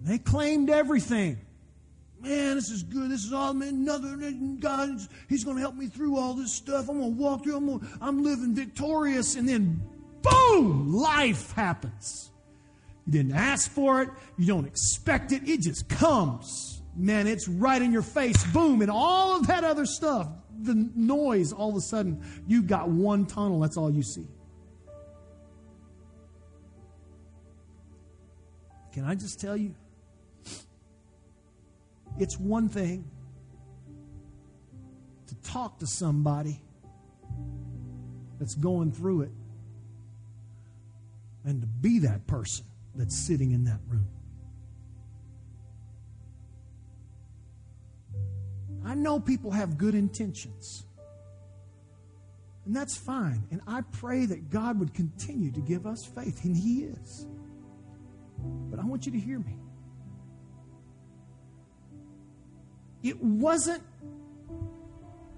They 0.01 0.19
claimed 0.19 0.69
everything. 0.69 1.44
Man, 2.25 2.57
this 2.57 2.71
is 2.71 2.83
good. 2.83 3.11
This 3.11 3.25
is 3.25 3.33
all 3.33 3.55
man. 3.55 3.85
Nothing. 3.85 4.59
God, 4.61 4.99
He's 5.29 5.45
going 5.45 5.57
to 5.57 5.61
help 5.61 5.75
me 5.75 5.87
through 5.87 6.19
all 6.19 6.35
this 6.35 6.53
stuff. 6.53 6.89
I'm 6.89 6.99
going 6.99 7.15
to 7.15 7.21
walk 7.21 7.45
through. 7.45 7.57
I'm, 7.57 7.67
gonna, 7.67 7.89
I'm 8.01 8.23
living 8.23 8.55
victorious. 8.55 9.37
And 9.37 9.49
then, 9.49 9.83
boom, 10.23 10.93
life 10.93 11.53
happens. 11.53 12.31
You 13.07 13.13
didn't 13.13 13.35
ask 13.35 13.71
for 13.71 14.03
it. 14.03 14.09
You 14.39 14.47
don't 14.47 14.67
expect 14.67 15.33
it. 15.33 15.49
It 15.49 15.61
just 15.61 15.89
comes. 15.89 16.83
Man, 16.97 17.27
it's 17.27 17.49
right 17.49 17.81
in 17.81 17.93
your 17.93 18.03
face. 18.03 18.43
Boom. 18.53 18.81
And 18.81 18.91
all 18.91 19.37
of 19.37 19.47
that 19.49 19.65
other 19.65 19.85
stuff 19.85 20.29
the 20.63 20.91
noise, 20.95 21.53
all 21.53 21.71
of 21.71 21.77
a 21.77 21.81
sudden, 21.81 22.23
you've 22.47 22.67
got 22.67 22.89
one 22.89 23.27
tunnel. 23.27 23.61
That's 23.61 23.77
all 23.77 23.91
you 23.91 24.03
see. 24.03 24.27
Can 28.93 29.05
I 29.05 29.15
just 29.15 29.41
tell 29.41 29.57
you? 29.57 29.75
It's 32.19 32.39
one 32.39 32.69
thing 32.69 33.11
to 35.27 35.35
talk 35.37 35.79
to 35.81 35.87
somebody 35.87 36.63
that's 38.39 38.55
going 38.55 38.93
through 38.93 39.23
it 39.23 39.31
and 41.45 41.61
to 41.61 41.67
be 41.67 42.01
that 42.01 42.27
person 42.27 42.65
that's 42.95 43.17
sitting 43.17 43.53
in 43.53 43.65
that 43.65 43.81
room. 43.89 44.09
I 48.85 48.95
know 48.95 49.19
people 49.19 49.51
have 49.51 49.79
good 49.79 49.95
intentions. 49.95 50.85
And 52.67 52.75
that's 52.75 52.97
fine. 52.97 53.47
And 53.51 53.61
I 53.67 53.83
pray 53.93 54.27
that 54.27 54.51
God 54.51 54.79
would 54.81 54.95
continue 54.95 55.51
to 55.53 55.61
give 55.61 55.87
us 55.87 56.05
faith, 56.05 56.45
and 56.45 56.57
He 56.57 56.85
is. 56.85 57.27
But 58.71 58.79
I 58.79 58.85
want 58.85 59.07
you 59.07 59.13
to 59.13 59.19
hear 59.19 59.39
me. 59.39 59.59
It 63.05 63.23
wasn't, 63.23 63.83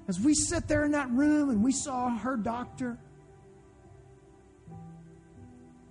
as 0.07 0.21
we 0.21 0.35
sat 0.35 0.69
there 0.69 0.85
in 0.85 0.93
that 0.93 1.11
room 1.11 1.51
and 1.51 1.65
we 1.65 1.73
saw 1.73 2.17
her 2.17 2.37
doctor, 2.37 2.97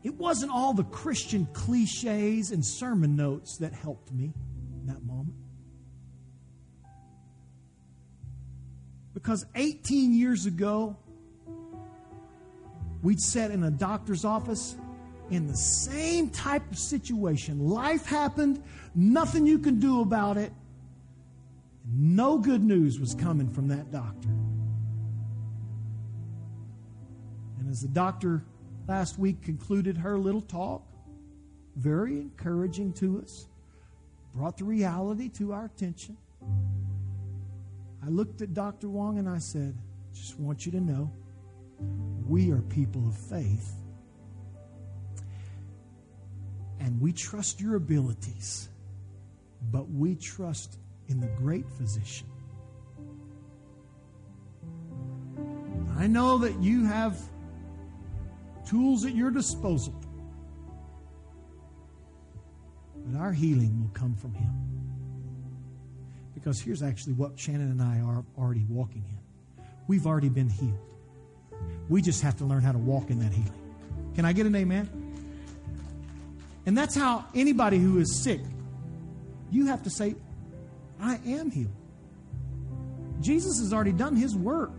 it 0.02 0.16
wasn't 0.16 0.54
all 0.54 0.74
the 0.74 0.86
Christian 0.86 1.48
cliches 1.52 2.52
and 2.52 2.66
sermon 2.66 3.18
notes 3.18 3.58
that 3.58 3.74
helped 3.74 4.12
me 4.14 4.32
in 4.80 4.88
that 4.88 5.04
moment. 5.04 5.36
Because 9.14 9.46
18 9.56 10.14
years 10.14 10.46
ago, 10.46 10.96
we'd 13.04 13.20
sat 13.20 13.52
in 13.52 13.64
a 13.64 13.72
doctor's 13.72 14.24
office 14.24 14.78
in 15.30 15.48
the 15.48 15.58
same 15.58 16.30
type 16.30 16.72
of 16.72 16.78
situation. 16.78 17.68
Life 17.68 18.06
happened, 18.06 18.64
nothing 18.94 19.46
you 19.46 19.60
can 19.60 19.80
do 19.80 20.00
about 20.00 20.38
it. 20.38 20.54
No 21.88 22.38
good 22.38 22.64
news 22.64 23.00
was 23.00 23.14
coming 23.14 23.50
from 23.50 23.68
that 23.68 23.92
doctor. 23.92 24.30
And 27.60 27.70
as 27.70 27.82
the 27.82 27.88
doctor 27.88 28.44
last 28.88 29.20
week 29.20 29.42
concluded 29.42 29.98
her 29.98 30.18
little 30.18 30.42
talk, 30.42 30.84
very 31.76 32.20
encouraging 32.20 32.94
to 32.94 33.22
us, 33.22 33.48
brought 34.34 34.58
the 34.58 34.64
reality 34.64 35.30
to 35.30 35.54
our 35.54 35.66
attention. 35.66 36.18
I 38.04 38.10
looked 38.10 38.42
at 38.42 38.54
Dr. 38.54 38.90
Wong 38.90 39.18
and 39.18 39.30
I 39.30 39.38
said, 39.40 39.76
just 40.14 40.40
want 40.40 40.66
you 40.66 40.72
to 40.74 40.80
know, 40.80 41.12
we 42.28 42.52
are 42.52 42.62
people 42.62 43.08
of 43.08 43.18
faith. 43.18 43.74
And 46.80 47.00
we 47.02 47.12
trust 47.14 47.60
your 47.60 47.76
abilities, 47.76 48.70
but 49.72 49.90
we 49.90 50.16
trust 50.16 50.78
in 51.10 51.20
the 51.20 51.28
great 51.28 51.70
physician. 51.70 52.28
I 55.98 56.08
know 56.08 56.38
that 56.40 56.62
you 56.62 56.86
have 56.86 57.18
tools 58.68 59.06
at 59.06 59.16
your 59.16 59.32
disposal, 59.32 59.94
but 63.06 63.20
our 63.20 63.32
healing 63.32 63.82
will 63.82 63.92
come 63.94 64.16
from 64.16 64.34
him. 64.34 64.52
Because 66.34 66.60
here's 66.60 66.84
actually 66.84 67.14
what 67.14 67.40
Shannon 67.40 67.72
and 67.72 67.82
I 67.82 68.02
are 68.02 68.24
already 68.38 68.66
walking 68.70 69.04
in. 69.08 69.64
We've 69.88 70.06
already 70.06 70.30
been 70.30 70.50
healed. 70.50 70.80
We 71.88 72.02
just 72.02 72.22
have 72.24 72.38
to 72.38 72.46
learn 72.46 72.62
how 72.62 72.72
to 72.72 72.78
walk 72.78 73.10
in 73.10 73.20
that 73.20 73.32
healing. 73.32 73.52
Can 74.16 74.26
I 74.26 74.34
get 74.34 74.46
an 74.46 74.56
amen? 74.56 74.90
And 76.66 76.78
that's 76.78 76.96
how 76.96 77.26
anybody 77.36 77.78
who 77.78 78.00
is 78.00 78.24
sick, 78.24 78.42
you 79.52 79.68
have 79.68 79.84
to 79.84 79.90
say, 79.90 80.16
I 81.06 81.20
am 81.24 81.52
healed. 81.52 81.72
Jesus 83.22 83.60
has 83.60 83.72
already 83.72 83.92
done 83.92 84.16
his 84.16 84.36
work. 84.36 84.72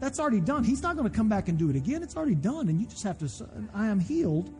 That's 0.00 0.18
already 0.18 0.40
done. 0.40 0.64
He's 0.64 0.82
not 0.82 0.96
going 0.96 1.08
to 1.08 1.14
come 1.14 1.28
back 1.28 1.48
and 1.48 1.58
do 1.58 1.68
it 1.68 1.76
again. 1.76 2.02
It's 2.02 2.16
already 2.16 2.34
done. 2.34 2.70
And 2.70 2.80
you 2.80 2.86
just 2.86 3.02
have 3.02 3.18
to 3.18 3.28
say, 3.28 3.44
I 3.74 3.88
am 3.88 4.00
healed. 4.00 4.50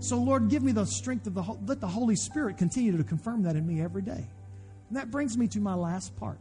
So, 0.00 0.18
Lord, 0.18 0.50
give 0.50 0.62
me 0.62 0.72
the 0.72 0.84
strength 0.84 1.26
of 1.26 1.34
the, 1.34 1.42
let 1.66 1.80
the 1.80 1.86
Holy 1.86 2.16
Spirit 2.16 2.58
continue 2.58 2.94
to 2.98 3.04
confirm 3.04 3.44
that 3.44 3.56
in 3.56 3.66
me 3.66 3.80
every 3.80 4.02
day. 4.02 4.26
And 4.88 4.98
that 4.98 5.10
brings 5.10 5.38
me 5.38 5.48
to 5.48 5.60
my 5.60 5.72
last 5.72 6.14
part. 6.16 6.38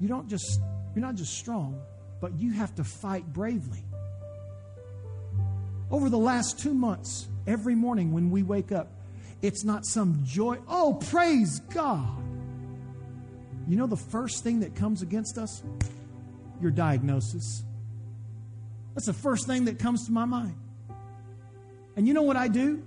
You 0.00 0.08
don't 0.08 0.28
just, 0.28 0.60
you're 0.94 1.04
not 1.04 1.14
just 1.14 1.38
strong, 1.38 1.80
but 2.20 2.36
you 2.36 2.50
have 2.52 2.74
to 2.74 2.82
fight 2.82 3.32
bravely. 3.32 3.84
Over 5.88 6.10
the 6.10 6.18
last 6.18 6.58
two 6.58 6.74
months, 6.74 7.28
every 7.46 7.76
morning 7.76 8.12
when 8.12 8.30
we 8.30 8.42
wake 8.42 8.72
up, 8.72 8.88
it's 9.40 9.62
not 9.62 9.86
some 9.86 10.22
joy. 10.24 10.58
Oh, 10.66 10.94
praise 11.10 11.60
God. 11.72 12.23
You 13.66 13.76
know 13.76 13.86
the 13.86 13.96
first 13.96 14.44
thing 14.44 14.60
that 14.60 14.74
comes 14.74 15.02
against 15.02 15.38
us? 15.38 15.62
Your 16.60 16.70
diagnosis. 16.70 17.64
That's 18.94 19.06
the 19.06 19.12
first 19.12 19.46
thing 19.46 19.64
that 19.64 19.78
comes 19.78 20.06
to 20.06 20.12
my 20.12 20.24
mind. 20.24 20.56
And 21.96 22.06
you 22.06 22.14
know 22.14 22.22
what 22.22 22.36
I 22.36 22.48
do? 22.48 22.82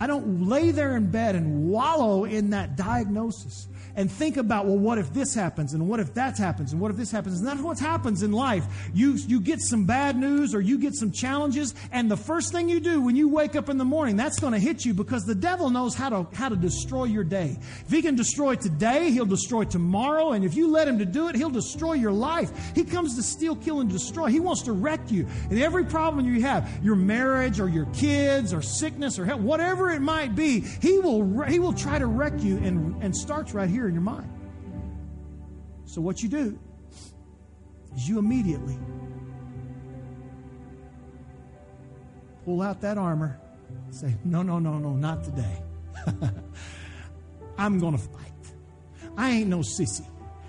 I 0.00 0.06
don't 0.06 0.48
lay 0.48 0.70
there 0.70 0.96
in 0.96 1.10
bed 1.10 1.34
and 1.34 1.68
wallow 1.68 2.24
in 2.24 2.50
that 2.50 2.76
diagnosis 2.76 3.68
and 3.98 4.08
think 4.08 4.36
about, 4.36 4.64
well, 4.64 4.78
what 4.78 4.96
if 4.96 5.12
this 5.12 5.34
happens 5.34 5.74
and 5.74 5.88
what 5.88 5.98
if 5.98 6.14
that 6.14 6.38
happens 6.38 6.70
and 6.70 6.80
what 6.80 6.92
if 6.92 6.96
this 6.96 7.10
happens? 7.10 7.40
And 7.40 7.48
that's 7.48 7.60
what 7.60 7.80
happens 7.80 8.22
in 8.22 8.30
life. 8.30 8.64
You, 8.94 9.14
you 9.14 9.40
get 9.40 9.60
some 9.60 9.86
bad 9.86 10.16
news 10.16 10.54
or 10.54 10.60
you 10.60 10.78
get 10.78 10.94
some 10.94 11.10
challenges, 11.10 11.74
and 11.90 12.08
the 12.08 12.16
first 12.16 12.52
thing 12.52 12.68
you 12.68 12.78
do 12.78 13.02
when 13.02 13.16
you 13.16 13.28
wake 13.28 13.56
up 13.56 13.68
in 13.68 13.76
the 13.76 13.84
morning, 13.84 14.14
that's 14.14 14.38
going 14.38 14.52
to 14.52 14.58
hit 14.60 14.84
you 14.84 14.94
because 14.94 15.24
the 15.24 15.34
devil 15.34 15.68
knows 15.68 15.96
how 15.96 16.10
to, 16.10 16.28
how 16.36 16.48
to 16.48 16.54
destroy 16.54 17.04
your 17.04 17.24
day. 17.24 17.58
If 17.84 17.90
he 17.90 18.00
can 18.00 18.14
destroy 18.14 18.54
today, 18.54 19.10
he'll 19.10 19.26
destroy 19.26 19.64
tomorrow, 19.64 20.30
and 20.30 20.44
if 20.44 20.54
you 20.54 20.70
let 20.70 20.86
him 20.86 21.00
to 21.00 21.04
do 21.04 21.26
it, 21.26 21.34
he'll 21.34 21.50
destroy 21.50 21.94
your 21.94 22.12
life. 22.12 22.52
He 22.76 22.84
comes 22.84 23.16
to 23.16 23.22
steal, 23.24 23.56
kill, 23.56 23.80
and 23.80 23.90
destroy. 23.90 24.26
He 24.26 24.38
wants 24.38 24.62
to 24.62 24.72
wreck 24.72 25.10
you. 25.10 25.26
And 25.50 25.58
every 25.58 25.84
problem 25.84 26.24
you 26.24 26.40
have, 26.42 26.70
your 26.84 26.94
marriage 26.94 27.58
or 27.58 27.68
your 27.68 27.86
kids 27.86 28.54
or 28.54 28.62
sickness 28.62 29.18
or 29.18 29.24
health, 29.24 29.40
whatever 29.40 29.90
it 29.90 30.00
might 30.00 30.36
be, 30.36 30.60
he 30.60 31.00
will, 31.00 31.42
he 31.42 31.58
will 31.58 31.72
try 31.72 31.98
to 31.98 32.06
wreck 32.06 32.34
you 32.38 32.58
and, 32.58 33.02
and 33.02 33.16
starts 33.16 33.54
right 33.54 33.68
here 33.68 33.87
in 33.88 33.94
your 33.94 34.02
mind. 34.02 34.30
So, 35.84 36.00
what 36.00 36.22
you 36.22 36.28
do 36.28 36.58
is 37.96 38.08
you 38.08 38.18
immediately 38.18 38.78
pull 42.44 42.62
out 42.62 42.80
that 42.82 42.98
armor, 42.98 43.40
say, 43.90 44.14
No, 44.24 44.42
no, 44.42 44.58
no, 44.58 44.78
no, 44.78 44.92
not 44.92 45.24
today. 45.24 45.62
I'm 47.58 47.78
going 47.78 47.92
to 47.92 48.02
fight. 48.02 48.32
I 49.16 49.30
ain't 49.30 49.48
no 49.48 49.58
sissy. 49.58 50.06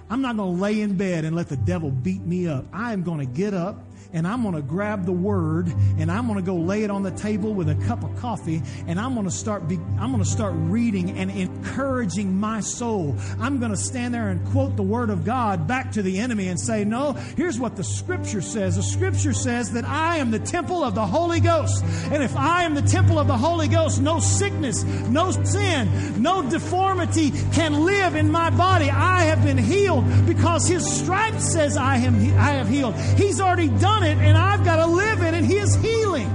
I'm 0.10 0.22
not 0.22 0.38
going 0.38 0.56
to 0.56 0.62
lay 0.62 0.82
in 0.82 0.96
bed 0.96 1.26
and 1.26 1.36
let 1.36 1.50
the 1.50 1.58
devil 1.58 1.92
beat 1.92 2.22
me 2.22 2.48
up. 2.48 2.66
I 2.72 2.94
am 2.94 3.04
going 3.04 3.20
to 3.20 3.26
get 3.26 3.54
up 3.54 3.84
and 4.12 4.28
I'm 4.28 4.42
going 4.42 4.56
to 4.56 4.62
grab 4.62 5.06
the 5.06 5.12
word 5.12 5.68
and 5.98 6.12
I'm 6.12 6.26
going 6.26 6.40
to 6.40 6.46
go 6.46 6.56
lay 6.56 6.84
it 6.84 6.90
on 6.90 7.04
the 7.04 7.12
table 7.12 7.54
with 7.54 7.70
a 7.70 7.76
cup 7.88 8.04
of 8.04 8.16
coffee 8.18 8.62
and 8.88 9.00
I'm 9.00 9.14
going 9.14 9.26
to 9.26 9.32
start 9.32 9.68
be, 9.68 9.76
I'm 10.00 10.12
going 10.12 10.24
to 10.24 10.30
start 10.30 10.54
reading 10.56 11.12
and 11.12 11.30
encouraging 11.30 12.40
my 12.40 12.60
soul. 12.60 13.16
I'm 13.40 13.60
going 13.60 13.72
to 13.72 13.78
stand 13.78 14.14
there 14.14 14.30
and 14.30 14.46
quote 14.48 14.76
the 14.76 14.84
word 14.84 15.10
of 15.10 15.26
God 15.26 15.68
back 15.68 15.92
to 15.94 16.02
the 16.02 16.20
enemy 16.20 16.48
and 16.48 16.60
say, 16.60 16.84
"No, 16.84 17.14
here's 17.14 17.60
what 17.60 17.76
the 17.76 17.84
scripture 17.84 18.42
says. 18.42 18.76
The 18.76 18.84
scripture 18.84 19.34
says 19.34 19.72
that 19.74 19.86
I 19.86 20.18
am 20.18 20.32
the 20.32 20.40
temple 20.40 20.84
of 20.84 20.96
the 20.96 21.06
Holy 21.06 21.40
Ghost. 21.40 21.84
And 22.12 22.24
if 22.24 22.36
I 22.36 22.64
am 22.64 22.74
the 22.74 22.82
temple 22.82 23.20
of 23.20 23.28
the 23.28 23.38
Holy 23.38 23.68
Ghost, 23.68 24.02
no 24.02 24.20
sickness, 24.20 24.84
no 24.84 25.32
sin, 25.32 26.22
no 26.22 26.48
deformity 26.50 27.32
can 27.54 27.86
live 27.86 28.16
in 28.16 28.32
my 28.32 28.50
body. 28.50 28.90
I 28.90 29.24
have 29.24 29.44
been 29.44 29.58
healed 29.58 30.06
because 30.26 30.68
his 30.68 30.90
stripes 30.90 31.54
says 31.54 31.78
I 31.78 31.98
am 31.98 32.16
I 32.38 32.52
have 32.54 32.68
healed. 32.68 32.96
He's 32.96 33.40
already 33.40 33.70
done 33.70 33.99
it 34.04 34.18
and 34.18 34.38
I've 34.38 34.64
got 34.64 34.78
to 34.78 34.88
live 34.88 35.22
in 35.22 35.36
it. 35.36 35.44
His 35.44 35.76
healing. 35.76 36.30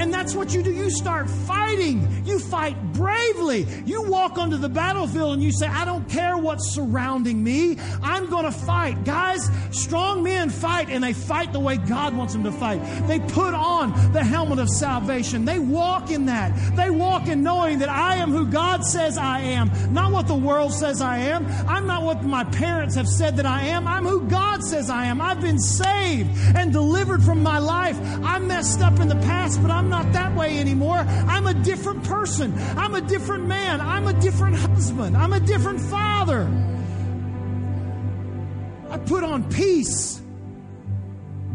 And 0.00 0.14
that's 0.14 0.34
what 0.34 0.54
you 0.54 0.62
do. 0.62 0.72
You 0.72 0.88
start 0.88 1.28
fighting. 1.28 2.22
You 2.24 2.38
fight 2.38 2.74
bravely. 2.94 3.66
You 3.84 4.02
walk 4.02 4.38
onto 4.38 4.56
the 4.56 4.70
battlefield 4.70 5.34
and 5.34 5.42
you 5.42 5.52
say, 5.52 5.66
I 5.66 5.84
don't 5.84 6.08
care 6.08 6.38
what's 6.38 6.74
surrounding 6.74 7.44
me. 7.44 7.76
I'm 8.02 8.30
going 8.30 8.46
to 8.46 8.52
fight. 8.52 9.04
Guys, 9.04 9.50
strong 9.72 10.22
men 10.22 10.48
fight 10.48 10.88
and 10.88 11.04
they 11.04 11.12
fight 11.12 11.52
the 11.52 11.60
way 11.60 11.76
God 11.76 12.16
wants 12.16 12.32
them 12.32 12.44
to 12.44 12.52
fight. 12.52 12.78
They 13.08 13.20
put 13.20 13.52
on 13.52 14.12
the 14.14 14.24
helmet 14.24 14.58
of 14.58 14.70
salvation. 14.70 15.44
They 15.44 15.58
walk 15.58 16.10
in 16.10 16.26
that. 16.26 16.76
They 16.76 16.88
walk 16.88 17.28
in 17.28 17.42
knowing 17.42 17.80
that 17.80 17.90
I 17.90 18.16
am 18.16 18.30
who 18.30 18.46
God 18.46 18.84
says 18.84 19.18
I 19.18 19.40
am, 19.40 19.70
not 19.92 20.12
what 20.12 20.26
the 20.26 20.34
world 20.34 20.72
says 20.72 21.02
I 21.02 21.18
am. 21.18 21.46
I'm 21.68 21.86
not 21.86 22.04
what 22.04 22.24
my 22.24 22.44
parents 22.44 22.94
have 22.94 23.08
said 23.08 23.36
that 23.36 23.46
I 23.46 23.66
am. 23.66 23.86
I'm 23.86 24.06
who 24.06 24.26
God 24.28 24.49
says 24.62 24.90
I 24.90 25.06
am. 25.06 25.20
I've 25.20 25.40
been 25.40 25.58
saved 25.58 26.30
and 26.56 26.72
delivered 26.72 27.22
from 27.22 27.42
my 27.42 27.58
life. 27.58 27.98
I 28.22 28.38
messed 28.38 28.80
up 28.80 29.00
in 29.00 29.08
the 29.08 29.16
past, 29.16 29.60
but 29.62 29.70
I'm 29.70 29.88
not 29.88 30.12
that 30.12 30.34
way 30.34 30.58
anymore. 30.58 30.98
I'm 30.98 31.46
a 31.46 31.54
different 31.54 32.04
person. 32.04 32.54
I'm 32.76 32.94
a 32.94 33.00
different 33.00 33.46
man. 33.46 33.80
I'm 33.80 34.06
a 34.06 34.12
different 34.12 34.56
husband. 34.56 35.16
I'm 35.16 35.32
a 35.32 35.40
different 35.40 35.80
father. 35.80 36.48
I 38.90 38.98
put 38.98 39.22
on 39.22 39.48
peace. 39.50 40.20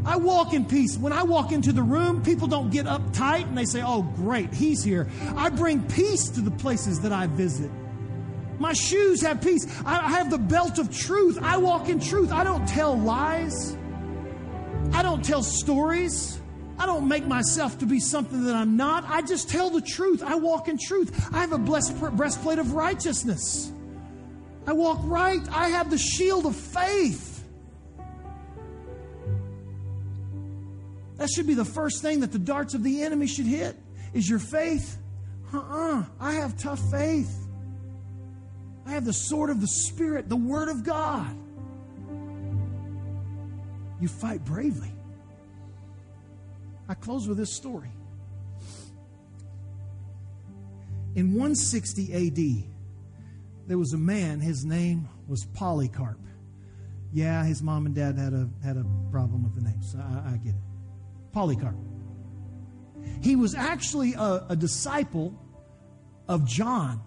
I 0.05 0.17
walk 0.17 0.53
in 0.53 0.65
peace. 0.65 0.97
When 0.97 1.11
I 1.11 1.23
walk 1.23 1.51
into 1.51 1.73
the 1.73 1.81
room, 1.81 2.23
people 2.23 2.47
don't 2.47 2.69
get 2.69 2.85
uptight 2.85 3.47
and 3.47 3.57
they 3.57 3.65
say, 3.65 3.81
Oh, 3.83 4.03
great, 4.03 4.53
he's 4.53 4.83
here. 4.83 5.09
I 5.35 5.49
bring 5.49 5.81
peace 5.83 6.29
to 6.29 6.41
the 6.41 6.51
places 6.51 7.01
that 7.01 7.11
I 7.11 7.27
visit. 7.27 7.71
My 8.59 8.73
shoes 8.73 9.21
have 9.21 9.41
peace. 9.41 9.65
I 9.85 10.09
have 10.11 10.29
the 10.29 10.37
belt 10.37 10.79
of 10.79 10.95
truth. 10.95 11.37
I 11.41 11.57
walk 11.57 11.89
in 11.89 11.99
truth. 11.99 12.31
I 12.31 12.43
don't 12.43 12.67
tell 12.67 12.97
lies. 12.97 13.77
I 14.93 15.03
don't 15.03 15.23
tell 15.23 15.43
stories. 15.43 16.39
I 16.77 16.85
don't 16.85 17.07
make 17.07 17.25
myself 17.25 17.79
to 17.79 17.85
be 17.85 17.99
something 17.99 18.45
that 18.45 18.55
I'm 18.55 18.75
not. 18.77 19.05
I 19.07 19.21
just 19.21 19.49
tell 19.49 19.69
the 19.69 19.81
truth. 19.81 20.21
I 20.23 20.35
walk 20.35 20.67
in 20.67 20.77
truth. 20.77 21.29
I 21.33 21.39
have 21.39 21.53
a 21.53 21.57
blessed 21.57 21.99
breastplate 21.99 22.59
of 22.59 22.73
righteousness. 22.73 23.71
I 24.67 24.73
walk 24.73 24.99
right. 25.03 25.41
I 25.51 25.69
have 25.69 25.89
the 25.89 25.97
shield 25.97 26.45
of 26.45 26.55
faith. 26.55 27.43
That 31.17 31.29
should 31.29 31.47
be 31.47 31.53
the 31.53 31.65
first 31.65 32.01
thing 32.01 32.21
that 32.21 32.31
the 32.31 32.39
darts 32.39 32.73
of 32.73 32.83
the 32.83 33.03
enemy 33.03 33.27
should 33.27 33.45
hit 33.45 33.77
is 34.13 34.29
your 34.29 34.39
faith. 34.39 34.97
Uh-uh. 35.53 36.03
I 36.19 36.33
have 36.33 36.57
tough 36.57 36.79
faith. 36.91 37.44
I 38.85 38.91
have 38.91 39.05
the 39.05 39.13
sword 39.13 39.49
of 39.49 39.61
the 39.61 39.67
Spirit, 39.67 40.29
the 40.29 40.35
Word 40.35 40.69
of 40.69 40.83
God. 40.83 41.35
You 43.99 44.07
fight 44.07 44.43
bravely. 44.45 44.91
I 46.87 46.93
close 46.93 47.27
with 47.27 47.37
this 47.37 47.51
story. 47.53 47.89
In 51.15 51.29
160 51.29 52.13
AD, 52.13 52.69
there 53.67 53.77
was 53.77 53.93
a 53.93 53.97
man, 53.97 54.39
his 54.39 54.65
name 54.65 55.07
was 55.27 55.45
Polycarp. 55.45 56.19
Yeah, 57.11 57.45
his 57.45 57.63
mom 57.63 57.85
and 57.85 57.95
dad 57.95 58.17
had 58.17 58.33
a, 58.33 58.49
had 58.63 58.77
a 58.77 58.85
problem 59.09 59.43
with 59.43 59.55
the 59.55 59.61
name, 59.61 59.81
so 59.81 59.97
I, 59.97 60.33
I 60.33 60.37
get 60.37 60.53
it. 60.53 60.61
Polycarp. 61.31 61.75
He 63.21 63.35
was 63.35 63.55
actually 63.55 64.13
a, 64.13 64.45
a 64.49 64.55
disciple 64.55 65.33
of 66.27 66.45
John. 66.45 67.01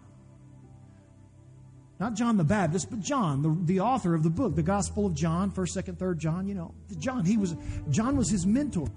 Not 2.01 2.14
John 2.14 2.36
the 2.36 2.44
Baptist, 2.44 2.90
but 2.90 3.01
John, 3.01 3.42
the, 3.42 3.72
the 3.72 3.80
author 3.80 4.14
of 4.14 4.22
the 4.22 4.30
book, 4.30 4.55
the 4.55 4.62
Gospel 4.62 5.07
of 5.07 5.14
John, 5.14 5.51
1st, 5.51 5.82
2nd, 5.82 5.96
3rd 5.96 6.18
John, 6.18 6.46
you 6.46 6.55
know. 6.55 6.72
John, 6.99 7.24
he 7.24 7.36
was 7.36 7.57
John 7.90 8.16
was 8.16 8.30
his 8.30 8.46
mentor 8.46 8.88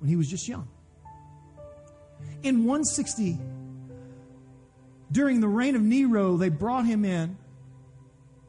when 0.00 0.08
he 0.08 0.16
was 0.16 0.28
just 0.28 0.46
young. 0.46 0.68
In 2.42 2.64
160, 2.64 3.38
during 5.10 5.40
the 5.40 5.48
reign 5.48 5.76
of 5.76 5.82
Nero, 5.82 6.36
they 6.36 6.50
brought 6.50 6.84
him 6.84 7.06
in, 7.06 7.38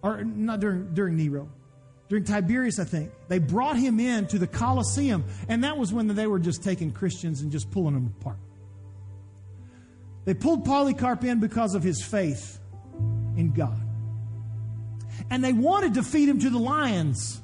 or 0.02 0.24
not 0.24 0.60
during, 0.60 0.94
during 0.94 1.16
Nero, 1.16 1.50
during 2.10 2.26
Tiberius, 2.26 2.78
I 2.78 2.84
think. 2.84 3.12
They 3.30 3.40
brought 3.40 3.78
him 3.78 4.02
in 4.02 4.28
to 4.28 4.38
the 4.38 4.48
Colosseum, 4.48 5.24
and 5.48 5.64
that 5.64 5.78
was 5.78 5.94
when 5.94 6.08
they 6.08 6.28
were 6.28 6.40
just 6.40 6.62
taking 6.62 6.92
Christians 6.92 7.40
and 7.40 7.54
just 7.54 7.72
pulling 7.72 7.94
them 7.94 8.14
apart. 8.20 8.38
They 10.26 10.34
pulled 10.34 10.66
Polycarp 10.66 11.24
in 11.24 11.40
because 11.40 11.74
of 11.74 11.84
his 11.84 12.04
faith 12.04 12.60
in 13.38 13.52
God. 13.52 13.80
And 15.30 15.44
they 15.44 15.54
wanted 15.54 15.96
to 15.96 16.04
feed 16.04 16.30
him 16.30 16.40
to 16.40 16.50
the 16.50 16.60
lions. 16.60 17.42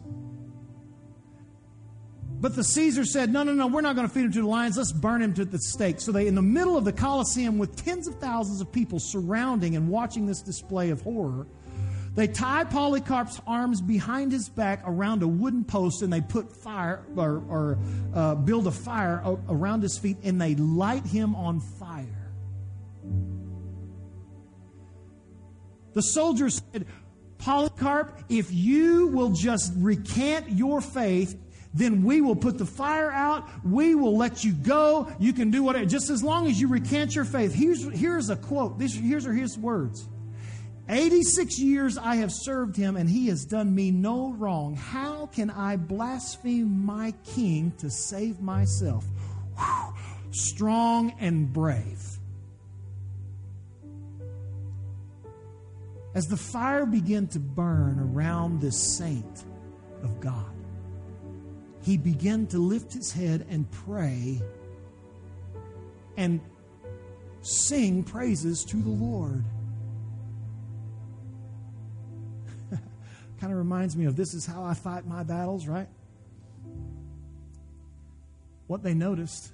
But 2.41 2.55
the 2.55 2.63
Caesar 2.63 3.05
said, 3.05 3.31
no, 3.31 3.43
no, 3.43 3.53
no, 3.53 3.67
we're 3.67 3.81
not 3.81 3.95
going 3.95 4.07
to 4.07 4.13
feed 4.13 4.25
him 4.25 4.31
to 4.31 4.41
the 4.41 4.47
lions. 4.47 4.75
Let's 4.75 4.91
burn 4.91 5.21
him 5.21 5.33
to 5.35 5.45
the 5.45 5.59
stake. 5.59 6.01
So 6.01 6.11
they, 6.11 6.25
in 6.25 6.33
the 6.33 6.41
middle 6.41 6.75
of 6.75 6.85
the 6.85 6.91
Colosseum 6.91 7.59
with 7.59 7.75
tens 7.75 8.07
of 8.07 8.15
thousands 8.15 8.61
of 8.61 8.71
people 8.71 8.99
surrounding 8.99 9.75
and 9.75 9.89
watching 9.89 10.25
this 10.25 10.41
display 10.41 10.89
of 10.89 11.01
horror, 11.01 11.45
they 12.15 12.27
tie 12.27 12.65
Polycarp's 12.65 13.39
arms 13.47 13.79
behind 13.79 14.31
his 14.31 14.49
back 14.49 14.81
around 14.85 15.23
a 15.23 15.27
wooden 15.27 15.63
post 15.63 16.01
and 16.01 16.11
they 16.11 16.19
put 16.19 16.51
fire 16.51 17.05
or, 17.15 17.43
or 17.47 17.79
uh, 18.13 18.35
build 18.35 18.67
a 18.67 18.71
fire 18.71 19.23
around 19.47 19.81
his 19.81 19.97
feet 19.97 20.17
and 20.23 20.41
they 20.41 20.55
light 20.55 21.05
him 21.05 21.35
on 21.35 21.59
fire. 21.59 22.20
The 25.93 26.01
soldiers 26.01 26.61
said, 26.71 26.85
Polycarp, 27.37 28.23
if 28.29 28.51
you 28.51 29.07
will 29.07 29.31
just 29.31 29.73
recant 29.75 30.49
your 30.49 30.81
faith 30.81 31.37
then 31.73 32.03
we 32.03 32.21
will 32.21 32.35
put 32.35 32.57
the 32.57 32.65
fire 32.65 33.11
out. 33.11 33.47
We 33.63 33.95
will 33.95 34.17
let 34.17 34.43
you 34.43 34.53
go. 34.53 35.11
You 35.19 35.33
can 35.33 35.51
do 35.51 35.63
whatever, 35.63 35.85
just 35.85 36.09
as 36.09 36.23
long 36.23 36.47
as 36.47 36.59
you 36.59 36.67
recant 36.67 37.15
your 37.15 37.25
faith. 37.25 37.53
Here's, 37.53 37.83
here's 37.93 38.29
a 38.29 38.35
quote. 38.35 38.77
This, 38.77 38.93
here's 38.93 39.25
are 39.25 39.33
his 39.33 39.57
words 39.57 40.07
86 40.89 41.59
years 41.59 41.97
I 41.97 42.15
have 42.15 42.31
served 42.33 42.75
him, 42.75 42.97
and 42.97 43.09
he 43.09 43.27
has 43.27 43.45
done 43.45 43.73
me 43.73 43.91
no 43.91 44.33
wrong. 44.33 44.75
How 44.75 45.27
can 45.27 45.49
I 45.49 45.77
blaspheme 45.77 46.85
my 46.85 47.13
king 47.23 47.71
to 47.77 47.89
save 47.89 48.41
myself? 48.41 49.05
Whew. 49.57 49.93
Strong 50.31 51.13
and 51.19 51.51
brave. 51.51 52.01
As 56.13 56.27
the 56.27 56.37
fire 56.37 56.85
began 56.85 57.27
to 57.27 57.39
burn 57.39 57.99
around 57.99 58.59
this 58.59 58.97
saint 58.97 59.45
of 60.03 60.19
God, 60.19 60.51
he 61.81 61.97
began 61.97 62.47
to 62.47 62.59
lift 62.59 62.93
his 62.93 63.11
head 63.11 63.45
and 63.49 63.69
pray 63.71 64.41
and 66.17 66.41
sing 67.41 68.03
praises 68.03 68.63
to 68.65 68.77
the 68.77 68.89
Lord. 68.89 69.43
kind 73.39 73.51
of 73.51 73.57
reminds 73.57 73.95
me 73.95 74.05
of 74.05 74.15
this 74.15 74.33
is 74.33 74.45
how 74.45 74.63
I 74.63 74.73
fight 74.73 75.07
my 75.07 75.23
battles, 75.23 75.67
right? 75.67 75.87
What 78.67 78.83
they 78.83 78.93
noticed 78.93 79.51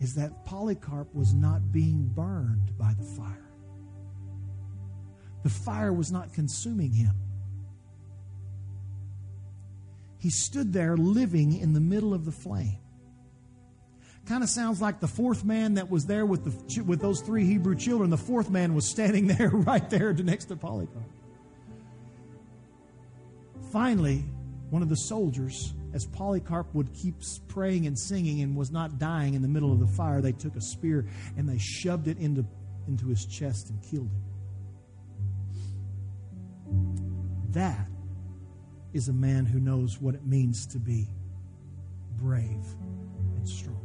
is 0.00 0.14
that 0.14 0.44
Polycarp 0.44 1.14
was 1.14 1.34
not 1.34 1.72
being 1.72 2.06
burned 2.14 2.76
by 2.78 2.94
the 2.94 3.02
fire. 3.02 3.45
The 5.46 5.52
fire 5.52 5.92
was 5.92 6.10
not 6.10 6.32
consuming 6.32 6.90
him. 6.90 7.14
He 10.18 10.28
stood 10.28 10.72
there 10.72 10.96
living 10.96 11.56
in 11.56 11.72
the 11.72 11.78
middle 11.78 12.12
of 12.14 12.24
the 12.24 12.32
flame. 12.32 12.80
Kind 14.26 14.42
of 14.42 14.50
sounds 14.50 14.82
like 14.82 14.98
the 14.98 15.06
fourth 15.06 15.44
man 15.44 15.74
that 15.74 15.88
was 15.88 16.04
there 16.04 16.26
with, 16.26 16.42
the, 16.42 16.82
with 16.82 17.00
those 17.00 17.20
three 17.20 17.44
Hebrew 17.46 17.76
children. 17.76 18.10
The 18.10 18.16
fourth 18.16 18.50
man 18.50 18.74
was 18.74 18.90
standing 18.90 19.26
there 19.38 19.50
right 19.50 19.88
there 19.88 20.12
next 20.14 20.46
to 20.46 20.56
Polycarp. 20.56 21.04
Finally, 23.70 24.24
one 24.70 24.82
of 24.82 24.88
the 24.88 24.96
soldiers, 24.96 25.74
as 25.94 26.06
Polycarp 26.06 26.74
would 26.74 26.92
keep 26.92 27.14
praying 27.46 27.86
and 27.86 27.96
singing 27.96 28.40
and 28.40 28.56
was 28.56 28.72
not 28.72 28.98
dying 28.98 29.34
in 29.34 29.42
the 29.42 29.48
middle 29.48 29.72
of 29.72 29.78
the 29.78 29.86
fire, 29.86 30.20
they 30.20 30.32
took 30.32 30.56
a 30.56 30.60
spear 30.60 31.06
and 31.36 31.48
they 31.48 31.58
shoved 31.58 32.08
it 32.08 32.18
into, 32.18 32.44
into 32.88 33.06
his 33.06 33.26
chest 33.26 33.70
and 33.70 33.80
killed 33.80 34.10
him. 34.10 34.24
That 37.56 37.88
is 38.92 39.08
a 39.08 39.14
man 39.14 39.46
who 39.46 39.58
knows 39.58 39.98
what 39.98 40.14
it 40.14 40.26
means 40.26 40.66
to 40.66 40.78
be 40.78 41.08
brave 42.18 42.66
and 43.34 43.48
strong. 43.48 43.80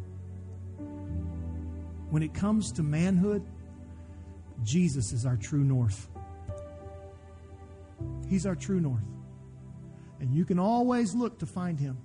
When 2.10 2.22
it 2.22 2.34
comes 2.34 2.74
to 2.74 2.84
manhood, 2.84 3.48
Jesus 4.62 5.14
is 5.14 5.26
our 5.26 5.38
true 5.38 5.64
north. 5.64 6.10
He's 8.28 8.46
our 8.46 8.56
true 8.56 8.82
north. 8.82 9.08
And 10.20 10.34
you 10.34 10.44
can 10.44 10.60
always 10.60 11.16
look 11.16 11.40
to 11.40 11.46
find 11.46 11.80
him. 11.80 11.98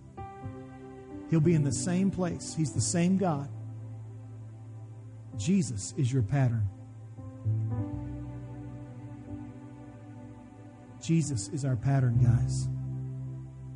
He'll 1.30 1.40
be 1.40 1.54
in 1.54 1.64
the 1.64 1.72
same 1.72 2.12
place, 2.12 2.54
He's 2.56 2.74
the 2.74 2.80
same 2.80 3.18
God. 3.18 3.50
Jesus 5.36 5.94
is 5.96 6.12
your 6.12 6.22
pattern. 6.22 6.68
Jesus 11.06 11.48
is 11.50 11.64
our 11.64 11.76
pattern, 11.76 12.18
guys. 12.20 12.66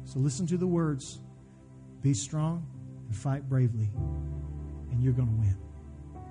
So 0.05 0.19
listen 0.19 0.49
to 0.49 0.57
the 0.57 0.67
words 0.67 1.21
be 2.03 2.13
strong 2.13 2.67
and 3.07 3.17
fight 3.17 3.49
bravely, 3.49 3.89
and 4.91 5.01
you're 5.01 5.13
going 5.13 5.29
to 5.29 5.35
win. 5.35 5.57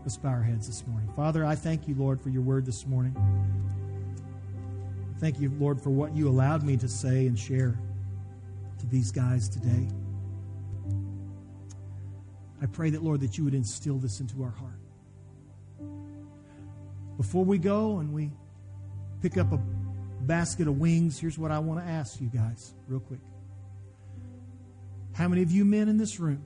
Let's 0.01 0.17
bow 0.17 0.27
our 0.27 0.41
heads 0.41 0.67
this 0.67 0.85
morning. 0.87 1.09
Father, 1.15 1.45
I 1.45 1.55
thank 1.55 1.87
you, 1.87 1.95
Lord, 1.95 2.19
for 2.19 2.27
your 2.27 2.41
word 2.41 2.65
this 2.65 2.85
morning. 2.85 3.15
Thank 5.19 5.39
you, 5.39 5.53
Lord, 5.57 5.79
for 5.79 5.89
what 5.89 6.13
you 6.17 6.27
allowed 6.27 6.63
me 6.63 6.75
to 6.75 6.89
say 6.89 7.27
and 7.27 7.39
share 7.39 7.79
to 8.79 8.85
these 8.87 9.09
guys 9.09 9.47
today. 9.47 9.87
I 12.61 12.65
pray 12.65 12.89
that, 12.89 13.03
Lord, 13.03 13.21
that 13.21 13.37
you 13.37 13.45
would 13.45 13.53
instill 13.53 13.99
this 13.99 14.19
into 14.19 14.43
our 14.43 14.51
heart. 14.51 14.79
Before 17.15 17.45
we 17.45 17.57
go 17.57 17.99
and 17.99 18.11
we 18.11 18.31
pick 19.21 19.37
up 19.37 19.53
a 19.53 19.57
basket 20.29 20.67
of 20.67 20.79
wings, 20.79 21.17
here's 21.19 21.39
what 21.39 21.49
I 21.49 21.57
want 21.57 21.83
to 21.83 21.91
ask 21.91 22.21
you 22.21 22.27
guys, 22.27 22.75
real 22.87 22.99
quick. 22.99 23.19
How 25.13 25.27
many 25.27 25.41
of 25.41 25.49
you 25.49 25.65
men 25.65 25.89
in 25.89 25.97
this 25.97 26.19
room, 26.19 26.43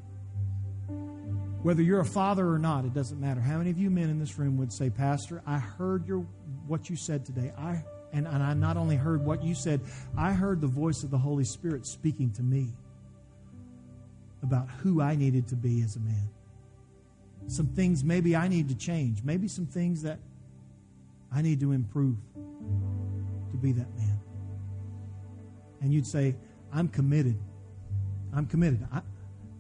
whether 1.63 1.81
you're 1.81 1.99
a 1.99 2.05
father 2.05 2.47
or 2.47 2.57
not, 2.57 2.85
it 2.85 2.93
doesn't 2.93 3.19
matter. 3.19 3.41
How 3.41 3.57
many 3.57 3.71
of 3.71 3.77
you 3.77 3.89
men 3.89 4.09
in 4.09 4.19
this 4.19 4.39
room 4.39 4.57
would 4.57 4.71
say, 4.71 4.89
Pastor, 4.89 5.43
I 5.45 5.57
heard 5.57 6.07
your 6.07 6.19
what 6.65 6.89
you 6.89 6.95
said 6.95 7.25
today. 7.25 7.51
I 7.57 7.83
and, 8.13 8.25
and 8.25 8.41
I 8.41 8.53
not 8.53 8.77
only 8.77 8.95
heard 8.95 9.25
what 9.25 9.43
you 9.43 9.53
said, 9.53 9.81
I 10.17 10.31
heard 10.31 10.61
the 10.61 10.67
voice 10.67 11.03
of 11.03 11.11
the 11.11 11.17
Holy 11.17 11.43
Spirit 11.43 11.85
speaking 11.85 12.31
to 12.33 12.41
me 12.41 12.69
about 14.43 14.69
who 14.81 15.01
I 15.01 15.15
needed 15.15 15.49
to 15.49 15.55
be 15.55 15.81
as 15.81 15.97
a 15.97 15.99
man. 15.99 16.29
Some 17.47 17.67
things 17.67 18.01
maybe 18.01 18.33
I 18.33 18.47
need 18.47 18.69
to 18.69 18.75
change. 18.75 19.23
Maybe 19.25 19.49
some 19.49 19.65
things 19.65 20.03
that 20.03 20.19
I 21.33 21.41
need 21.41 21.59
to 21.59 21.73
improve 21.73 22.15
to 23.53 23.57
be 23.57 23.71
that 23.71 23.95
man. 23.95 24.19
And 25.81 25.93
you'd 25.93 26.07
say, 26.07 26.35
I'm 26.71 26.87
committed. 26.87 27.39
I'm 28.35 28.45
committed. 28.45 28.85
I, 28.91 29.01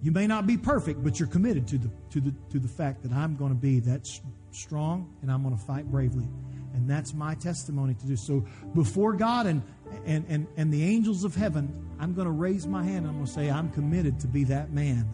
you 0.01 0.11
may 0.11 0.27
not 0.27 0.45
be 0.45 0.57
perfect, 0.57 1.03
but 1.03 1.19
you're 1.19 1.29
committed 1.29 1.67
to 1.69 1.77
the, 1.77 1.89
to 2.09 2.21
the, 2.21 2.33
to 2.51 2.59
the 2.59 2.67
fact 2.67 3.03
that 3.03 3.11
I'm 3.11 3.35
going 3.35 3.51
to 3.51 3.59
be 3.59 3.79
that 3.81 4.09
strong 4.51 5.15
and 5.21 5.31
I'm 5.31 5.43
going 5.43 5.55
to 5.55 5.63
fight 5.63 5.89
bravely. 5.89 6.27
And 6.73 6.89
that's 6.89 7.13
my 7.13 7.35
testimony 7.35 7.93
to 7.93 8.07
do. 8.07 8.15
So 8.15 8.45
before 8.73 9.13
God 9.13 9.45
and, 9.45 9.61
and, 10.05 10.25
and, 10.27 10.47
and 10.57 10.73
the 10.73 10.83
angels 10.83 11.23
of 11.23 11.35
heaven, 11.35 11.87
I'm 11.99 12.13
going 12.13 12.25
to 12.25 12.31
raise 12.31 12.65
my 12.65 12.83
hand. 12.83 13.05
And 13.05 13.07
I'm 13.07 13.13
going 13.13 13.25
to 13.27 13.31
say, 13.31 13.49
I'm 13.49 13.69
committed 13.71 14.19
to 14.21 14.27
be 14.27 14.43
that 14.45 14.71
man. 14.71 15.07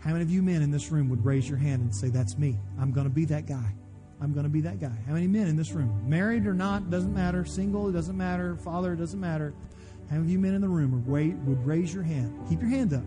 How 0.00 0.12
many 0.12 0.22
of 0.22 0.30
you 0.30 0.42
men 0.42 0.62
in 0.62 0.70
this 0.70 0.90
room 0.90 1.08
would 1.08 1.24
raise 1.24 1.48
your 1.48 1.58
hand 1.58 1.82
and 1.82 1.94
say, 1.94 2.08
That's 2.08 2.38
me? 2.38 2.58
I'm 2.78 2.92
going 2.92 3.04
to 3.04 3.12
be 3.12 3.24
that 3.26 3.46
guy. 3.46 3.74
I'm 4.20 4.32
going 4.32 4.44
to 4.44 4.50
be 4.50 4.60
that 4.62 4.78
guy. 4.78 4.92
How 5.06 5.14
many 5.14 5.26
men 5.26 5.46
in 5.46 5.56
this 5.56 5.72
room, 5.72 6.08
married 6.08 6.46
or 6.46 6.52
not, 6.54 6.90
doesn't 6.90 7.14
matter, 7.14 7.44
single, 7.44 7.88
it 7.88 7.92
doesn't 7.92 8.16
matter, 8.16 8.56
father, 8.56 8.94
doesn't 8.94 9.20
matter. 9.20 9.54
How 10.10 10.16
many 10.16 10.26
of 10.26 10.30
you 10.30 10.38
men 10.38 10.54
in 10.54 10.60
the 10.60 10.68
room 10.68 11.04
would 11.06 11.66
raise 11.66 11.94
your 11.94 12.02
hand? 12.02 12.38
Keep 12.48 12.60
your 12.60 12.70
hand 12.70 12.92
up. 12.92 13.04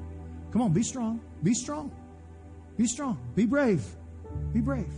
Come 0.51 0.61
on, 0.61 0.73
be 0.73 0.83
strong. 0.83 1.19
Be 1.43 1.53
strong. 1.53 1.91
Be 2.77 2.87
strong. 2.87 3.19
Be 3.35 3.45
brave. 3.45 3.85
Be 4.53 4.61
brave. 4.61 4.91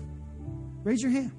Raise 0.84 1.02
your 1.02 1.12
hand. 1.12 1.32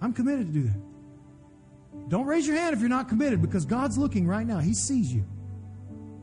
I'm 0.00 0.12
committed 0.12 0.46
to 0.46 0.52
do 0.52 0.62
that. 0.62 2.08
Don't 2.08 2.26
raise 2.26 2.46
your 2.46 2.56
hand 2.56 2.74
if 2.74 2.80
you're 2.80 2.88
not 2.88 3.08
committed 3.08 3.42
because 3.42 3.64
God's 3.64 3.98
looking 3.98 4.26
right 4.26 4.46
now. 4.46 4.58
He 4.58 4.74
sees 4.74 5.12
you. 5.12 5.24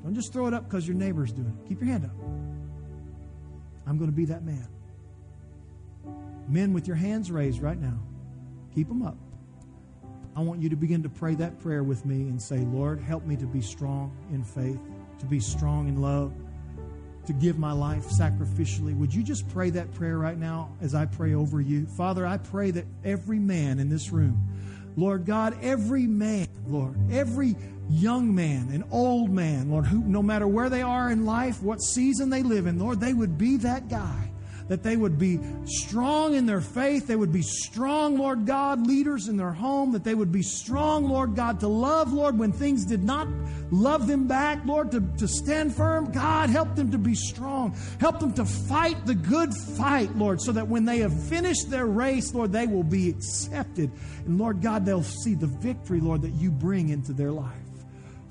Don't 0.04 0.16
just 0.16 0.32
throw 0.34 0.48
it 0.48 0.54
up 0.54 0.64
because 0.64 0.88
your 0.88 0.96
neighbor's 0.96 1.32
doing 1.32 1.48
it. 1.48 1.68
Keep 1.68 1.82
your 1.82 1.90
hand 1.90 2.06
up. 2.06 2.12
I'm 3.86 3.98
going 3.98 4.10
to 4.10 4.16
be 4.16 4.26
that 4.26 4.44
man. 4.44 4.68
Men 6.52 6.74
with 6.74 6.86
your 6.86 6.98
hands 6.98 7.32
raised 7.32 7.62
right 7.62 7.80
now, 7.80 7.98
keep 8.76 8.90
them 8.90 9.02
up. 9.02 9.16
I 10.36 10.42
want 10.42 10.62
you 10.62 10.68
to 10.70 10.76
begin 10.76 11.02
to 11.04 11.10
pray 11.10 11.34
that 11.36 11.60
prayer 11.60 11.82
with 11.82 12.06
me 12.06 12.28
and 12.28 12.42
say, 12.42 12.60
Lord, 12.60 13.00
help 13.00 13.26
me 13.26 13.38
to 13.38 13.46
be 13.46 13.62
strong 13.62 14.14
in 14.34 14.44
faith, 14.44 14.80
to 15.20 15.26
be 15.26 15.40
strong 15.40 15.88
in 15.88 16.02
love, 16.02 16.34
to 17.26 17.32
give 17.32 17.58
my 17.58 17.72
life 17.72 18.06
sacrificially. 18.10 18.98
Would 18.98 19.14
you 19.14 19.24
just 19.24 19.48
pray 19.50 19.70
that 19.70 19.94
prayer 19.94 20.18
right 20.18 20.38
now 20.38 20.76
as 20.82 20.94
I 20.94 21.06
pray 21.06 21.36
over 21.36 21.62
you? 21.62 21.86
Father, 21.86 22.28
I 22.28 22.36
pray 22.38 22.72
that 22.72 22.86
every 23.06 23.40
man 23.40 23.80
in 23.80 23.88
this 23.88 24.12
room, 24.12 24.46
Lord 24.98 25.26
God, 25.26 25.58
every 25.62 26.06
man, 26.06 26.50
Lord, 26.68 26.98
every 27.12 27.56
young 27.90 28.36
man 28.36 28.72
and 28.74 28.84
old 28.92 29.32
man, 29.32 29.72
Lord, 29.72 29.86
who 29.86 30.00
no 30.00 30.22
matter 30.22 30.48
where 30.48 30.70
they 30.70 30.82
are 30.82 31.10
in 31.12 31.26
life, 31.26 31.62
what 31.64 31.78
season 31.78 32.30
they 32.30 32.44
live 32.44 32.68
in, 32.68 32.78
Lord, 32.78 33.00
they 33.00 33.14
would 33.14 33.38
be 33.38 33.56
that 33.58 33.88
guy 33.88 34.31
that 34.68 34.84
they 34.84 34.96
would 34.96 35.18
be 35.18 35.40
strong 35.66 36.36
in 36.36 36.46
their 36.46 36.62
faith. 36.62 37.08
They 37.08 37.16
would 37.16 37.34
be 37.34 37.42
strong, 37.42 38.18
Lord 38.18 38.46
God, 38.46 38.86
leaders 38.88 39.28
in 39.28 39.38
their 39.38 39.52
home. 39.52 39.92
That 39.92 40.04
they 40.04 40.16
would 40.16 40.32
be 40.32 40.42
strong, 40.42 41.08
Lord 41.08 41.36
God, 41.36 41.60
to 41.62 41.68
love, 41.68 42.14
Lord, 42.14 42.38
when 42.38 42.52
things 42.52 42.86
did 42.86 43.04
not 43.04 43.28
love 43.72 44.08
them 44.08 44.28
back, 44.28 44.66
Lord, 44.66 44.92
to, 44.92 45.02
to 45.18 45.28
stand 45.28 45.76
firm. 45.76 46.12
God, 46.12 46.50
help 46.50 46.76
them 46.76 46.92
to 46.92 46.98
be 46.98 47.16
strong. 47.16 47.76
Help 48.00 48.20
them 48.20 48.34
to 48.34 48.46
fight 48.46 49.06
the 49.06 49.16
good 49.16 49.54
fight, 49.54 50.16
Lord, 50.16 50.42
so 50.42 50.52
that 50.52 50.68
when 50.68 50.86
they 50.86 51.00
have 51.00 51.14
finished 51.24 51.70
their 51.70 51.86
race, 51.86 52.34
Lord, 52.34 52.52
they 52.52 52.68
will 52.68 52.84
be 52.84 53.10
accepted. 53.10 53.92
And 54.26 54.38
Lord 54.38 54.62
God, 54.62 54.86
they'll 54.86 55.04
see 55.04 55.36
the 55.36 55.48
victory, 55.48 56.00
Lord, 56.00 56.22
that 56.24 56.34
you 56.34 56.52
bring 56.52 56.90
into 56.90 57.14
their 57.14 57.32
life. 57.32 57.61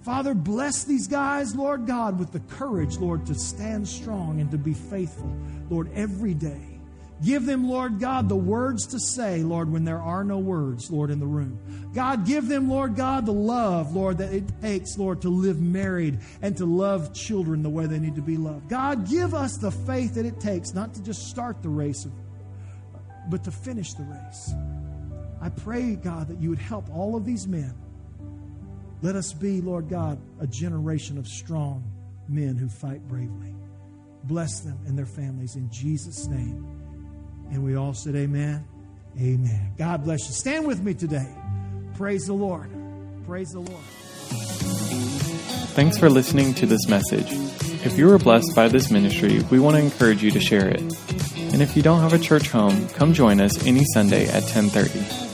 Father, 0.03 0.33
bless 0.33 0.85
these 0.85 1.07
guys, 1.07 1.55
Lord 1.55 1.87
God, 1.87 2.19
with 2.19 2.33
the 2.33 2.41
courage, 2.41 2.97
Lord, 2.97 3.27
to 3.27 3.35
stand 3.35 3.87
strong 3.87 4.41
and 4.41 4.51
to 4.51 4.57
be 4.57 4.73
faithful, 4.73 5.31
Lord, 5.69 5.91
every 5.95 6.33
day. 6.33 6.81
Give 7.23 7.45
them, 7.45 7.69
Lord 7.69 8.01
God, 8.01 8.31
the 8.31 8.37
words 8.37 8.87
to 8.89 8.99
say, 8.99 9.43
Lord, 9.43 9.71
when 9.71 9.85
there 9.85 10.01
are 10.01 10.25
no 10.25 10.39
words, 10.39 10.91
Lord, 10.91 11.11
in 11.11 11.21
the 11.21 11.27
room. 11.27 11.61
God, 11.95 12.25
give 12.25 12.49
them, 12.49 12.71
Lord 12.71 12.97
God, 12.97 13.27
the 13.27 13.33
love, 13.33 13.95
Lord, 13.95 14.17
that 14.19 14.33
it 14.33 14.45
takes, 14.63 14.97
Lord, 14.97 15.21
to 15.21 15.29
live 15.29 15.61
married 15.61 16.21
and 16.41 16.57
to 16.57 16.65
love 16.65 17.13
children 17.13 17.63
the 17.63 17.69
way 17.69 17.85
they 17.85 17.99
need 17.99 18.15
to 18.15 18.23
be 18.23 18.39
loved. 18.39 18.71
God, 18.71 19.07
give 19.07 19.35
us 19.35 19.59
the 19.59 19.71
faith 19.71 20.15
that 20.15 20.25
it 20.25 20.41
takes 20.41 20.73
not 20.73 20.95
to 20.95 21.03
just 21.03 21.29
start 21.29 21.61
the 21.63 21.69
race, 21.69 22.07
but 23.29 23.45
to 23.45 23.51
finish 23.51 23.93
the 23.93 24.05
race. 24.05 24.55
I 25.43 25.51
pray, 25.51 25.97
God, 25.97 26.29
that 26.29 26.41
you 26.41 26.49
would 26.49 26.59
help 26.59 26.89
all 26.89 27.17
of 27.17 27.27
these 27.27 27.47
men 27.47 27.75
let 29.03 29.17
us 29.17 29.33
be, 29.33 29.61
Lord 29.61 29.89
God, 29.89 30.19
a 30.41 30.47
generation 30.47 31.19
of 31.19 31.27
strong 31.27 31.85
men 32.29 32.57
who 32.57 32.69
fight 32.69 33.07
bravely. 33.09 33.55
Bless 34.25 34.61
them 34.61 34.79
and 34.87 34.97
their 34.97 35.07
families 35.07 35.57
in 35.57 35.71
Jesus' 35.71 36.27
name. 36.27 36.67
And 37.51 37.65
we 37.65 37.77
all 37.77 37.95
said, 37.95 38.15
Amen. 38.15 38.65
Amen. 39.19 39.73
God 39.77 40.05
bless 40.05 40.29
you. 40.29 40.35
Stand 40.35 40.67
with 40.67 40.83
me 40.83 40.95
today. 40.95 41.29
Praise 41.95 42.27
the 42.27 42.33
Lord. 42.33 42.71
Praise 43.27 43.49
the 43.49 43.61
Lord. 43.61 43.85
Thanks 45.75 45.99
for 45.99 46.09
listening 46.09 46.55
to 46.55 46.67
this 46.67 46.89
message. 46.89 47.27
If 47.85 47.97
you 47.97 48.07
were 48.07 48.19
blessed 48.19 48.55
by 48.55 48.69
this 48.69 48.91
ministry, 48.91 49.41
we 49.51 49.59
want 49.59 49.77
to 49.77 49.83
encourage 49.83 50.23
you 50.23 50.31
to 50.33 50.41
share 50.41 50.69
it. 50.69 50.81
And 50.81 51.63
if 51.63 51.77
you 51.77 51.83
don't 51.83 52.01
have 52.01 52.13
a 52.13 52.19
church 52.19 52.51
home, 52.51 52.89
come 52.91 53.15
join 53.15 53.41
us 53.41 53.67
any 53.67 53.85
Sunday 53.95 54.29
at 54.29 54.43
1030. 54.43 55.30